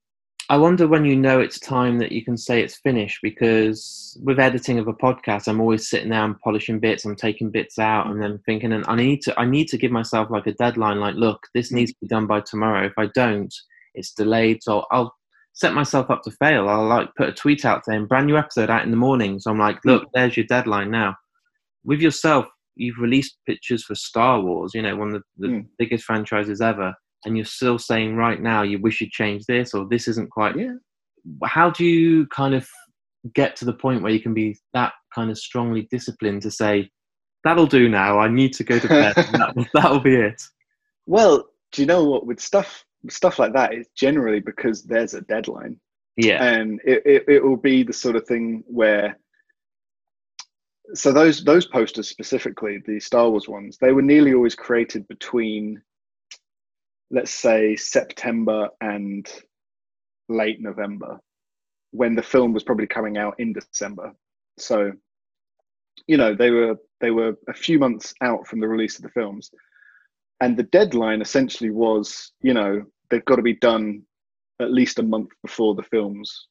I 0.51 0.57
wonder 0.57 0.85
when 0.85 1.05
you 1.05 1.15
know 1.15 1.39
it's 1.39 1.61
time 1.61 1.97
that 1.99 2.11
you 2.11 2.25
can 2.25 2.35
say 2.35 2.61
it's 2.61 2.75
finished. 2.75 3.19
Because 3.23 4.17
with 4.21 4.37
editing 4.37 4.79
of 4.79 4.87
a 4.89 4.93
podcast, 4.93 5.47
I'm 5.47 5.61
always 5.61 5.89
sitting 5.89 6.09
there 6.09 6.25
and 6.25 6.37
polishing 6.41 6.77
bits. 6.77 7.05
I'm 7.05 7.15
taking 7.15 7.49
bits 7.49 7.79
out 7.79 8.07
and 8.07 8.21
then 8.21 8.37
thinking, 8.45 8.73
and 8.73 8.83
I 8.87 8.95
need 8.95 9.21
to 9.21 9.39
I 9.39 9.45
need 9.45 9.69
to 9.69 9.77
give 9.77 9.91
myself 9.91 10.29
like 10.29 10.47
a 10.47 10.53
deadline. 10.53 10.99
Like, 10.99 11.15
look, 11.15 11.39
this 11.55 11.71
needs 11.71 11.91
to 11.91 11.97
be 12.01 12.07
done 12.07 12.27
by 12.27 12.41
tomorrow. 12.41 12.85
If 12.85 12.91
I 12.97 13.05
don't, 13.15 13.53
it's 13.95 14.11
delayed. 14.13 14.61
So 14.61 14.85
I'll 14.91 15.15
set 15.53 15.73
myself 15.73 16.09
up 16.09 16.21
to 16.23 16.31
fail. 16.31 16.67
I'll 16.67 16.85
like 16.85 17.15
put 17.15 17.29
a 17.29 17.33
tweet 17.33 17.63
out 17.63 17.85
saying 17.85 18.07
brand 18.07 18.27
new 18.27 18.37
episode 18.37 18.69
out 18.69 18.83
in 18.83 18.91
the 18.91 18.97
morning. 18.97 19.39
So 19.39 19.51
I'm 19.51 19.59
like, 19.59 19.79
look, 19.85 20.03
there's 20.13 20.35
your 20.35 20.47
deadline 20.47 20.91
now. 20.91 21.15
With 21.85 22.01
yourself, 22.01 22.45
you've 22.75 22.99
released 22.99 23.37
pictures 23.47 23.85
for 23.85 23.95
Star 23.95 24.41
Wars, 24.41 24.71
you 24.73 24.81
know, 24.81 24.97
one 24.97 25.15
of 25.15 25.23
the, 25.37 25.47
the 25.47 25.53
Mm. 25.53 25.65
biggest 25.77 26.03
franchises 26.03 26.59
ever, 26.61 26.93
and 27.25 27.37
you're 27.37 27.45
still 27.45 27.77
saying 27.77 28.15
right 28.15 28.41
now 28.41 28.63
you 28.63 28.79
wish 28.79 29.01
you'd 29.01 29.11
change 29.11 29.45
this 29.45 29.73
or 29.73 29.87
this 29.89 30.07
isn't 30.07 30.29
quite. 30.31 30.57
yeah. 30.57 30.73
How 31.43 31.69
do 31.69 31.85
you 31.85 32.25
kind 32.27 32.55
of 32.55 32.67
get 33.35 33.55
to 33.57 33.65
the 33.65 33.73
point 33.73 34.01
where 34.01 34.11
you 34.11 34.19
can 34.19 34.33
be 34.33 34.57
that 34.73 34.93
kind 35.13 35.29
of 35.29 35.37
strongly 35.37 35.87
disciplined 35.91 36.41
to 36.41 36.51
say, 36.51 36.89
that'll 37.43 37.67
do 37.67 37.89
now. 37.89 38.19
I 38.19 38.27
need 38.27 38.53
to 38.53 38.63
go 38.63 38.79
to 38.79 38.87
bed. 38.87 39.15
that, 39.15 39.67
that'll 39.73 39.99
be 39.99 40.15
it. 40.15 40.41
Well, 41.05 41.47
do 41.71 41.81
you 41.81 41.85
know 41.85 42.03
what? 42.03 42.25
With 42.25 42.39
stuff 42.39 42.83
stuff 43.09 43.39
like 43.39 43.53
that, 43.53 43.73
it's 43.73 43.89
generally 43.95 44.39
because 44.39 44.83
there's 44.83 45.13
a 45.13 45.21
deadline. 45.21 45.79
Yeah. 46.17 46.43
and 46.43 46.79
it, 46.83 47.01
it, 47.05 47.23
it 47.27 47.43
will 47.43 47.57
be 47.57 47.83
the 47.83 47.93
sort 47.93 48.15
of 48.17 48.27
thing 48.27 48.63
where 48.67 49.17
so 50.93 51.13
those 51.13 51.43
those 51.43 51.65
posters 51.65 52.09
specifically 52.09 52.79
the 52.85 52.99
star 52.99 53.29
wars 53.29 53.47
ones 53.47 53.77
they 53.79 53.93
were 53.93 54.01
nearly 54.01 54.33
always 54.33 54.53
created 54.53 55.07
between 55.07 55.81
let's 57.11 57.33
say 57.33 57.75
september 57.75 58.69
and 58.81 59.31
late 60.29 60.61
november 60.61 61.19
when 61.91 62.15
the 62.15 62.23
film 62.23 62.53
was 62.53 62.63
probably 62.63 62.87
coming 62.87 63.17
out 63.17 63.35
in 63.39 63.53
december 63.53 64.11
so 64.57 64.91
you 66.07 66.17
know 66.17 66.33
they 66.33 66.49
were 66.49 66.75
they 66.99 67.11
were 67.11 67.35
a 67.49 67.53
few 67.53 67.77
months 67.77 68.13
out 68.21 68.47
from 68.47 68.59
the 68.59 68.67
release 68.67 68.97
of 68.97 69.03
the 69.03 69.09
films 69.09 69.51
and 70.39 70.57
the 70.57 70.63
deadline 70.63 71.21
essentially 71.21 71.69
was 71.69 72.31
you 72.41 72.53
know 72.53 72.81
they've 73.11 73.25
got 73.25 73.35
to 73.35 73.41
be 73.41 73.55
done 73.55 74.01
at 74.61 74.71
least 74.71 74.99
a 74.99 75.03
month 75.03 75.29
before 75.43 75.75
the 75.75 75.83
film's 75.83 76.47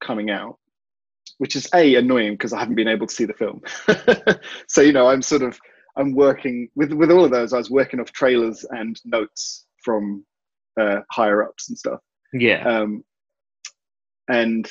coming 0.00 0.30
out, 0.30 0.58
which 1.38 1.56
is 1.56 1.68
a 1.74 1.94
annoying 1.94 2.32
because 2.32 2.52
I 2.52 2.58
haven't 2.58 2.74
been 2.74 2.88
able 2.88 3.06
to 3.06 3.14
see 3.14 3.24
the 3.24 3.34
film. 3.34 3.62
so 4.66 4.80
you 4.82 4.92
know, 4.92 5.08
I'm 5.08 5.22
sort 5.22 5.42
of 5.42 5.58
I'm 5.96 6.14
working 6.14 6.68
with 6.74 6.92
with 6.92 7.10
all 7.10 7.24
of 7.24 7.30
those. 7.30 7.52
I 7.52 7.58
was 7.58 7.70
working 7.70 8.00
off 8.00 8.12
trailers 8.12 8.64
and 8.70 9.00
notes 9.04 9.66
from 9.84 10.24
uh, 10.78 11.00
higher 11.10 11.42
ups 11.42 11.68
and 11.68 11.78
stuff. 11.78 12.00
Yeah. 12.32 12.62
Um, 12.66 13.04
and 14.28 14.70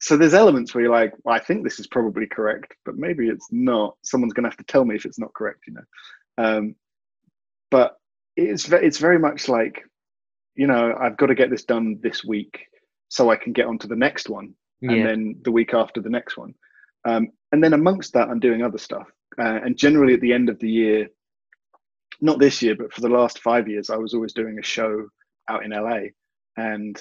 so 0.00 0.16
there's 0.16 0.34
elements 0.34 0.74
where 0.74 0.84
you're 0.84 0.92
like, 0.92 1.14
well, 1.24 1.34
I 1.34 1.38
think 1.38 1.64
this 1.64 1.78
is 1.80 1.86
probably 1.86 2.26
correct, 2.26 2.74
but 2.84 2.96
maybe 2.96 3.28
it's 3.28 3.48
not. 3.50 3.96
Someone's 4.02 4.32
going 4.32 4.44
to 4.44 4.50
have 4.50 4.58
to 4.58 4.64
tell 4.64 4.84
me 4.84 4.94
if 4.94 5.06
it's 5.06 5.18
not 5.18 5.34
correct, 5.34 5.60
you 5.66 5.74
know. 5.74 5.84
Um, 6.38 6.74
but 7.70 7.98
it's 8.36 8.70
it's 8.70 8.98
very 8.98 9.18
much 9.18 9.48
like, 9.48 9.82
you 10.54 10.66
know, 10.66 10.94
I've 11.00 11.16
got 11.16 11.26
to 11.26 11.34
get 11.34 11.50
this 11.50 11.64
done 11.64 11.98
this 12.02 12.24
week 12.24 12.66
so 13.08 13.30
I 13.30 13.36
can 13.36 13.52
get 13.52 13.66
on 13.66 13.78
to 13.78 13.86
the 13.86 13.96
next 13.96 14.28
one, 14.28 14.54
and 14.82 14.96
yeah. 14.96 15.06
then 15.06 15.36
the 15.44 15.52
week 15.52 15.72
after 15.72 16.00
the 16.00 16.10
next 16.10 16.36
one. 16.36 16.54
Um, 17.08 17.28
and 17.52 17.62
then 17.62 17.72
amongst 17.72 18.12
that, 18.14 18.28
I'm 18.28 18.40
doing 18.40 18.62
other 18.62 18.78
stuff. 18.78 19.06
Uh, 19.38 19.60
and 19.64 19.76
generally 19.76 20.14
at 20.14 20.20
the 20.20 20.32
end 20.32 20.48
of 20.48 20.58
the 20.58 20.68
year, 20.68 21.08
not 22.20 22.38
this 22.38 22.62
year, 22.62 22.74
but 22.74 22.92
for 22.92 23.00
the 23.00 23.08
last 23.08 23.40
five 23.40 23.68
years, 23.68 23.90
I 23.90 23.96
was 23.96 24.14
always 24.14 24.32
doing 24.32 24.58
a 24.58 24.62
show 24.62 25.08
out 25.48 25.64
in 25.64 25.70
LA. 25.70 26.08
And 26.56 26.96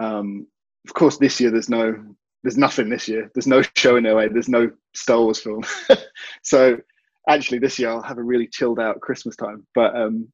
um, 0.00 0.46
of 0.86 0.94
course, 0.94 1.18
this 1.18 1.40
year 1.40 1.50
there's 1.50 1.68
no, 1.68 1.94
there's 2.42 2.58
nothing 2.58 2.88
this 2.88 3.08
year. 3.08 3.30
There's 3.34 3.46
no 3.46 3.62
show 3.76 3.96
in 3.96 4.04
LA. 4.04 4.28
There's 4.28 4.48
no 4.48 4.70
Star 4.94 5.20
Wars 5.20 5.40
film. 5.40 5.64
so 6.42 6.78
actually, 7.28 7.58
this 7.58 7.78
year 7.78 7.90
I'll 7.90 8.02
have 8.02 8.18
a 8.18 8.22
really 8.22 8.46
chilled 8.46 8.80
out 8.80 9.00
Christmas 9.00 9.36
time. 9.36 9.66
But 9.74 9.96
um, 9.96 10.28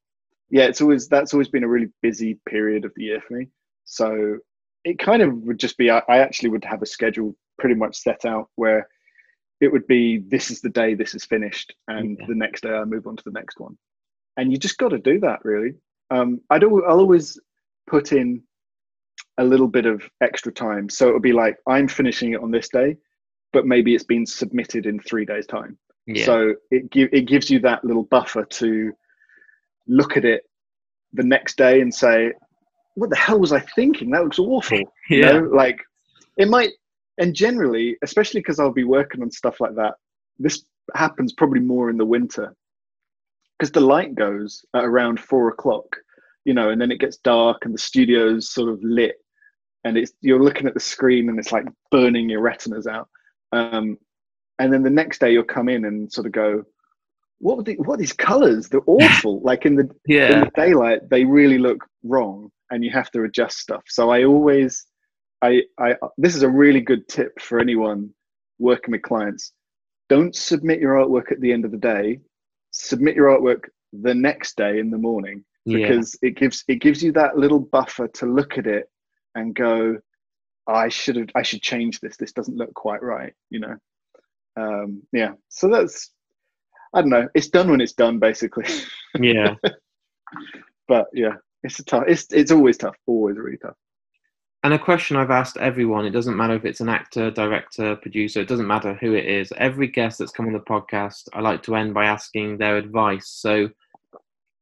yeah, 0.50 0.64
it's 0.64 0.80
always 0.80 1.08
that's 1.08 1.32
always 1.32 1.48
been 1.48 1.64
a 1.64 1.68
really 1.68 1.88
busy 2.02 2.38
period 2.48 2.84
of 2.84 2.92
the 2.96 3.04
year 3.04 3.20
for 3.20 3.34
me. 3.34 3.48
So 3.84 4.38
it 4.84 4.98
kind 4.98 5.22
of 5.22 5.32
would 5.42 5.58
just 5.58 5.78
be 5.78 5.90
I, 5.90 6.02
I 6.08 6.18
actually 6.18 6.50
would 6.50 6.64
have 6.64 6.82
a 6.82 6.86
schedule 6.86 7.36
pretty 7.58 7.74
much 7.74 7.96
set 7.96 8.24
out 8.24 8.48
where 8.56 8.88
it 9.60 9.70
would 9.70 9.86
be 9.86 10.18
this 10.18 10.50
is 10.50 10.60
the 10.60 10.68
day 10.70 10.94
this 10.94 11.14
is 11.14 11.24
finished 11.24 11.74
and 11.88 12.16
Yeah. 12.18 12.26
the 12.28 12.34
next 12.34 12.62
day 12.62 12.70
i 12.72 12.84
move 12.84 13.06
on 13.06 13.16
to 13.16 13.24
the 13.24 13.30
next 13.32 13.60
one 13.60 13.76
and 14.36 14.50
you 14.50 14.58
just 14.58 14.78
got 14.78 14.88
to 14.90 14.98
do 14.98 15.20
that 15.20 15.40
really 15.44 15.74
um, 16.10 16.40
i 16.50 16.58
don't 16.58 16.72
i'll 16.86 16.98
always 17.00 17.38
put 17.86 18.12
in 18.12 18.42
a 19.38 19.44
little 19.44 19.68
bit 19.68 19.86
of 19.86 20.02
extra 20.20 20.52
time 20.52 20.88
so 20.88 21.08
it'll 21.08 21.20
be 21.20 21.32
like 21.32 21.56
i'm 21.66 21.88
finishing 21.88 22.32
it 22.32 22.42
on 22.42 22.50
this 22.50 22.68
day 22.68 22.96
but 23.52 23.66
maybe 23.66 23.94
it's 23.94 24.04
been 24.04 24.26
submitted 24.26 24.86
in 24.86 24.98
three 25.00 25.24
days 25.24 25.46
time 25.46 25.76
yeah. 26.06 26.24
so 26.24 26.54
it, 26.70 26.90
gi- 26.90 27.08
it 27.12 27.22
gives 27.22 27.50
you 27.50 27.58
that 27.60 27.84
little 27.84 28.04
buffer 28.04 28.44
to 28.44 28.92
look 29.86 30.16
at 30.16 30.24
it 30.24 30.42
the 31.12 31.22
next 31.22 31.56
day 31.56 31.80
and 31.80 31.92
say 31.92 32.32
what 32.94 33.10
the 33.10 33.16
hell 33.16 33.38
was 33.38 33.52
i 33.52 33.60
thinking 33.60 34.10
that 34.10 34.22
looks 34.22 34.38
awful 34.38 34.78
you 35.10 35.18
yeah. 35.18 35.32
know 35.32 35.40
like 35.52 35.80
it 36.36 36.48
might 36.48 36.70
and 37.20 37.34
generally 37.34 37.96
especially 38.02 38.40
because 38.40 38.58
i'll 38.58 38.72
be 38.72 38.84
working 38.84 39.22
on 39.22 39.30
stuff 39.30 39.60
like 39.60 39.74
that 39.76 39.94
this 40.40 40.64
happens 40.94 41.32
probably 41.32 41.60
more 41.60 41.90
in 41.90 41.96
the 41.96 42.06
winter. 42.06 42.54
Because 43.58 43.72
the 43.72 43.80
light 43.80 44.14
goes 44.14 44.64
at 44.74 44.84
around 44.84 45.20
four 45.20 45.48
o'clock 45.48 45.96
you 46.46 46.54
know 46.54 46.70
and 46.70 46.80
then 46.80 46.90
it 46.90 46.98
gets 46.98 47.18
dark 47.18 47.66
and 47.66 47.74
the 47.74 47.78
studio's 47.78 48.48
sort 48.48 48.70
of 48.70 48.82
lit 48.82 49.16
and 49.84 49.98
it's 49.98 50.12
you're 50.22 50.42
looking 50.42 50.66
at 50.66 50.72
the 50.72 50.80
screen 50.80 51.28
and 51.28 51.38
it's 51.38 51.52
like 51.52 51.66
burning 51.90 52.28
your 52.30 52.40
retinas 52.40 52.86
out. 52.86 53.08
Um, 53.52 53.98
and 54.58 54.72
then 54.72 54.82
the 54.82 54.90
next 54.90 55.20
day 55.20 55.32
you'll 55.32 55.44
come 55.44 55.68
in 55.68 55.84
and 55.84 56.10
sort 56.10 56.26
of 56.26 56.32
go 56.32 56.64
what 57.38 57.56
were 57.56 57.62
the, 57.62 57.74
what 57.76 57.94
are 57.94 57.98
these 57.98 58.14
colors 58.14 58.68
they're 58.68 58.80
awful. 58.86 59.42
Like 59.42 59.66
in 59.66 59.76
the 59.76 59.90
in 60.32 60.40
the 60.40 60.50
daylight 60.54 61.10
they 61.10 61.24
really 61.24 61.58
look 61.58 61.86
wrong 62.02 62.50
and 62.70 62.82
you 62.82 62.90
have 62.92 63.10
to 63.10 63.24
adjust 63.24 63.58
stuff. 63.58 63.82
So 63.88 64.08
i 64.10 64.24
always 64.24 64.86
i 65.42 65.62
i 65.78 65.94
this 66.18 66.34
is 66.34 66.42
a 66.42 66.48
really 66.48 66.80
good 66.80 67.06
tip 67.08 67.40
for 67.40 67.60
anyone 67.60 68.10
working 68.58 68.92
with 68.92 69.02
clients 69.02 69.52
don't 70.08 70.34
submit 70.34 70.80
your 70.80 70.94
artwork 70.94 71.30
at 71.32 71.40
the 71.40 71.52
end 71.52 71.64
of 71.64 71.70
the 71.70 71.76
day 71.76 72.18
submit 72.72 73.14
your 73.14 73.28
artwork 73.28 73.64
the 73.92 74.14
next 74.14 74.56
day 74.56 74.78
in 74.78 74.90
the 74.90 74.98
morning 74.98 75.44
Yeah. 75.64 75.78
because 75.78 76.16
it 76.22 76.36
gives 76.36 76.64
it 76.68 76.76
gives 76.76 77.02
you 77.02 77.12
that 77.12 77.36
little 77.36 77.60
buffer 77.60 78.08
to 78.08 78.26
look 78.26 78.58
at 78.58 78.66
it 78.66 78.88
and 79.34 79.54
go 79.54 79.98
i 80.66 80.88
should 80.88 81.16
have 81.16 81.28
i 81.34 81.42
should 81.42 81.62
change 81.62 82.00
this 82.00 82.16
this 82.16 82.32
doesn't 82.32 82.56
look 82.56 82.72
quite 82.74 83.02
right 83.02 83.32
you 83.50 83.60
know 83.60 83.76
um 84.56 85.02
yeah 85.12 85.32
so 85.48 85.68
that's 85.68 86.10
i 86.94 87.00
don't 87.00 87.10
know 87.10 87.28
it's 87.34 87.48
done 87.48 87.70
when 87.70 87.80
it's 87.80 87.92
done 87.94 88.18
basically 88.18 88.66
yeah. 89.18 89.54
but 90.88 91.06
yeah, 91.12 91.34
it's 91.62 91.78
a 91.78 91.84
tough. 91.84 92.04
It's 92.08 92.26
it's 92.32 92.50
always 92.50 92.76
tough. 92.76 92.96
Always 93.06 93.36
really 93.36 93.56
tough. 93.56 93.76
And 94.62 94.74
a 94.74 94.78
question 94.78 95.16
I've 95.16 95.30
asked 95.30 95.56
everyone, 95.56 96.04
it 96.04 96.10
doesn't 96.10 96.36
matter 96.36 96.54
if 96.54 96.66
it's 96.66 96.80
an 96.80 96.90
actor, 96.90 97.30
director, 97.30 97.96
producer, 97.96 98.40
it 98.40 98.48
doesn't 98.48 98.66
matter 98.66 98.94
who 98.94 99.14
it 99.14 99.24
is. 99.24 99.52
Every 99.56 99.86
guest 99.86 100.18
that's 100.18 100.32
come 100.32 100.46
on 100.46 100.52
the 100.52 100.60
podcast, 100.60 101.28
I 101.32 101.40
like 101.40 101.62
to 101.62 101.76
end 101.76 101.94
by 101.94 102.04
asking 102.04 102.58
their 102.58 102.76
advice. 102.76 103.28
So, 103.28 103.70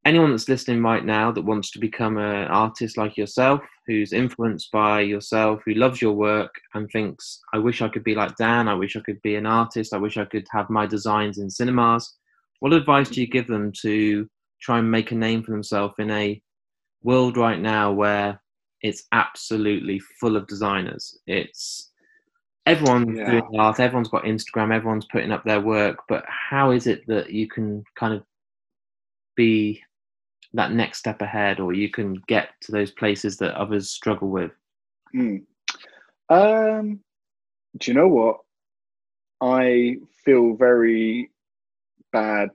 anyone 0.04 0.30
that's 0.30 0.48
listening 0.48 0.84
right 0.84 1.04
now 1.04 1.32
that 1.32 1.42
wants 1.44 1.72
to 1.72 1.80
become 1.80 2.16
an 2.16 2.46
artist 2.46 2.96
like 2.96 3.16
yourself, 3.16 3.60
who's 3.88 4.12
influenced 4.12 4.70
by 4.70 5.00
yourself, 5.00 5.62
who 5.64 5.74
loves 5.74 6.00
your 6.00 6.12
work 6.12 6.54
and 6.74 6.88
thinks, 6.90 7.40
I 7.52 7.58
wish 7.58 7.82
I 7.82 7.88
could 7.88 8.04
be 8.04 8.14
like 8.14 8.36
Dan, 8.36 8.68
I 8.68 8.74
wish 8.74 8.94
I 8.94 9.00
could 9.00 9.20
be 9.22 9.34
an 9.34 9.46
artist, 9.46 9.92
I 9.92 9.98
wish 9.98 10.16
I 10.16 10.26
could 10.26 10.46
have 10.52 10.70
my 10.70 10.86
designs 10.86 11.38
in 11.38 11.50
cinemas, 11.50 12.14
what 12.60 12.72
advice 12.72 13.08
do 13.08 13.20
you 13.20 13.26
give 13.26 13.48
them 13.48 13.72
to 13.82 14.28
try 14.60 14.78
and 14.78 14.90
make 14.90 15.10
a 15.10 15.16
name 15.16 15.42
for 15.42 15.50
themselves 15.50 15.94
in 15.98 16.10
a 16.10 16.40
world 17.02 17.36
right 17.36 17.60
now 17.60 17.92
where 17.92 18.40
it's 18.82 19.06
absolutely 19.12 19.98
full 19.98 20.36
of 20.36 20.46
designers. 20.46 21.18
It's 21.26 21.90
everyone's 22.66 23.18
Yeah. 23.18 23.30
doing 23.30 23.58
art, 23.58 23.80
everyone's 23.80 24.08
got 24.08 24.24
Instagram, 24.24 24.72
everyone's 24.74 25.06
putting 25.06 25.32
up 25.32 25.44
their 25.44 25.60
work, 25.60 25.98
but 26.08 26.24
how 26.28 26.70
is 26.70 26.86
it 26.86 27.06
that 27.06 27.30
you 27.30 27.48
can 27.48 27.82
kind 27.96 28.14
of 28.14 28.24
be 29.36 29.82
that 30.54 30.72
next 30.72 30.98
step 30.98 31.20
ahead 31.22 31.60
or 31.60 31.72
you 31.72 31.90
can 31.90 32.14
get 32.26 32.50
to 32.62 32.72
those 32.72 32.90
places 32.90 33.36
that 33.38 33.54
others 33.54 33.90
struggle 33.90 34.28
with? 34.28 34.52
Hmm. 35.12 35.36
Um, 36.28 37.00
do 37.78 37.90
you 37.90 37.94
know 37.94 38.08
what? 38.08 38.40
I 39.40 39.96
feel 40.24 40.54
very 40.54 41.30
bad 42.12 42.50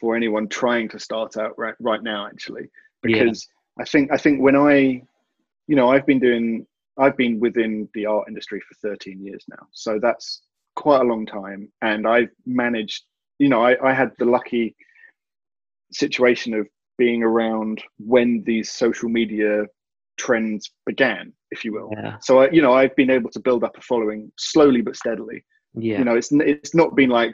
for 0.00 0.16
anyone 0.16 0.48
trying 0.48 0.88
to 0.90 0.98
start 0.98 1.36
out 1.36 1.56
right 1.58 1.74
right 1.80 2.02
now, 2.02 2.26
actually, 2.26 2.62
Yeah. 3.04 3.24
because 3.24 3.48
I 3.78 3.84
think 3.84 4.10
I 4.12 4.16
think 4.16 4.40
when 4.40 4.56
I, 4.56 5.02
you 5.66 5.76
know, 5.76 5.90
I've 5.90 6.06
been 6.06 6.20
doing 6.20 6.66
I've 6.98 7.16
been 7.16 7.40
within 7.40 7.88
the 7.94 8.06
art 8.06 8.28
industry 8.28 8.60
for 8.60 8.88
13 8.88 9.24
years 9.24 9.44
now, 9.48 9.66
so 9.72 9.98
that's 10.00 10.42
quite 10.76 11.00
a 11.00 11.04
long 11.04 11.26
time, 11.26 11.70
and 11.82 12.06
I've 12.06 12.30
managed. 12.46 13.04
You 13.40 13.48
know, 13.48 13.64
I, 13.64 13.90
I 13.90 13.92
had 13.92 14.12
the 14.18 14.26
lucky 14.26 14.76
situation 15.92 16.54
of 16.54 16.68
being 16.98 17.22
around 17.22 17.82
when 17.98 18.42
these 18.46 18.72
social 18.72 19.08
media 19.08 19.64
trends 20.16 20.70
began, 20.86 21.32
if 21.50 21.64
you 21.64 21.72
will. 21.72 21.90
Yeah. 21.92 22.16
So 22.20 22.42
I, 22.42 22.50
you 22.50 22.62
know, 22.62 22.72
I've 22.72 22.94
been 22.96 23.10
able 23.10 23.30
to 23.30 23.40
build 23.40 23.64
up 23.64 23.76
a 23.76 23.80
following 23.80 24.30
slowly 24.38 24.80
but 24.80 24.96
steadily. 24.96 25.44
Yeah. 25.74 25.98
You 25.98 26.04
know, 26.04 26.16
it's 26.16 26.30
it's 26.32 26.74
not 26.74 26.94
been 26.94 27.10
like 27.10 27.32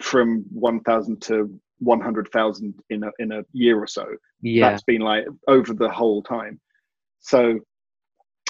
from 0.00 0.44
one 0.52 0.80
thousand 0.80 1.20
to 1.22 1.58
one 1.78 2.00
hundred 2.00 2.28
thousand 2.32 2.74
in 2.90 3.04
a 3.04 3.10
in 3.18 3.32
a 3.32 3.42
year 3.52 3.78
or 3.78 3.86
so. 3.86 4.06
yeah. 4.40 4.70
That's 4.70 4.84
been 4.84 5.00
like 5.00 5.26
over 5.48 5.74
the 5.74 5.90
whole 5.90 6.22
time. 6.22 6.60
So, 7.20 7.60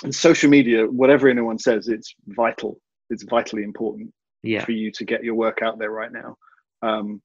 and 0.04 0.14
social 0.14 0.50
media, 0.50 0.84
whatever 0.86 1.28
anyone 1.28 1.58
says, 1.58 1.88
it's 1.88 2.14
vital. 2.26 2.78
It's 3.10 3.22
vitally 3.24 3.62
important 3.62 4.12
Yeah. 4.42 4.64
for 4.64 4.72
you 4.72 4.90
to 4.92 5.04
get 5.04 5.24
your 5.24 5.34
work 5.34 5.62
out 5.62 5.78
there 5.78 5.90
right 5.90 6.12
now. 6.12 6.36
Um, 6.82 7.22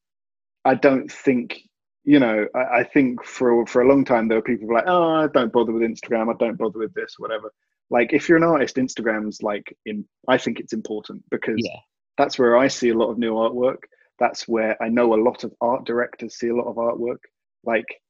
I 0.64 0.76
don't 0.76 1.12
think, 1.12 1.60
you 2.04 2.20
know, 2.20 2.48
I, 2.56 2.80
I 2.80 2.84
think 2.84 3.24
for 3.26 3.66
for 3.66 3.82
a 3.82 3.88
long 3.88 4.06
time 4.06 4.28
there 4.28 4.38
were 4.38 4.42
people 4.44 4.74
like, 4.74 4.86
oh, 4.88 5.04
I 5.24 5.28
don't 5.28 5.52
bother 5.52 5.74
with 5.74 5.84
Instagram, 5.84 6.34
I 6.34 6.38
don't 6.38 6.58
bother 6.58 6.80
with 6.80 6.94
this, 6.94 7.16
whatever. 7.18 7.52
Like 7.90 8.14
if 8.14 8.30
you're 8.30 8.38
an 8.38 8.44
artist, 8.44 8.78
Instagram's 8.78 9.42
like 9.44 9.76
in. 9.86 10.06
I 10.30 10.38
think 10.38 10.60
it's 10.60 10.72
important 10.74 11.24
because 11.30 11.58
Yeah. 11.58 11.80
that's 12.18 12.40
where 12.40 12.56
I 12.56 12.68
see 12.70 12.90
a 12.90 12.94
lot 12.98 13.10
of 13.12 13.18
new 13.18 13.34
artwork. 13.34 13.80
That's 14.20 14.48
where 14.48 14.82
I 14.82 14.88
know 14.88 15.14
a 15.14 15.22
lot 15.22 15.44
of 15.44 15.54
art 15.62 15.84
directors 15.86 16.36
see 16.38 16.48
a 16.50 16.56
lot 16.56 16.68
of 16.70 16.76
artwork. 16.78 17.20
Like 17.66 18.02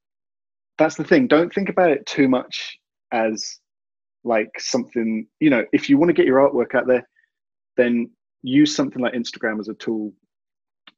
that's 0.78 0.96
the 0.96 1.04
thing. 1.04 1.28
Don't 1.28 1.52
think 1.54 1.70
about 1.70 1.90
it 1.92 2.06
too 2.06 2.28
much 2.28 2.78
as 3.12 3.59
like 4.24 4.51
something, 4.59 5.28
you 5.39 5.49
know, 5.49 5.66
if 5.74 5.89
you 5.89 5.97
want 5.97 6.09
to 6.09 6.14
get 6.14 6.26
your 6.26 6.39
artwork 6.39 6.76
out 6.76 6.88
there, 6.88 7.07
then 7.78 8.09
use 8.43 8.76
something 8.76 9.01
like 9.01 9.14
Instagram 9.14 9.59
as 9.59 9.68
a 9.68 9.74
tool 9.76 10.14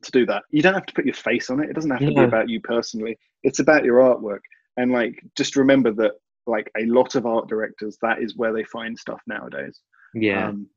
to 0.04 0.12
do 0.12 0.26
that. 0.26 0.44
You 0.50 0.62
don't 0.62 0.74
have 0.74 0.86
to 0.86 0.94
put 0.94 1.06
your 1.06 1.14
face 1.14 1.50
on 1.50 1.64
it. 1.64 1.70
It 1.70 1.74
doesn't 1.74 1.92
have 1.92 2.00
to 2.00 2.08
be 2.08 2.22
about 2.22 2.50
you 2.50 2.60
personally. 2.62 3.18
It's 3.44 3.60
about 3.60 3.86
your 3.86 4.00
artwork. 4.00 4.40
And 4.78 4.92
like 4.92 5.24
just 5.38 5.56
remember 5.56 5.92
that 5.94 6.14
like 6.46 6.70
a 6.78 6.86
lot 6.86 7.16
of 7.16 7.26
art 7.26 7.48
directors, 7.48 7.98
that 8.02 8.22
is 8.22 8.36
where 8.36 8.54
they 8.54 8.64
find 8.66 8.98
stuff 8.98 9.22
nowadays. 9.28 9.80
Yeah. 10.14 10.50
Um, 10.50 10.68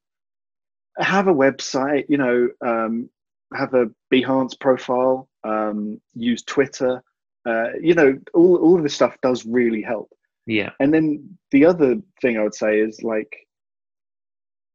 have 0.98 1.28
a 1.28 1.34
website, 1.34 2.04
you 2.08 2.18
know, 2.18 2.48
um, 2.64 3.10
have 3.54 3.74
a 3.74 3.90
Behance 4.12 4.58
profile, 4.58 5.28
um, 5.44 6.00
use 6.14 6.42
Twitter. 6.42 7.02
Uh, 7.44 7.68
you 7.80 7.94
know, 7.94 8.18
all, 8.34 8.56
all 8.56 8.76
of 8.76 8.82
this 8.82 8.94
stuff 8.94 9.16
does 9.22 9.44
really 9.44 9.82
help. 9.82 10.10
Yeah. 10.46 10.70
And 10.80 10.92
then 10.94 11.38
the 11.50 11.64
other 11.64 11.96
thing 12.22 12.38
I 12.38 12.42
would 12.42 12.54
say 12.54 12.80
is 12.80 13.02
like, 13.02 13.32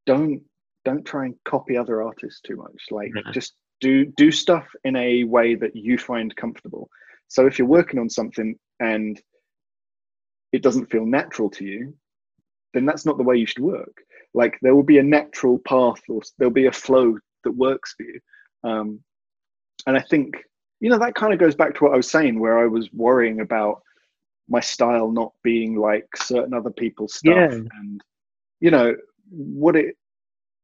don't 0.06 0.42
don't 0.84 1.06
try 1.06 1.26
and 1.26 1.36
copy 1.46 1.78
other 1.78 2.02
artists 2.02 2.42
too 2.42 2.56
much. 2.56 2.88
Like, 2.90 3.12
No. 3.14 3.22
just 3.32 3.54
do 3.80 4.06
do 4.18 4.32
stuff 4.32 4.68
in 4.84 4.96
a 4.96 5.24
way 5.24 5.56
that 5.56 5.76
you 5.76 5.98
find 5.98 6.36
comfortable. 6.36 6.90
So 7.28 7.46
if 7.46 7.58
you're 7.58 7.68
working 7.68 8.00
on 8.00 8.10
something 8.10 8.56
and 8.80 9.22
it 10.52 10.64
doesn't 10.64 10.92
feel 10.92 11.06
natural 11.06 11.50
to 11.52 11.66
you, 11.66 11.96
then 12.74 12.86
that's 12.86 13.06
not 13.06 13.18
the 13.18 13.24
way 13.24 13.38
you 13.38 13.46
should 13.46 13.64
work. 13.64 13.96
Like 14.34 14.58
there 14.62 14.76
will 14.76 14.84
be 14.84 14.98
a 14.98 15.04
natural 15.04 15.60
path 15.60 16.02
or 16.10 16.22
there'll 16.38 16.54
be 16.54 16.68
a 16.68 16.72
flow 16.72 17.18
that 17.44 17.52
works 17.52 17.96
for 17.96 18.04
you. 18.04 18.20
Um, 18.64 19.00
and 19.88 19.98
I 19.98 20.02
think, 20.02 20.36
you 20.80 20.90
know, 20.90 21.00
that 21.00 21.16
kind 21.16 21.34
of 21.34 21.40
goes 21.40 21.56
back 21.56 21.74
to 21.76 21.84
what 21.84 21.94
I 21.94 21.98
was 21.98 22.10
saying, 22.10 22.40
where 22.40 22.60
I 22.60 22.68
was 22.68 22.90
worrying 22.94 23.40
about 23.40 23.82
my 24.52 24.60
style 24.60 25.12
not 25.12 25.32
being 25.43 25.76
like 25.76 26.06
certain 26.16 26.54
other 26.54 26.70
people's 26.70 27.16
stuff. 27.16 27.36
Yeah. 27.36 27.47
And, 27.52 28.02
you 28.60 28.70
know, 28.70 28.95
what 29.30 29.76
it, 29.76 29.95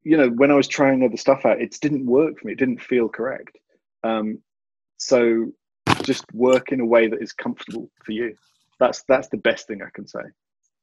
you 0.03 0.17
know, 0.17 0.29
when 0.29 0.51
I 0.51 0.55
was 0.55 0.67
trying 0.67 1.03
other 1.03 1.17
stuff 1.17 1.45
out, 1.45 1.61
it 1.61 1.75
didn't 1.81 2.05
work 2.05 2.37
for 2.37 2.47
me. 2.47 2.53
It 2.53 2.59
didn't 2.59 2.81
feel 2.81 3.09
correct. 3.09 3.57
Um, 4.03 4.39
so 4.97 5.51
just 6.03 6.25
work 6.33 6.71
in 6.71 6.81
a 6.81 6.85
way 6.85 7.07
that 7.07 7.21
is 7.21 7.33
comfortable 7.33 7.89
for 8.03 8.11
you. 8.11 8.35
That's 8.79 9.03
that's 9.07 9.29
the 9.29 9.37
best 9.37 9.67
thing 9.67 9.81
I 9.81 9.89
can 9.93 10.07
say. 10.07 10.21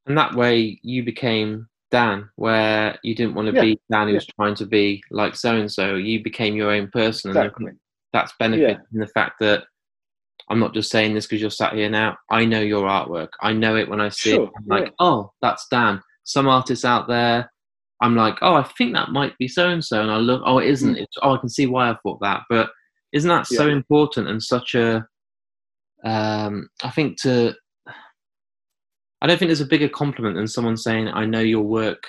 And 0.06 0.18
that 0.18 0.34
way 0.34 0.80
you 0.82 1.04
became 1.04 1.68
Dan, 1.90 2.28
where 2.36 2.98
you 3.02 3.14
didn't 3.14 3.34
want 3.34 3.48
to 3.48 3.54
Yeah, 3.54 3.62
be 3.62 3.80
Dan 3.90 4.08
who 4.08 4.14
was 4.14 4.26
trying 4.26 4.56
to 4.56 4.66
be 4.66 5.02
like 5.10 5.36
so 5.36 5.56
and 5.56 5.70
so. 5.70 5.94
You 5.94 6.22
became 6.22 6.56
your 6.56 6.72
own 6.72 6.88
person. 6.88 7.30
And 7.30 7.38
Exactly. 7.38 7.66
think 7.66 7.78
that's 8.12 8.32
benefit 8.38 8.78
in 8.92 9.00
the 9.00 9.06
fact 9.08 9.36
that 9.40 9.64
I'm 10.50 10.58
not 10.60 10.74
just 10.74 10.90
saying 10.90 11.14
this 11.14 11.26
because 11.26 11.40
you're 11.40 11.50
sat 11.50 11.72
here 11.74 11.88
now. 11.88 12.16
I 12.30 12.44
know 12.44 12.60
your 12.60 12.84
artwork. 12.86 13.28
I 13.40 13.52
know 13.52 13.76
it 13.76 13.88
when 13.88 14.00
I 14.00 14.10
see 14.10 14.30
Sure, 14.32 14.44
it. 14.44 14.50
I'm 14.56 14.66
like, 14.66 14.84
yeah. 14.84 14.90
oh, 15.00 15.32
that's 15.40 15.66
Dan. 15.70 16.00
Some 16.24 16.48
artists 16.48 16.84
out 16.84 17.08
there, 17.08 17.50
I'm 18.02 18.14
like, 18.14 18.36
oh, 18.42 18.54
I 18.54 18.62
think 18.76 18.92
that 18.94 19.10
might 19.10 19.36
be 19.38 19.48
so 19.48 19.70
and 19.70 19.82
so. 19.84 20.02
And 20.02 20.10
I 20.10 20.16
look, 20.16 20.42
oh, 20.44 20.58
it 20.58 20.68
isn't. 20.68 20.96
It's, 20.96 21.16
oh, 21.22 21.34
I 21.34 21.38
can 21.38 21.48
see 21.48 21.66
why 21.66 21.90
I 21.90 21.96
thought 22.02 22.20
that. 22.20 22.42
But 22.50 22.70
isn't 23.12 23.28
that 23.28 23.46
so 23.46 23.68
important 23.68 24.28
and 24.28 24.42
such 24.42 24.74
a, 24.74 25.06
um, 26.04 26.68
I 26.82 26.90
think 26.90 27.20
to, 27.22 27.54
I 29.22 29.26
don't 29.26 29.38
think 29.38 29.48
there's 29.48 29.60
a 29.62 29.66
bigger 29.66 29.88
compliment 29.88 30.36
than 30.36 30.46
someone 30.48 30.76
saying, 30.76 31.08
I 31.08 31.24
know 31.24 31.40
your 31.40 31.62
work. 31.62 32.02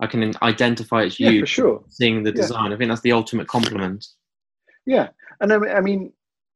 I 0.00 0.06
can 0.06 0.34
identify 0.42 1.02
it's 1.04 1.18
you 1.18 1.30
Yeah, 1.30 1.40
for 1.40 1.46
sure. 1.46 1.84
seeing 1.88 2.22
the 2.22 2.30
Yeah. 2.30 2.36
design. 2.42 2.72
I 2.72 2.76
think 2.76 2.90
that's 2.90 3.00
the 3.00 3.12
ultimate 3.12 3.46
compliment. 3.48 4.04
Yeah, 4.84 5.08
and 5.40 5.52
I 5.52 5.58
mean, 5.58 5.70
I 5.70 5.80
mean, 5.80 6.12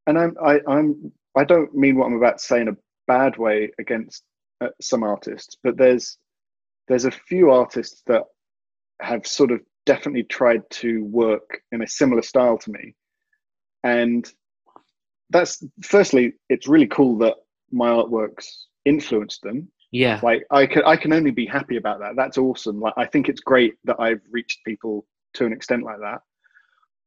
and 0.06 0.18
I'm, 0.18 0.36
I, 0.44 0.60
I'm, 0.68 1.12
I 1.36 1.44
don't 1.44 1.74
mean 1.74 1.96
what 1.96 2.06
I'm 2.06 2.16
about 2.16 2.38
to 2.38 2.44
say 2.44 2.60
in 2.60 2.68
a 2.68 2.76
bad 3.06 3.36
way 3.36 3.70
against 3.78 4.22
uh, 4.60 4.68
some 4.80 5.02
artists, 5.02 5.56
but 5.62 5.76
there's, 5.76 6.18
there's 6.88 7.04
a 7.04 7.10
few 7.10 7.50
artists 7.50 8.02
that 8.06 8.22
have 9.00 9.26
sort 9.26 9.50
of 9.50 9.60
definitely 9.84 10.24
tried 10.24 10.62
to 10.70 11.04
work 11.04 11.60
in 11.72 11.82
a 11.82 11.86
similar 11.86 12.22
style 12.22 12.58
to 12.58 12.70
me, 12.70 12.94
and 13.84 14.30
that's 15.30 15.62
firstly, 15.82 16.34
it's 16.48 16.68
really 16.68 16.86
cool 16.86 17.18
that 17.18 17.34
my 17.70 17.88
artworks 17.88 18.46
influenced 18.84 19.42
them. 19.42 19.68
Yeah. 19.92 20.20
Like 20.22 20.44
I 20.50 20.66
can, 20.66 20.82
I 20.84 20.96
can 20.96 21.12
only 21.12 21.30
be 21.30 21.46
happy 21.46 21.76
about 21.76 22.00
that. 22.00 22.16
That's 22.16 22.38
awesome. 22.38 22.80
Like 22.80 22.94
I 22.96 23.06
think 23.06 23.28
it's 23.28 23.40
great 23.40 23.74
that 23.84 23.96
I've 23.98 24.20
reached 24.30 24.64
people 24.64 25.06
to 25.34 25.46
an 25.46 25.52
extent 25.52 25.84
like 25.84 25.98
that, 26.00 26.20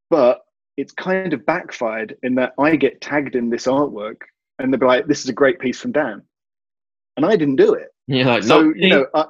but 0.10 0.42
it's 0.80 0.94
kind 0.94 1.34
of 1.34 1.46
backfired 1.46 2.16
in 2.24 2.36
that 2.36 2.54
I 2.58 2.76
get 2.76 3.02
tagged 3.02 3.36
in 3.36 3.50
this 3.50 3.66
artwork 3.68 4.22
and 4.58 4.72
they'll 4.72 4.80
be 4.80 4.86
like, 4.86 5.08
"This 5.08 5.22
is 5.22 5.30
a 5.30 5.34
great 5.34 5.60
piece 5.60 5.80
from 5.80 5.92
Dan," 5.92 6.22
and 7.18 7.26
I 7.26 7.36
didn't 7.36 7.58
do 7.58 7.74
it. 7.74 7.90
You're 8.08 8.26
like, 8.26 8.44
So 8.44 8.64
"Not 8.64 8.78
you 8.78 8.90
know, 8.90 9.06
uh, 9.14 9.26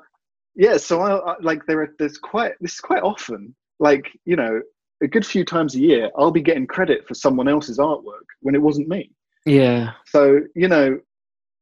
yeah. 0.55 0.77
So 0.77 1.01
I, 1.01 1.33
I 1.33 1.35
like 1.41 1.65
there 1.65 1.81
are 1.81 1.95
there's 1.97 2.17
quite 2.17 2.53
this 2.61 2.73
is 2.73 2.79
quite 2.79 3.03
often 3.03 3.55
like 3.79 4.09
you 4.25 4.35
know 4.35 4.61
a 5.01 5.07
good 5.07 5.25
few 5.25 5.43
times 5.45 5.75
a 5.75 5.79
year 5.79 6.11
I'll 6.17 6.31
be 6.31 6.41
getting 6.41 6.67
credit 6.67 7.07
for 7.07 7.13
someone 7.15 7.47
else's 7.47 7.79
artwork 7.79 8.27
when 8.41 8.55
it 8.55 8.61
wasn't 8.61 8.87
me. 8.87 9.11
yeah. 9.45 9.93
So 10.05 10.41
you 10.55 10.67
know 10.67 10.99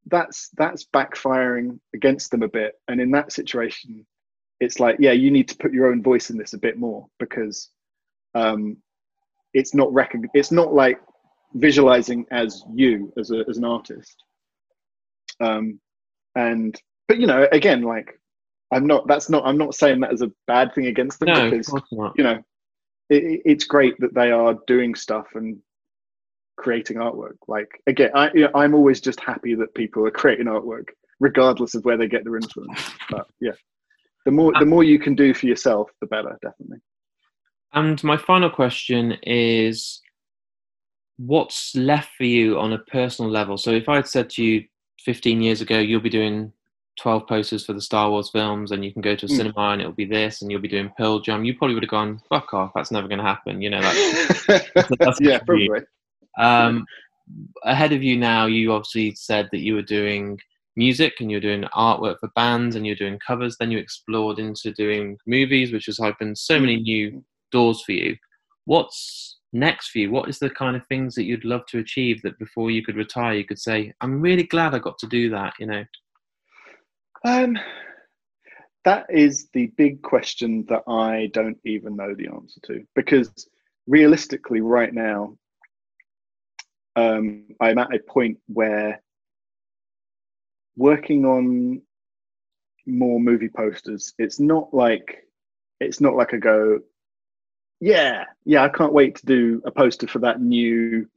that's 0.08 0.50
that's 0.58 0.86
backfiring 0.94 1.80
against 1.94 2.32
them 2.32 2.44
a 2.44 2.48
bit, 2.48 2.74
and 2.88 3.00
in 3.00 3.12
that 3.12 3.32
situation, 3.32 4.06
it's 4.60 4.80
like 4.80 4.98
yeah, 5.00 5.14
you 5.14 5.32
need 5.32 5.48
to 5.50 5.58
put 5.58 5.74
your 5.74 5.88
own 5.92 6.04
voice 6.04 6.30
in 6.30 6.38
this 6.38 6.54
a 6.54 6.58
bit 6.58 6.78
more 6.78 7.08
because 7.20 7.70
um, 8.36 8.78
it's 9.60 9.74
not 9.74 9.90
recog- 9.90 10.30
It's 10.34 10.52
not 10.52 10.74
like 10.84 11.00
visualizing 11.54 12.26
as 12.32 12.64
you 12.74 13.12
as 13.18 13.32
a 13.32 13.40
as 13.50 13.58
an 13.58 13.66
artist. 13.66 14.16
Um, 15.40 15.80
and 16.36 16.80
but 17.08 17.18
you 17.20 17.28
know 17.28 17.48
again 17.52 17.82
like 17.82 18.20
I'm 18.72 18.86
not 18.86 19.08
that's 19.08 19.30
not 19.30 19.44
I'm 19.46 19.58
not 19.58 19.76
saying 19.76 20.00
that 20.02 20.14
as 20.14 20.22
a 20.22 20.32
bad 20.46 20.74
thing 20.74 20.88
against 20.88 21.20
them 21.20 21.28
No, 21.30 21.50
because 21.50 21.68
you 22.18 22.24
know 22.24 22.38
it, 23.10 23.24
it- 23.24 23.42
it's 23.46 23.66
great 23.66 23.96
that 24.00 24.14
they 24.14 24.32
are 24.32 24.56
doing 24.68 24.94
stuff 24.96 25.28
and 25.36 25.58
creating 26.58 26.98
artwork. 26.98 27.38
Like 27.48 27.70
again 27.88 28.12
I, 28.16 28.32
you 28.34 28.42
know, 28.46 28.52
i'm 28.56 28.74
always 28.74 29.00
just 29.00 29.20
happy 29.20 29.54
that 29.56 29.74
people 29.76 30.06
are 30.08 30.12
creating 30.12 30.48
artwork 30.48 30.88
regardless 31.20 31.76
of 31.76 31.86
where 31.86 31.98
they 31.98 32.08
get 32.08 32.24
their 32.24 32.36
influence. 32.38 32.82
But 33.10 33.28
yeah 33.40 33.54
the 34.26 34.32
more 34.32 34.52
the 34.60 34.66
more 34.66 34.84
you 34.84 35.00
can 35.00 35.16
do 35.16 35.34
for 35.34 35.46
yourself 35.48 35.90
the 36.02 36.08
better 36.08 36.38
definitely 36.42 36.80
And 37.74 38.02
my 38.04 38.18
final 38.18 38.50
question 38.50 39.18
is 39.24 40.02
what's 41.18 41.76
left 41.76 42.10
for 42.18 42.24
you 42.24 42.60
on 42.60 42.74
a 42.74 42.80
personal 42.80 43.30
level? 43.32 43.58
So 43.58 43.72
if 43.72 43.90
I 43.90 43.96
had 43.96 44.08
said 44.08 44.30
to 44.32 44.44
you 44.44 44.64
15 45.04 45.42
years 45.42 45.62
ago, 45.62 45.80
you'll 45.80 46.00
be 46.02 46.10
doing 46.10 46.52
12 47.00 47.28
posters 47.28 47.66
for 47.66 47.74
the 47.74 47.82
Star 47.82 48.10
Wars 48.10 48.30
films, 48.30 48.72
and 48.72 48.84
you 48.84 48.92
can 48.92 49.02
go 49.02 49.16
to 49.16 49.26
a 49.26 49.30
Mm. 49.30 49.38
cinema 49.38 49.70
and 49.70 49.82
it'll 49.82 49.94
be 49.94 50.06
this, 50.06 50.42
and 50.42 50.50
you'll 50.52 50.62
be 50.62 50.68
doing 50.68 50.92
Pearl 50.98 51.20
Jam, 51.20 51.44
you 51.46 51.56
probably 51.56 51.76
would 51.76 51.84
have 51.84 51.92
gone, 51.92 52.20
fuck 52.30 52.54
off, 52.54 52.72
that's 52.74 52.92
never 52.92 53.08
going 53.08 53.20
to 53.20 53.24
happen. 53.24 53.62
You 53.62 53.70
know, 53.70 53.82
that's, 54.48 54.90
that's 55.00 55.22
yeah, 55.22 55.40
probably. 55.46 55.70
um, 56.40 56.86
ahead 57.64 57.94
of 57.94 58.02
you 58.02 58.18
now, 58.18 58.46
you 58.48 58.72
obviously 58.74 59.14
said 59.16 59.48
that 59.52 59.60
you 59.60 59.76
were 59.76 59.82
doing 59.84 60.40
music 60.76 61.16
and 61.20 61.30
you're 61.30 61.40
doing 61.42 61.64
artwork 61.76 62.20
for 62.20 62.30
bands 62.36 62.76
and 62.76 62.86
you're 62.88 62.96
doing 62.96 63.20
covers. 63.26 63.58
Then 63.60 63.70
you 63.72 63.78
explored 63.78 64.40
into 64.40 64.72
doing 64.72 65.18
movies, 65.28 65.72
which 65.72 65.86
has 65.88 66.00
opened 66.00 66.38
so 66.38 66.60
many 66.60 66.78
new 66.78 67.24
doors 67.52 67.82
for 67.84 67.94
you. 67.94 68.16
What's 68.66 69.40
next 69.54 69.90
for 69.90 70.00
you? 70.00 70.12
What 70.12 70.30
is 70.30 70.40
the 70.40 70.50
kind 70.50 70.76
of 70.76 70.86
things 70.88 71.16
that 71.16 71.24
you'd 71.24 71.46
love 71.46 71.66
to 71.68 71.80
achieve 71.80 72.22
that 72.22 72.38
before 72.40 72.72
you 72.72 72.84
could 72.84 72.96
retire, 72.96 73.34
you 73.34 73.46
could 73.46 73.60
say, 73.60 73.94
I'm 74.02 74.22
really 74.22 74.44
glad 74.44 74.74
I 74.74 74.80
got 74.80 74.98
to 75.00 75.08
do 75.08 75.30
that, 75.32 75.54
you 75.60 75.68
know? 75.68 75.86
Um, 77.26 77.58
that 78.86 79.06
is 79.10 79.50
the 79.54 79.68
big 79.78 80.02
question 80.02 80.66
that 80.70 80.84
I 80.88 81.30
don't 81.34 81.58
even 81.66 81.96
know 81.96 82.14
the 82.16 82.28
answer 82.28 82.62
to 82.68 82.86
because 82.96 83.48
realistically, 83.86 84.62
right 84.62 84.94
now, 84.94 85.36
um, 86.96 87.48
I'm 87.60 87.78
at 87.78 87.94
a 87.94 88.00
point 88.00 88.38
where 88.48 89.02
working 90.76 91.26
on 91.26 91.82
more 92.86 93.20
movie 93.20 93.50
posters, 93.50 94.14
it's 94.18 94.40
not 94.40 94.74
like 94.74 95.18
it's 95.80 96.02
not 96.02 96.16
like 96.16 96.34
I 96.34 96.38
go, 96.38 96.80
yeah, 97.80 98.26
yeah, 98.46 98.64
I 98.64 98.70
can't 98.70 98.94
wait 98.94 99.16
to 99.16 99.26
do 99.26 99.62
a 99.66 99.72
poster 99.72 100.08
for 100.08 100.20
that 100.20 100.42
new 100.42 101.08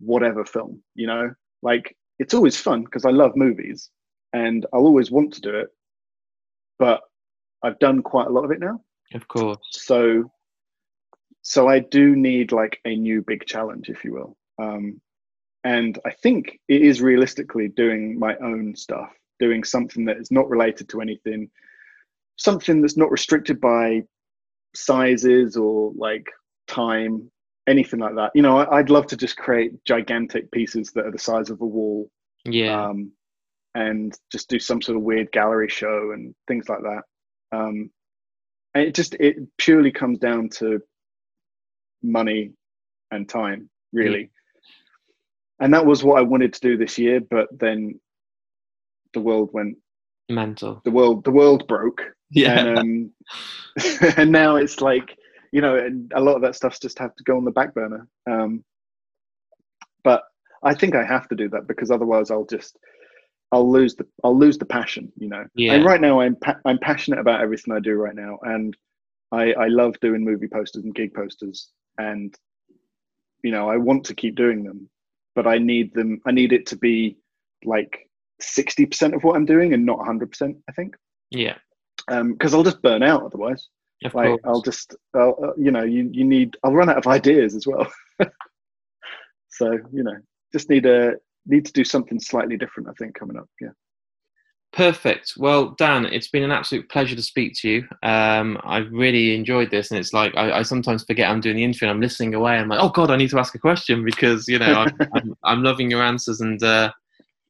whatever 0.00 0.44
film, 0.44 0.82
you 0.94 1.06
know? 1.06 1.34
Like 1.62 1.96
it's 2.18 2.34
always 2.34 2.56
fun 2.56 2.84
because 2.84 3.04
I 3.04 3.10
love 3.10 3.36
movies 3.36 3.90
and 4.32 4.66
I'll 4.72 4.86
always 4.86 5.10
want 5.10 5.34
to 5.34 5.40
do 5.40 5.50
it, 5.50 5.68
but 6.78 7.00
I've 7.62 7.78
done 7.78 8.02
quite 8.02 8.26
a 8.26 8.30
lot 8.30 8.44
of 8.44 8.50
it 8.50 8.60
now. 8.60 8.80
Of 9.14 9.28
course. 9.28 9.58
So, 9.70 10.30
so 11.42 11.68
I 11.68 11.80
do 11.80 12.16
need 12.16 12.52
like 12.52 12.80
a 12.84 12.96
new 12.96 13.22
big 13.22 13.46
challenge, 13.46 13.88
if 13.88 14.04
you 14.04 14.14
will. 14.14 14.36
Um, 14.58 15.00
and 15.64 15.98
I 16.04 16.10
think 16.10 16.58
it 16.68 16.82
is 16.82 17.02
realistically 17.02 17.68
doing 17.68 18.18
my 18.18 18.36
own 18.38 18.74
stuff, 18.74 19.10
doing 19.38 19.62
something 19.62 20.06
that 20.06 20.16
is 20.16 20.30
not 20.30 20.48
related 20.48 20.88
to 20.88 21.00
anything, 21.00 21.50
something 22.36 22.80
that's 22.80 22.96
not 22.96 23.10
restricted 23.10 23.60
by 23.60 24.02
sizes 24.74 25.56
or 25.56 25.92
like 25.96 26.26
time, 26.66 27.30
anything 27.66 28.00
like 28.00 28.14
that. 28.16 28.30
You 28.34 28.42
know, 28.42 28.58
I, 28.58 28.78
I'd 28.78 28.90
love 28.90 29.06
to 29.08 29.16
just 29.16 29.36
create 29.36 29.72
gigantic 29.84 30.50
pieces 30.50 30.90
that 30.92 31.06
are 31.06 31.10
the 31.12 31.18
size 31.18 31.50
of 31.50 31.60
a 31.60 31.66
wall 31.66 32.10
Yeah. 32.44 32.88
um, 32.88 33.12
and 33.74 34.16
just 34.30 34.48
do 34.48 34.58
some 34.58 34.82
sort 34.82 34.96
of 34.96 35.02
weird 35.02 35.32
gallery 35.32 35.68
show 35.68 36.12
and 36.12 36.34
things 36.48 36.68
like 36.68 36.82
that. 36.82 37.02
Um, 37.52 37.90
and 38.74 38.84
it 38.84 38.94
just 38.94 39.14
it 39.14 39.36
purely 39.58 39.90
comes 39.92 40.18
down 40.18 40.48
to 40.50 40.80
money 42.02 42.52
and 43.10 43.28
time, 43.28 43.68
really. 43.92 44.30
And 45.60 45.74
that 45.74 45.86
was 45.86 46.02
what 46.02 46.18
I 46.18 46.22
wanted 46.22 46.54
to 46.54 46.60
do 46.60 46.76
this 46.76 46.98
year, 46.98 47.20
but 47.20 47.46
then 47.52 48.00
the 49.12 49.20
world 49.20 49.50
went, 49.52 49.76
Mental. 50.28 50.80
the 50.84 50.90
world, 50.90 51.24
the 51.24 51.30
world 51.30 51.66
broke, 51.66 52.02
Yeah. 52.30 52.58
and 52.58 52.78
um, 52.78 53.10
and 54.16 54.30
now 54.32 54.56
it's 54.56 54.80
like 54.80 55.16
you 55.52 55.60
know, 55.60 55.76
and 55.76 56.10
a 56.14 56.20
lot 56.20 56.36
of 56.36 56.42
that 56.42 56.56
stuff's 56.56 56.78
just 56.78 56.98
have 56.98 57.14
to 57.16 57.24
go 57.24 57.36
on 57.36 57.44
the 57.44 57.50
back 57.50 57.74
burner. 57.74 58.08
Um, 58.30 58.64
but 60.02 60.22
I 60.62 60.74
think 60.74 60.94
I 60.94 61.04
have 61.04 61.28
to 61.28 61.36
do 61.36 61.48
that 61.50 61.66
because 61.66 61.90
otherwise 61.90 62.30
I'll 62.30 62.46
just 62.46 62.78
I'll 63.52 63.70
lose 63.70 63.94
the 63.96 64.06
I'll 64.24 64.38
lose 64.38 64.56
the 64.58 64.64
passion, 64.64 65.12
you 65.18 65.28
know. 65.28 65.44
Yeah. 65.54 65.74
And 65.74 65.84
right 65.84 66.00
now 66.00 66.20
I'm 66.20 66.36
pa- 66.36 66.60
I'm 66.64 66.78
passionate 66.78 67.18
about 67.18 67.42
everything 67.42 67.74
I 67.74 67.80
do 67.80 67.94
right 67.94 68.14
now, 68.14 68.38
and 68.42 68.74
I 69.30 69.52
I 69.52 69.66
love 69.68 69.98
doing 70.00 70.24
movie 70.24 70.48
posters 70.48 70.84
and 70.84 70.94
gig 70.94 71.12
posters, 71.12 71.68
and 71.98 72.34
you 73.42 73.50
know 73.50 73.68
I 73.68 73.76
want 73.76 74.04
to 74.06 74.14
keep 74.14 74.36
doing 74.36 74.62
them, 74.64 74.88
but 75.34 75.46
I 75.46 75.58
need 75.58 75.92
them. 75.92 76.20
I 76.26 76.30
need 76.30 76.52
it 76.52 76.66
to 76.68 76.76
be 76.76 77.18
like 77.64 78.08
sixty 78.42 78.86
percent 78.86 79.14
of 79.14 79.24
what 79.24 79.36
I'm 79.36 79.44
doing 79.44 79.72
and 79.72 79.86
not 79.86 80.04
hundred 80.04 80.30
percent. 80.30 80.56
I 80.68 80.72
think 80.72 80.96
yeah. 81.30 81.56
because 82.08 82.54
I'll 82.54 82.62
just 82.62 82.82
burn 82.82 83.02
out 83.02 83.24
otherwise. 83.24 83.68
Of 84.04 84.14
Like 84.14 84.28
course. 84.28 84.40
I'll 84.44 84.62
just 84.62 84.96
I'll, 85.14 85.36
uh, 85.42 85.52
you 85.56 85.70
know 85.70 85.84
you 85.84 86.08
you 86.12 86.24
need 86.24 86.56
I'll 86.64 86.72
run 86.72 86.90
out 86.90 86.98
of 86.98 87.06
ideas 87.06 87.54
as 87.54 87.66
well. 87.66 87.86
so 89.50 89.78
you 89.92 90.02
know 90.02 90.16
just 90.52 90.68
need 90.68 90.86
a 90.86 91.14
need 91.46 91.64
to 91.66 91.72
do 91.72 91.84
something 91.84 92.20
slightly 92.20 92.56
different. 92.56 92.88
I 92.88 92.92
think 92.98 93.14
coming 93.14 93.36
up. 93.36 93.48
Yeah. 93.60 93.70
Perfect. 94.72 95.34
Well, 95.36 95.74
Dan, 95.76 96.06
it's 96.06 96.28
been 96.28 96.44
an 96.44 96.50
absolute 96.50 96.88
pleasure 96.88 97.14
to 97.14 97.22
speak 97.22 97.52
to 97.56 97.68
you. 97.68 97.88
Um, 98.02 98.58
I've 98.64 98.90
really 98.90 99.34
enjoyed 99.34 99.70
this, 99.70 99.90
and 99.90 100.00
it's 100.00 100.14
like 100.14 100.34
I, 100.34 100.60
I 100.60 100.62
sometimes 100.62 101.04
forget 101.04 101.30
I'm 101.30 101.42
doing 101.42 101.56
the 101.56 101.64
interview. 101.64 101.88
and 101.88 101.94
I'm 101.94 102.00
listening 102.00 102.34
away. 102.34 102.54
I'm 102.56 102.68
like, 102.68 102.80
oh 102.80 102.88
god, 102.88 103.10
I 103.10 103.16
need 103.16 103.28
to 103.30 103.38
ask 103.38 103.54
a 103.54 103.58
question 103.58 104.02
because 104.02 104.48
you 104.48 104.58
know 104.58 104.72
I'm, 104.72 104.96
I'm, 105.14 105.34
I'm 105.44 105.62
loving 105.62 105.90
your 105.90 106.02
answers, 106.02 106.40
and 106.40 106.62
uh, 106.62 106.90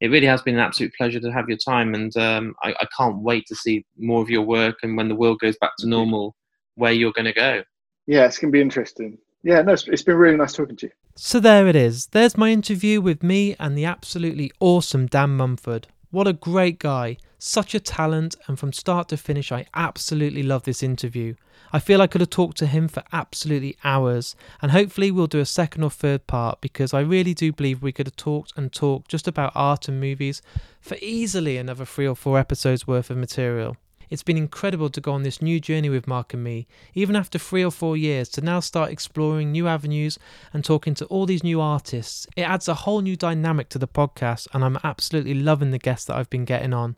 it 0.02 0.10
really 0.10 0.26
has 0.26 0.42
been 0.42 0.56
an 0.56 0.60
absolute 0.60 0.92
pleasure 0.94 1.20
to 1.20 1.30
have 1.30 1.48
your 1.48 1.58
time. 1.58 1.94
And 1.94 2.14
um, 2.16 2.56
I, 2.64 2.74
I 2.80 2.86
can't 2.98 3.18
wait 3.18 3.46
to 3.46 3.54
see 3.54 3.86
more 3.96 4.20
of 4.20 4.28
your 4.28 4.42
work, 4.42 4.78
and 4.82 4.96
when 4.96 5.08
the 5.08 5.14
world 5.14 5.38
goes 5.38 5.56
back 5.60 5.70
to 5.78 5.88
normal, 5.88 6.34
where 6.74 6.90
you're 6.90 7.12
going 7.12 7.26
to 7.26 7.32
go. 7.32 7.62
Yeah, 8.06 8.26
it's 8.26 8.36
gonna 8.36 8.50
be 8.50 8.60
interesting. 8.60 9.16
Yeah, 9.44 9.62
no, 9.62 9.74
it's, 9.74 9.86
it's 9.86 10.02
been 10.02 10.16
really 10.16 10.36
nice 10.36 10.54
talking 10.54 10.76
to 10.76 10.86
you. 10.86 10.92
So 11.14 11.38
there 11.38 11.68
it 11.68 11.76
is. 11.76 12.06
There's 12.06 12.36
my 12.36 12.50
interview 12.50 13.00
with 13.00 13.22
me 13.22 13.54
and 13.60 13.78
the 13.78 13.84
absolutely 13.84 14.50
awesome 14.58 15.06
Dan 15.06 15.36
Mumford. 15.36 15.86
What 16.12 16.28
a 16.28 16.34
great 16.34 16.78
guy. 16.78 17.16
Such 17.38 17.74
a 17.74 17.80
talent, 17.80 18.36
and 18.46 18.58
from 18.58 18.74
start 18.74 19.08
to 19.08 19.16
finish, 19.16 19.50
I 19.50 19.64
absolutely 19.74 20.42
love 20.42 20.64
this 20.64 20.82
interview. 20.82 21.36
I 21.72 21.78
feel 21.78 22.02
I 22.02 22.06
could 22.06 22.20
have 22.20 22.28
talked 22.28 22.58
to 22.58 22.66
him 22.66 22.86
for 22.86 23.02
absolutely 23.14 23.78
hours, 23.82 24.36
and 24.60 24.72
hopefully, 24.72 25.10
we'll 25.10 25.26
do 25.26 25.40
a 25.40 25.46
second 25.46 25.84
or 25.84 25.88
third 25.88 26.26
part 26.26 26.60
because 26.60 26.92
I 26.92 27.00
really 27.00 27.32
do 27.32 27.50
believe 27.50 27.80
we 27.82 27.92
could 27.92 28.06
have 28.06 28.16
talked 28.16 28.52
and 28.56 28.70
talked 28.70 29.08
just 29.08 29.26
about 29.26 29.52
art 29.54 29.88
and 29.88 29.98
movies 29.98 30.42
for 30.82 30.98
easily 31.00 31.56
another 31.56 31.86
three 31.86 32.06
or 32.06 32.14
four 32.14 32.38
episodes 32.38 32.86
worth 32.86 33.08
of 33.08 33.16
material. 33.16 33.78
It's 34.12 34.22
been 34.22 34.36
incredible 34.36 34.90
to 34.90 35.00
go 35.00 35.12
on 35.12 35.22
this 35.22 35.40
new 35.40 35.58
journey 35.58 35.88
with 35.88 36.06
Mark 36.06 36.34
and 36.34 36.44
me, 36.44 36.66
even 36.92 37.16
after 37.16 37.38
three 37.38 37.64
or 37.64 37.70
four 37.70 37.96
years, 37.96 38.28
to 38.28 38.42
now 38.42 38.60
start 38.60 38.90
exploring 38.90 39.50
new 39.50 39.66
avenues 39.66 40.18
and 40.52 40.62
talking 40.62 40.92
to 40.96 41.06
all 41.06 41.24
these 41.24 41.42
new 41.42 41.62
artists. 41.62 42.26
It 42.36 42.42
adds 42.42 42.68
a 42.68 42.74
whole 42.74 43.00
new 43.00 43.16
dynamic 43.16 43.70
to 43.70 43.78
the 43.78 43.88
podcast, 43.88 44.48
and 44.52 44.62
I'm 44.62 44.76
absolutely 44.84 45.32
loving 45.32 45.70
the 45.70 45.78
guests 45.78 46.04
that 46.08 46.16
I've 46.16 46.28
been 46.28 46.44
getting 46.44 46.74
on. 46.74 46.96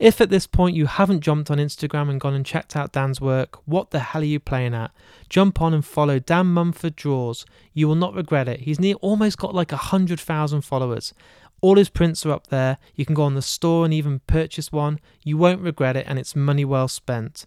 If 0.00 0.20
at 0.20 0.30
this 0.30 0.48
point 0.48 0.74
you 0.74 0.86
haven't 0.86 1.20
jumped 1.20 1.52
on 1.52 1.58
Instagram 1.58 2.10
and 2.10 2.20
gone 2.20 2.34
and 2.34 2.44
checked 2.44 2.74
out 2.74 2.90
Dan's 2.90 3.20
work, 3.20 3.58
what 3.64 3.92
the 3.92 4.00
hell 4.00 4.22
are 4.22 4.24
you 4.24 4.40
playing 4.40 4.74
at? 4.74 4.90
Jump 5.28 5.62
on 5.62 5.72
and 5.72 5.84
follow 5.84 6.18
Dan 6.18 6.46
Mumford 6.46 6.96
Draws. 6.96 7.46
You 7.74 7.86
will 7.86 7.94
not 7.94 8.14
regret 8.14 8.48
it. 8.48 8.60
He's 8.60 8.80
near 8.80 8.96
almost 8.96 9.38
got 9.38 9.54
like 9.54 9.70
a 9.70 9.76
hundred 9.76 10.18
thousand 10.18 10.62
followers. 10.62 11.14
All 11.60 11.76
his 11.76 11.90
prints 11.90 12.24
are 12.24 12.32
up 12.32 12.46
there. 12.46 12.78
You 12.94 13.04
can 13.04 13.14
go 13.14 13.24
on 13.24 13.34
the 13.34 13.42
store 13.42 13.84
and 13.84 13.92
even 13.92 14.20
purchase 14.20 14.72
one. 14.72 14.98
You 15.22 15.36
won't 15.36 15.60
regret 15.60 15.96
it, 15.96 16.06
and 16.08 16.18
it's 16.18 16.34
money 16.34 16.64
well 16.64 16.88
spent. 16.88 17.46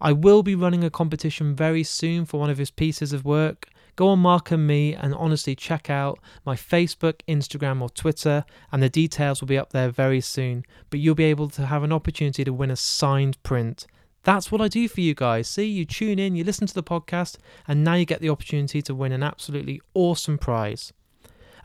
I 0.00 0.12
will 0.12 0.42
be 0.42 0.54
running 0.54 0.84
a 0.84 0.90
competition 0.90 1.54
very 1.54 1.82
soon 1.82 2.26
for 2.26 2.38
one 2.38 2.50
of 2.50 2.58
his 2.58 2.70
pieces 2.70 3.12
of 3.12 3.24
work. 3.24 3.68
Go 3.96 4.08
on 4.08 4.18
Mark 4.18 4.50
and 4.50 4.66
me 4.66 4.92
and 4.92 5.14
honestly 5.14 5.54
check 5.54 5.88
out 5.88 6.18
my 6.44 6.56
Facebook, 6.56 7.20
Instagram, 7.28 7.80
or 7.80 7.88
Twitter, 7.88 8.44
and 8.72 8.82
the 8.82 8.88
details 8.88 9.40
will 9.40 9.46
be 9.46 9.56
up 9.56 9.70
there 9.70 9.88
very 9.88 10.20
soon. 10.20 10.64
But 10.90 11.00
you'll 11.00 11.14
be 11.14 11.24
able 11.24 11.48
to 11.50 11.66
have 11.66 11.84
an 11.84 11.92
opportunity 11.92 12.44
to 12.44 12.52
win 12.52 12.72
a 12.72 12.76
signed 12.76 13.40
print. 13.44 13.86
That's 14.24 14.50
what 14.50 14.60
I 14.60 14.68
do 14.68 14.88
for 14.88 15.00
you 15.00 15.14
guys. 15.14 15.48
See, 15.48 15.66
you 15.66 15.84
tune 15.84 16.18
in, 16.18 16.34
you 16.34 16.44
listen 16.44 16.66
to 16.66 16.74
the 16.74 16.82
podcast, 16.82 17.36
and 17.68 17.84
now 17.84 17.94
you 17.94 18.04
get 18.04 18.20
the 18.20 18.30
opportunity 18.30 18.82
to 18.82 18.94
win 18.94 19.12
an 19.12 19.22
absolutely 19.22 19.80
awesome 19.94 20.38
prize. 20.38 20.92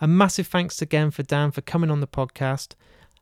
A 0.01 0.07
massive 0.07 0.47
thanks 0.47 0.81
again 0.81 1.11
for 1.11 1.23
Dan 1.23 1.51
for 1.51 1.59
coming 1.59 1.91
on 1.91 1.99
the 1.99 2.07
podcast, 2.07 2.75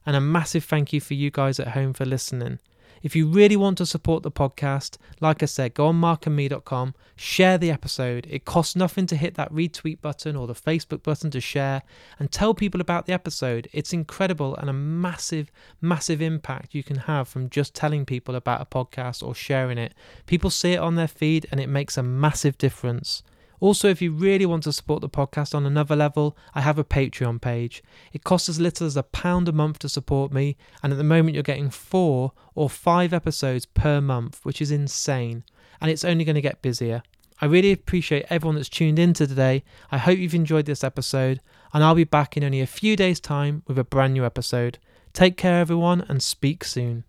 and 0.05 0.15
a 0.15 0.21
massive 0.21 0.63
thank 0.63 0.93
you 0.93 1.01
for 1.01 1.15
you 1.15 1.31
guys 1.31 1.59
at 1.59 1.69
home 1.69 1.91
for 1.91 2.05
listening. 2.05 2.59
If 3.01 3.15
you 3.15 3.27
really 3.27 3.55
want 3.55 3.79
to 3.79 3.85
support 3.87 4.21
the 4.21 4.31
podcast, 4.31 4.97
like 5.19 5.41
I 5.41 5.47
said, 5.47 5.73
go 5.73 5.87
on 5.87 5.99
markandme.com, 5.99 6.93
share 7.15 7.57
the 7.57 7.71
episode. 7.71 8.27
It 8.29 8.45
costs 8.45 8.75
nothing 8.75 9.07
to 9.07 9.15
hit 9.15 9.33
that 9.35 9.51
retweet 9.51 10.01
button 10.01 10.35
or 10.35 10.45
the 10.45 10.53
Facebook 10.53 11.01
button 11.01 11.31
to 11.31 11.41
share 11.41 11.81
and 12.19 12.31
tell 12.31 12.53
people 12.53 12.81
about 12.81 13.07
the 13.07 13.13
episode. 13.13 13.67
It's 13.73 13.93
incredible 13.93 14.55
and 14.55 14.69
a 14.69 14.73
massive, 14.73 15.51
massive 15.81 16.21
impact 16.21 16.75
you 16.75 16.83
can 16.83 16.97
have 16.97 17.27
from 17.27 17.49
just 17.49 17.73
telling 17.73 18.05
people 18.05 18.35
about 18.35 18.61
a 18.61 18.65
podcast 18.65 19.25
or 19.25 19.33
sharing 19.33 19.79
it. 19.79 19.95
People 20.27 20.51
see 20.51 20.73
it 20.73 20.79
on 20.79 20.93
their 20.93 21.07
feed 21.07 21.47
and 21.49 21.59
it 21.59 21.69
makes 21.69 21.97
a 21.97 22.03
massive 22.03 22.57
difference. 22.57 23.23
Also, 23.59 23.89
if 23.89 24.01
you 24.01 24.11
really 24.11 24.45
want 24.45 24.63
to 24.63 24.71
support 24.71 25.01
the 25.01 25.09
podcast 25.09 25.55
on 25.55 25.65
another 25.65 25.95
level, 25.95 26.37
I 26.53 26.61
have 26.61 26.77
a 26.77 26.83
Patreon 26.83 27.41
page. 27.41 27.81
It 28.13 28.23
costs 28.23 28.49
as 28.49 28.59
little 28.59 28.85
as 28.85 28.95
a 28.95 29.03
pound 29.03 29.47
a 29.49 29.51
month 29.51 29.79
to 29.79 29.89
support 29.89 30.31
me, 30.31 30.57
and 30.83 30.93
at 30.93 30.97
the 30.97 31.03
moment 31.03 31.33
you're 31.33 31.43
getting 31.43 31.71
four 31.71 32.33
or 32.53 32.69
five 32.69 33.13
episodes 33.13 33.65
per 33.65 33.99
month, 33.99 34.41
which 34.43 34.61
is 34.61 34.69
insane, 34.71 35.43
and 35.81 35.89
it's 35.89 36.05
only 36.05 36.23
going 36.23 36.35
to 36.35 36.41
get 36.41 36.61
busier. 36.61 37.01
I 37.41 37.45
really 37.45 37.71
appreciate 37.71 38.25
everyone 38.29 38.55
that's 38.55 38.69
tuned 38.69 38.99
in 38.99 39.13
to 39.13 39.27
today. 39.27 39.63
I 39.91 39.97
hope 39.97 40.17
you've 40.19 40.35
enjoyed 40.35 40.65
this 40.65 40.83
episode, 40.83 41.41
and 41.73 41.83
I'll 41.83 41.95
be 41.95 42.03
back 42.03 42.37
in 42.37 42.43
only 42.43 42.61
a 42.61 42.67
few 42.67 42.95
days' 42.95 43.19
time 43.19 43.63
with 43.67 43.79
a 43.79 43.83
brand 43.83 44.13
new 44.13 44.25
episode. 44.25 44.77
Take 45.13 45.37
care, 45.37 45.59
everyone, 45.59 46.01
and 46.07 46.21
speak 46.21 46.63
soon. 46.63 47.05